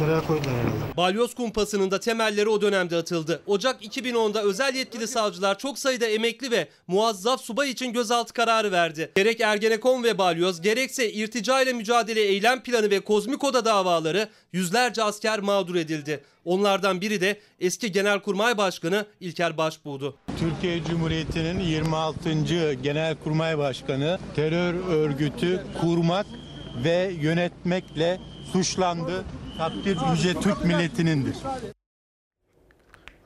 var. 0.00 0.08
Evraklara 0.08 0.26
koydular 0.26 0.54
herhalde. 0.54 0.96
Balyoz 0.96 1.34
kumpasının 1.34 1.90
da 1.90 2.00
temelleri 2.00 2.48
o 2.48 2.60
dönemde 2.60 2.96
atıldı. 2.96 3.42
Ocak 3.46 3.84
2010'da 3.84 4.42
özel 4.42 4.74
yetkili 4.74 5.08
savcılar 5.08 5.58
çok 5.58 5.78
sayıda 5.78 6.06
emekli 6.06 6.50
ve 6.50 6.68
muazzaf 6.86 7.40
subay 7.40 7.70
için 7.70 7.92
gözaltı 7.92 8.32
kararı 8.32 8.72
verdi. 8.72 9.12
Gerek 9.14 9.40
Ergenekon 9.40 10.02
ve 10.02 10.18
Balyoz 10.18 10.60
gerekse 10.60 11.12
irtica 11.12 11.62
ile 11.62 11.72
mücadele 11.72 12.20
eylem 12.20 12.62
planı 12.62 12.90
ve 12.90 13.00
kozmik 13.00 13.44
oda 13.44 13.64
davaları 13.64 14.28
yüzlerce 14.52 15.02
asker 15.02 15.40
mağdur 15.40 15.74
edildi. 15.74 16.20
Onlardan 16.44 17.00
biri 17.00 17.20
de 17.20 17.40
eski 17.60 17.92
Genelkurmay 17.92 18.58
Başkanı 18.58 19.06
İlker 19.20 19.56
Başbuğ'du. 19.56 20.16
Türkiye 20.38 20.84
Cumhuriyeti'nin 20.84 21.60
26. 21.60 22.32
Genelkurmay 22.82 23.58
Başkanı 23.58 24.18
terör 24.36 24.74
örgütü 24.74 25.62
kurmak 25.80 26.26
ve 26.84 27.12
yönetmekle 27.20 28.20
suçlandı. 28.52 29.24
Takdir 29.58 29.98
yüce 30.10 30.40
Türk 30.40 30.64
milletinindir. 30.64 31.36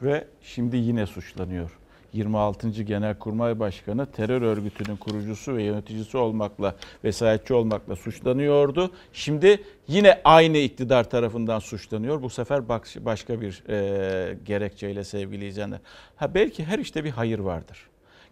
Ve 0.03 0.25
şimdi 0.43 0.77
yine 0.77 1.07
suçlanıyor. 1.07 1.71
26. 2.13 2.69
Genelkurmay 2.69 3.59
Başkanı 3.61 4.07
terör 4.07 4.43
örgütünün 4.43 4.97
kurucusu 4.97 5.57
ve 5.57 5.63
yöneticisi 5.63 6.17
olmakla, 6.17 6.77
vesayetçi 7.05 7.55
olmakla 7.55 7.97
suçlanıyordu. 7.97 8.91
Şimdi 9.13 9.65
yine 9.89 10.21
aynı 10.25 10.57
iktidar 10.57 11.11
tarafından 11.11 11.59
suçlanıyor. 11.59 12.23
Bu 12.23 12.31
sefer 12.31 12.69
başka 12.97 13.41
bir 13.41 13.63
e, 13.69 14.39
gerekçeyle 14.45 15.05
sevgili 15.05 15.47
izleyenler. 15.47 15.81
Ha 16.17 16.35
belki 16.35 16.65
her 16.65 16.79
işte 16.79 17.05
bir 17.05 17.11
hayır 17.11 17.39
vardır. 17.39 17.89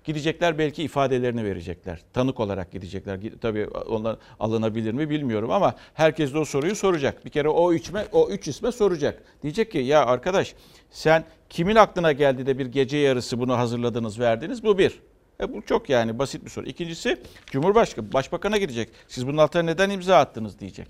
Gidecekler 0.07 0.59
belki 0.59 0.83
ifadelerini 0.83 1.45
verecekler. 1.45 2.01
Tanık 2.13 2.41
olarak 2.41 2.73
gidecekler. 2.73 3.21
Tabii 3.41 3.67
onlar 3.67 4.17
alınabilir 4.41 4.93
mi 4.93 5.11
bilmiyorum 5.11 5.51
ama 5.51 5.75
herkes 5.95 6.35
de 6.35 6.39
o 6.39 6.45
soruyu 6.45 6.77
soracak. 6.77 7.25
Bir 7.25 7.31
kere 7.31 7.49
o 7.49 7.73
üçme, 7.73 8.05
o 8.13 8.29
üç 8.29 8.49
isme 8.49 8.73
soracak. 8.73 9.23
Diyecek 9.43 9.73
ki 9.73 9.79
ya 9.79 10.07
arkadaş 10.07 10.55
sen 10.91 11.25
kimin 11.51 11.77
aklına 11.77 12.13
geldi 12.13 12.47
de 12.47 12.59
bir 12.59 12.67
gece 12.67 12.97
yarısı 12.97 13.39
bunu 13.41 13.59
hazırladınız 13.59 14.21
verdiniz? 14.21 14.65
Bu 14.65 14.79
bir. 14.79 15.01
E 15.41 15.53
bu 15.55 15.63
çok 15.63 15.89
yani 15.89 16.19
basit 16.19 16.45
bir 16.45 16.51
soru. 16.51 16.67
İkincisi 16.67 17.19
Cumhurbaşkanı, 17.47 18.13
Başbakan'a 18.13 18.59
gidecek. 18.59 18.89
Siz 19.09 19.27
bunun 19.27 19.39
altına 19.39 19.63
neden 19.63 19.91
imza 19.91 20.17
attınız 20.17 20.59
diyecek. 20.59 20.89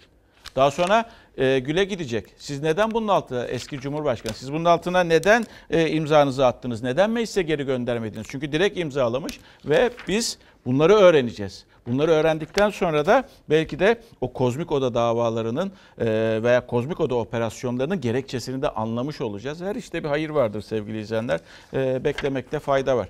Daha 0.56 0.70
sonra 0.70 1.04
e, 1.38 1.58
Gül'e 1.58 1.84
gidecek. 1.84 2.24
Siz 2.36 2.62
neden 2.62 2.90
bunun 2.90 3.08
altına 3.08 3.44
eski 3.44 3.80
Cumhurbaşkanı 3.80 4.32
siz 4.34 4.52
bunun 4.52 4.64
altına 4.64 5.00
neden 5.00 5.44
e, 5.70 5.90
imzanızı 5.90 6.46
attınız? 6.46 6.82
Neden 6.82 7.10
meclise 7.10 7.42
geri 7.42 7.66
göndermediniz? 7.66 8.26
Çünkü 8.30 8.52
direkt 8.52 8.78
imzalamış 8.78 9.40
ve 9.64 9.90
biz 10.08 10.38
bunları 10.66 10.94
öğreneceğiz. 10.94 11.64
Bunları 11.86 12.10
öğrendikten 12.10 12.70
sonra 12.70 13.06
da 13.06 13.28
belki 13.50 13.78
de 13.78 14.00
o 14.20 14.32
kozmik 14.32 14.72
oda 14.72 14.94
davalarının 14.94 15.72
e, 15.98 16.06
veya 16.42 16.66
kozmik 16.66 17.00
oda 17.00 17.14
operasyonlarının 17.14 18.00
gerekçesini 18.00 18.62
de 18.62 18.68
anlamış 18.68 19.20
olacağız. 19.20 19.60
Her 19.60 19.76
işte 19.76 20.04
bir 20.04 20.08
hayır 20.08 20.30
vardır 20.30 20.62
sevgili 20.62 21.00
izleyenler. 21.00 21.40
E, 21.74 22.04
beklemekte 22.04 22.58
fayda 22.58 22.96
var. 22.96 23.08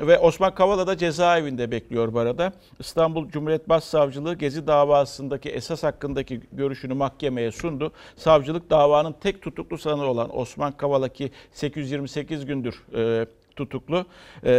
Ve 0.00 0.18
Osman 0.18 0.54
Kavala 0.54 0.86
da 0.86 0.96
cezaevinde 0.96 1.70
bekliyor 1.70 2.12
bu 2.12 2.18
arada. 2.18 2.52
İstanbul 2.78 3.28
Cumhuriyet 3.28 3.68
Başsavcılığı 3.68 4.34
Gezi 4.34 4.66
davasındaki 4.66 5.50
esas 5.50 5.82
hakkındaki 5.82 6.40
görüşünü 6.52 6.94
mahkemeye 6.94 7.52
sundu. 7.52 7.92
Savcılık 8.16 8.70
davanın 8.70 9.12
tek 9.12 9.42
tutuklu 9.42 9.78
sanığı 9.78 10.06
olan 10.06 10.38
Osman 10.38 10.72
Kavala 10.72 11.08
ki 11.08 11.30
828 11.52 12.46
gündür 12.46 12.84
e, 12.94 13.26
tutuklu 13.56 14.06
e, 14.44 14.52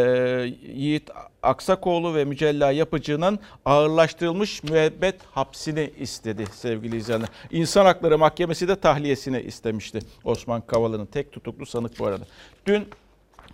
Yiğit 0.74 1.10
Aksakoğlu 1.44 2.16
ve 2.16 2.26
Mücella 2.26 2.72
Yapıcı'nın 2.72 3.40
ağırlaştırılmış 3.66 4.64
müebbet 4.64 5.16
hapsini 5.32 5.92
istedi 6.00 6.46
sevgili 6.52 6.98
izleyenler. 6.98 7.30
İnsan 7.52 7.86
Hakları 7.86 8.18
Mahkemesi 8.18 8.68
de 8.68 8.76
tahliyesini 8.76 9.42
istemişti 9.42 10.00
Osman 10.24 10.62
Kavala'nın 10.62 11.06
tek 11.06 11.32
tutuklu 11.32 11.66
sanık 11.66 12.00
bu 12.00 12.06
arada. 12.06 12.24
Dün 12.66 12.88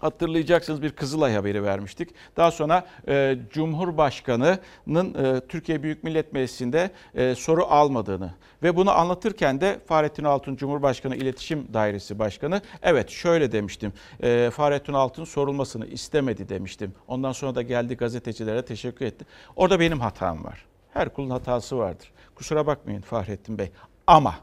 hatırlayacaksınız 0.04 0.82
bir 0.82 0.91
Kızılay 0.91 1.34
haberi 1.34 1.64
vermiştik. 1.64 2.10
Daha 2.38 2.51
sonra 2.51 2.88
e, 3.08 3.38
Cumhurbaşkanı'nın 3.49 5.14
e, 5.14 5.47
Türkiye 5.47 5.84
Büyük 5.84 6.04
Millet 6.04 6.34
Meclisi'nde 6.34 6.91
e, 7.16 7.36
soru 7.36 7.66
almadığını 7.66 8.34
ve 8.64 8.76
bunu 8.76 8.91
anlatırken 8.91 9.62
de 9.62 9.80
Fahrettin 9.88 10.24
Altun 10.24 10.56
Cumhurbaşkanı 10.56 11.16
İletişim 11.16 11.74
Dairesi 11.74 12.20
Başkanı 12.20 12.62
evet 12.84 13.10
şöyle 13.10 13.51
demiştim. 13.51 13.93
E, 14.24 14.49
Fahrettin 14.54 14.93
Altun 14.93 15.24
sorulmasını 15.24 15.86
istemedi 15.88 16.49
demiştim. 16.49 16.93
Ondan 17.08 17.32
sonra 17.32 17.56
da 17.56 17.62
geldi 17.62 17.97
gazetecilere 17.97 18.66
teşekkür 18.66 19.06
etti. 19.06 19.26
Orada 19.56 19.80
benim 19.80 19.99
hatam 19.99 20.43
var. 20.43 20.66
Her 20.93 21.14
kulun 21.14 21.30
hatası 21.30 21.78
vardır. 21.78 22.12
Kusura 22.36 22.68
bakmayın 22.68 23.01
Fahrettin 23.01 23.58
Bey. 23.58 23.72
Ama 24.08 24.36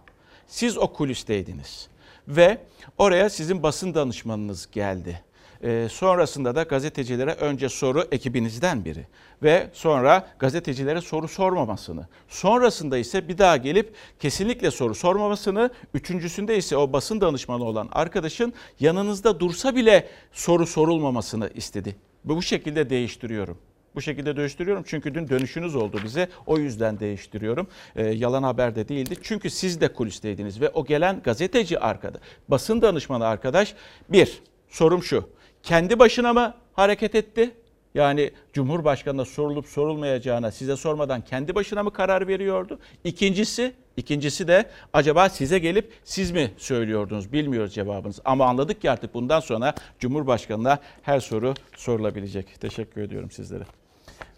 siz 0.46 0.78
o 0.78 0.92
kulisteydiniz 0.92 1.88
ve 2.28 2.58
oraya 2.98 3.30
sizin 3.30 3.62
basın 3.62 3.94
danışmanınız 3.94 4.70
geldi 4.70 5.29
e, 5.62 5.88
sonrasında 5.90 6.54
da 6.54 6.62
gazetecilere 6.62 7.32
önce 7.32 7.68
soru 7.68 8.04
ekibinizden 8.12 8.84
biri 8.84 9.06
ve 9.42 9.70
sonra 9.72 10.28
gazetecilere 10.38 11.00
soru 11.00 11.28
sormamasını, 11.28 12.08
sonrasında 12.28 12.98
ise 12.98 13.28
bir 13.28 13.38
daha 13.38 13.56
gelip 13.56 13.94
kesinlikle 14.20 14.70
soru 14.70 14.94
sormamasını, 14.94 15.70
üçüncüsünde 15.94 16.56
ise 16.56 16.76
o 16.76 16.92
basın 16.92 17.20
danışmanı 17.20 17.64
olan 17.64 17.88
arkadaşın 17.92 18.52
yanınızda 18.80 19.40
dursa 19.40 19.76
bile 19.76 20.08
soru 20.32 20.66
sorulmamasını 20.66 21.50
istedi. 21.54 21.96
Bu 22.24 22.42
şekilde 22.42 22.90
değiştiriyorum. 22.90 23.58
Bu 23.94 24.00
şekilde 24.00 24.36
değiştiriyorum 24.36 24.84
çünkü 24.86 25.14
dün 25.14 25.28
dönüşünüz 25.28 25.76
oldu 25.76 26.00
bize. 26.04 26.28
O 26.46 26.58
yüzden 26.58 27.00
değiştiriyorum. 27.00 27.66
E, 27.96 28.06
yalan 28.06 28.42
haber 28.42 28.74
de 28.74 28.88
değildi. 28.88 29.14
Çünkü 29.22 29.50
siz 29.50 29.80
de 29.80 29.92
kulisteydiniz 29.92 30.60
ve 30.60 30.68
o 30.68 30.84
gelen 30.84 31.22
gazeteci 31.22 31.78
arkadaş, 31.78 32.20
basın 32.48 32.82
danışmanı 32.82 33.26
arkadaş 33.26 33.74
bir 34.08 34.42
sorum 34.68 35.02
şu 35.02 35.28
kendi 35.62 35.98
başına 35.98 36.32
mı 36.32 36.54
hareket 36.72 37.14
etti? 37.14 37.50
Yani 37.94 38.30
Cumhurbaşkanı'na 38.52 39.24
sorulup 39.24 39.66
sorulmayacağına 39.66 40.50
size 40.50 40.76
sormadan 40.76 41.20
kendi 41.20 41.54
başına 41.54 41.82
mı 41.82 41.92
karar 41.92 42.28
veriyordu? 42.28 42.78
İkincisi, 43.04 43.72
ikincisi 43.96 44.48
de 44.48 44.70
acaba 44.92 45.28
size 45.28 45.58
gelip 45.58 45.92
siz 46.04 46.30
mi 46.30 46.50
söylüyordunuz? 46.56 47.32
Bilmiyoruz 47.32 47.74
cevabınız. 47.74 48.20
Ama 48.24 48.46
anladık 48.46 48.80
ki 48.80 48.90
artık 48.90 49.14
bundan 49.14 49.40
sonra 49.40 49.74
Cumhurbaşkanı'na 49.98 50.78
her 51.02 51.20
soru 51.20 51.54
sorulabilecek. 51.76 52.60
Teşekkür 52.60 53.00
ediyorum 53.00 53.30
sizlere. 53.30 53.64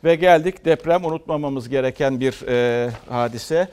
Ve 0.04 0.14
geldik 0.14 0.64
deprem 0.64 1.04
unutmamamız 1.04 1.68
gereken 1.68 2.20
bir 2.20 2.48
e, 2.48 2.90
hadise. 3.08 3.68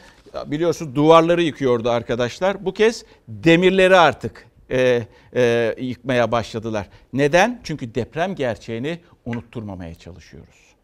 Biliyorsunuz 0.45 0.95
duvarları 0.95 1.41
yıkıyordu 1.41 1.89
arkadaşlar. 1.89 2.65
Bu 2.65 2.73
kez 2.73 3.05
demirleri 3.27 3.97
artık 3.97 4.48
e, 4.71 5.07
e, 5.35 5.75
yıkmaya 5.79 6.31
başladılar. 6.31 6.89
Neden? 7.13 7.61
Çünkü 7.63 7.95
deprem 7.95 8.35
gerçeğini 8.35 8.99
unutturmamaya 9.25 9.95
çalışıyoruz. 9.95 10.75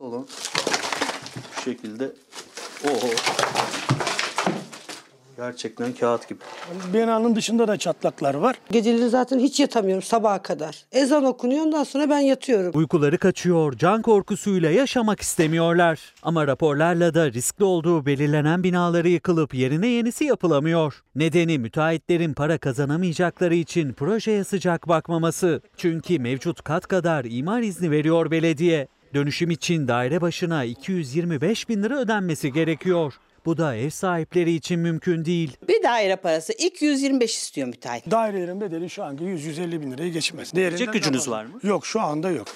Olan 0.00 0.26
bu 1.36 1.60
şekilde 1.64 2.12
oho 2.84 3.08
gerçekten 5.46 5.92
kağıt 5.92 6.28
gibi. 6.28 6.38
Binanın 6.92 7.36
dışında 7.36 7.68
da 7.68 7.76
çatlaklar 7.76 8.34
var. 8.34 8.56
Geceleri 8.70 9.08
zaten 9.08 9.38
hiç 9.38 9.60
yatamıyorum 9.60 10.02
sabaha 10.02 10.42
kadar. 10.42 10.84
Ezan 10.92 11.24
okunuyor 11.24 11.66
ondan 11.66 11.84
sonra 11.84 12.10
ben 12.10 12.18
yatıyorum. 12.18 12.72
Uykuları 12.74 13.18
kaçıyor, 13.18 13.72
can 13.72 14.02
korkusuyla 14.02 14.70
yaşamak 14.70 15.20
istemiyorlar. 15.20 16.14
Ama 16.22 16.46
raporlarla 16.46 17.14
da 17.14 17.32
riskli 17.32 17.64
olduğu 17.64 18.06
belirlenen 18.06 18.62
binaları 18.62 19.08
yıkılıp 19.08 19.54
yerine 19.54 19.86
yenisi 19.86 20.24
yapılamıyor. 20.24 21.02
Nedeni 21.14 21.58
müteahhitlerin 21.58 22.34
para 22.34 22.58
kazanamayacakları 22.58 23.54
için 23.54 23.92
projeye 23.92 24.44
sıcak 24.44 24.88
bakmaması. 24.88 25.60
Çünkü 25.76 26.18
mevcut 26.18 26.62
kat 26.62 26.86
kadar 26.86 27.24
imar 27.24 27.60
izni 27.60 27.90
veriyor 27.90 28.30
belediye. 28.30 28.88
Dönüşüm 29.14 29.50
için 29.50 29.88
daire 29.88 30.20
başına 30.20 30.64
225 30.64 31.68
bin 31.68 31.82
lira 31.82 31.98
ödenmesi 31.98 32.52
gerekiyor. 32.52 33.14
Bu 33.46 33.56
da 33.56 33.76
ev 33.76 33.90
sahipleri 33.90 34.52
için 34.54 34.80
mümkün 34.80 35.24
değil. 35.24 35.56
Bir 35.68 35.82
daire 35.82 36.16
parası 36.16 36.52
225 36.52 37.36
istiyor 37.36 37.68
müteahhit. 37.68 38.10
Dairelerin 38.10 38.60
bedeli 38.60 38.90
şu 38.90 39.04
anki 39.04 39.24
100-150 39.24 39.80
bin 39.80 39.92
lirayı 39.92 40.12
geçmez. 40.12 40.54
Değerinden 40.54 40.78
Gelecek 40.78 40.92
gücünüz 40.92 41.30
var 41.30 41.46
fazla. 41.52 41.68
Yok 41.68 41.86
şu 41.86 42.00
anda 42.00 42.30
yok. 42.30 42.46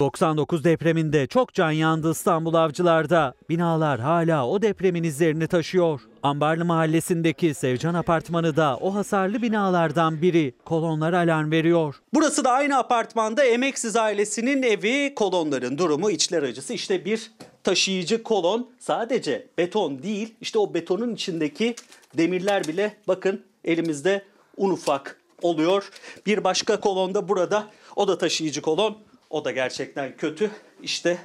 99 0.00 0.64
depreminde 0.64 1.26
çok 1.26 1.54
can 1.54 1.70
yandı 1.70 2.10
İstanbul 2.10 2.54
Avcılar'da. 2.54 3.34
Binalar 3.48 4.00
hala 4.00 4.46
o 4.46 4.62
depremin 4.62 5.02
izlerini 5.02 5.46
taşıyor. 5.46 6.00
Ambarlı 6.22 6.64
Mahallesi'ndeki 6.64 7.54
Sevcan 7.54 7.94
Apartmanı 7.94 8.56
da 8.56 8.76
o 8.76 8.94
hasarlı 8.94 9.42
binalardan 9.42 10.22
biri. 10.22 10.54
Kolonlar 10.64 11.12
alarm 11.12 11.50
veriyor. 11.50 11.94
Burası 12.14 12.44
da 12.44 12.50
aynı 12.50 12.78
apartmanda 12.78 13.44
Emeksiz 13.44 13.96
ailesinin 13.96 14.62
evi. 14.62 15.14
Kolonların 15.14 15.78
durumu 15.78 16.10
içler 16.10 16.42
acısı. 16.42 16.72
İşte 16.72 17.04
bir 17.04 17.30
taşıyıcı 17.64 18.22
kolon 18.22 18.70
sadece 18.78 19.46
beton 19.58 20.02
değil 20.02 20.34
işte 20.40 20.58
o 20.58 20.74
betonun 20.74 21.14
içindeki 21.14 21.74
demirler 22.18 22.64
bile 22.64 22.96
bakın 23.08 23.42
elimizde 23.64 24.22
un 24.56 24.70
ufak 24.70 25.20
oluyor. 25.42 25.90
Bir 26.26 26.44
başka 26.44 26.80
kolonda 26.80 27.28
burada 27.28 27.66
o 27.96 28.08
da 28.08 28.18
taşıyıcı 28.18 28.62
kolon. 28.62 29.09
O 29.30 29.44
da 29.44 29.50
gerçekten 29.50 30.16
kötü. 30.16 30.50
İşte 30.82 31.18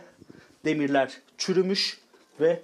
demirler 0.66 1.12
çürümüş 1.38 2.00
ve 2.40 2.60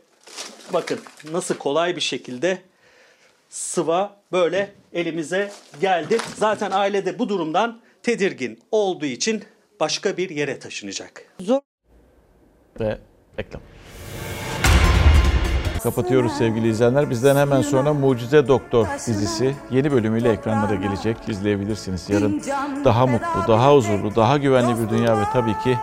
bakın 0.73 0.99
nasıl 1.31 1.55
kolay 1.55 1.95
bir 1.95 2.01
şekilde 2.01 2.61
sıva 3.49 4.21
böyle 4.31 4.73
elimize 4.93 5.51
geldi. 5.81 6.17
Zaten 6.35 6.71
ailede 6.71 7.19
bu 7.19 7.29
durumdan 7.29 7.81
tedirgin 8.03 8.59
olduğu 8.71 9.05
için 9.05 9.43
başka 9.79 10.17
bir 10.17 10.29
yere 10.29 10.59
taşınacak. 10.59 11.23
Zor 11.39 11.61
Ve 12.79 12.99
reklam. 13.39 13.61
Kapatıyoruz 15.83 16.31
sevgili 16.37 16.69
izleyenler. 16.69 17.09
Bizden 17.09 17.35
hemen 17.35 17.61
sonra 17.61 17.93
Mucize 17.93 18.47
Doktor 18.47 18.87
dizisi 18.97 19.55
yeni 19.71 19.91
bölümüyle 19.91 20.29
ekranlara 20.31 20.75
gelecek. 20.75 21.17
İzleyebilirsiniz. 21.27 22.09
Yarın 22.09 22.41
daha 22.85 23.05
mutlu, 23.07 23.47
daha 23.47 23.75
huzurlu, 23.75 24.15
daha 24.15 24.37
güvenli 24.37 24.83
bir 24.83 24.89
dünya 24.89 25.17
ve 25.19 25.23
tabii 25.33 25.57
ki 25.63 25.77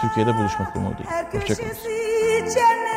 Türkiye'de 0.00 0.38
buluşmak 0.38 0.76
umuduyla. 0.76 1.24
Hoşçakalın. 1.32 2.87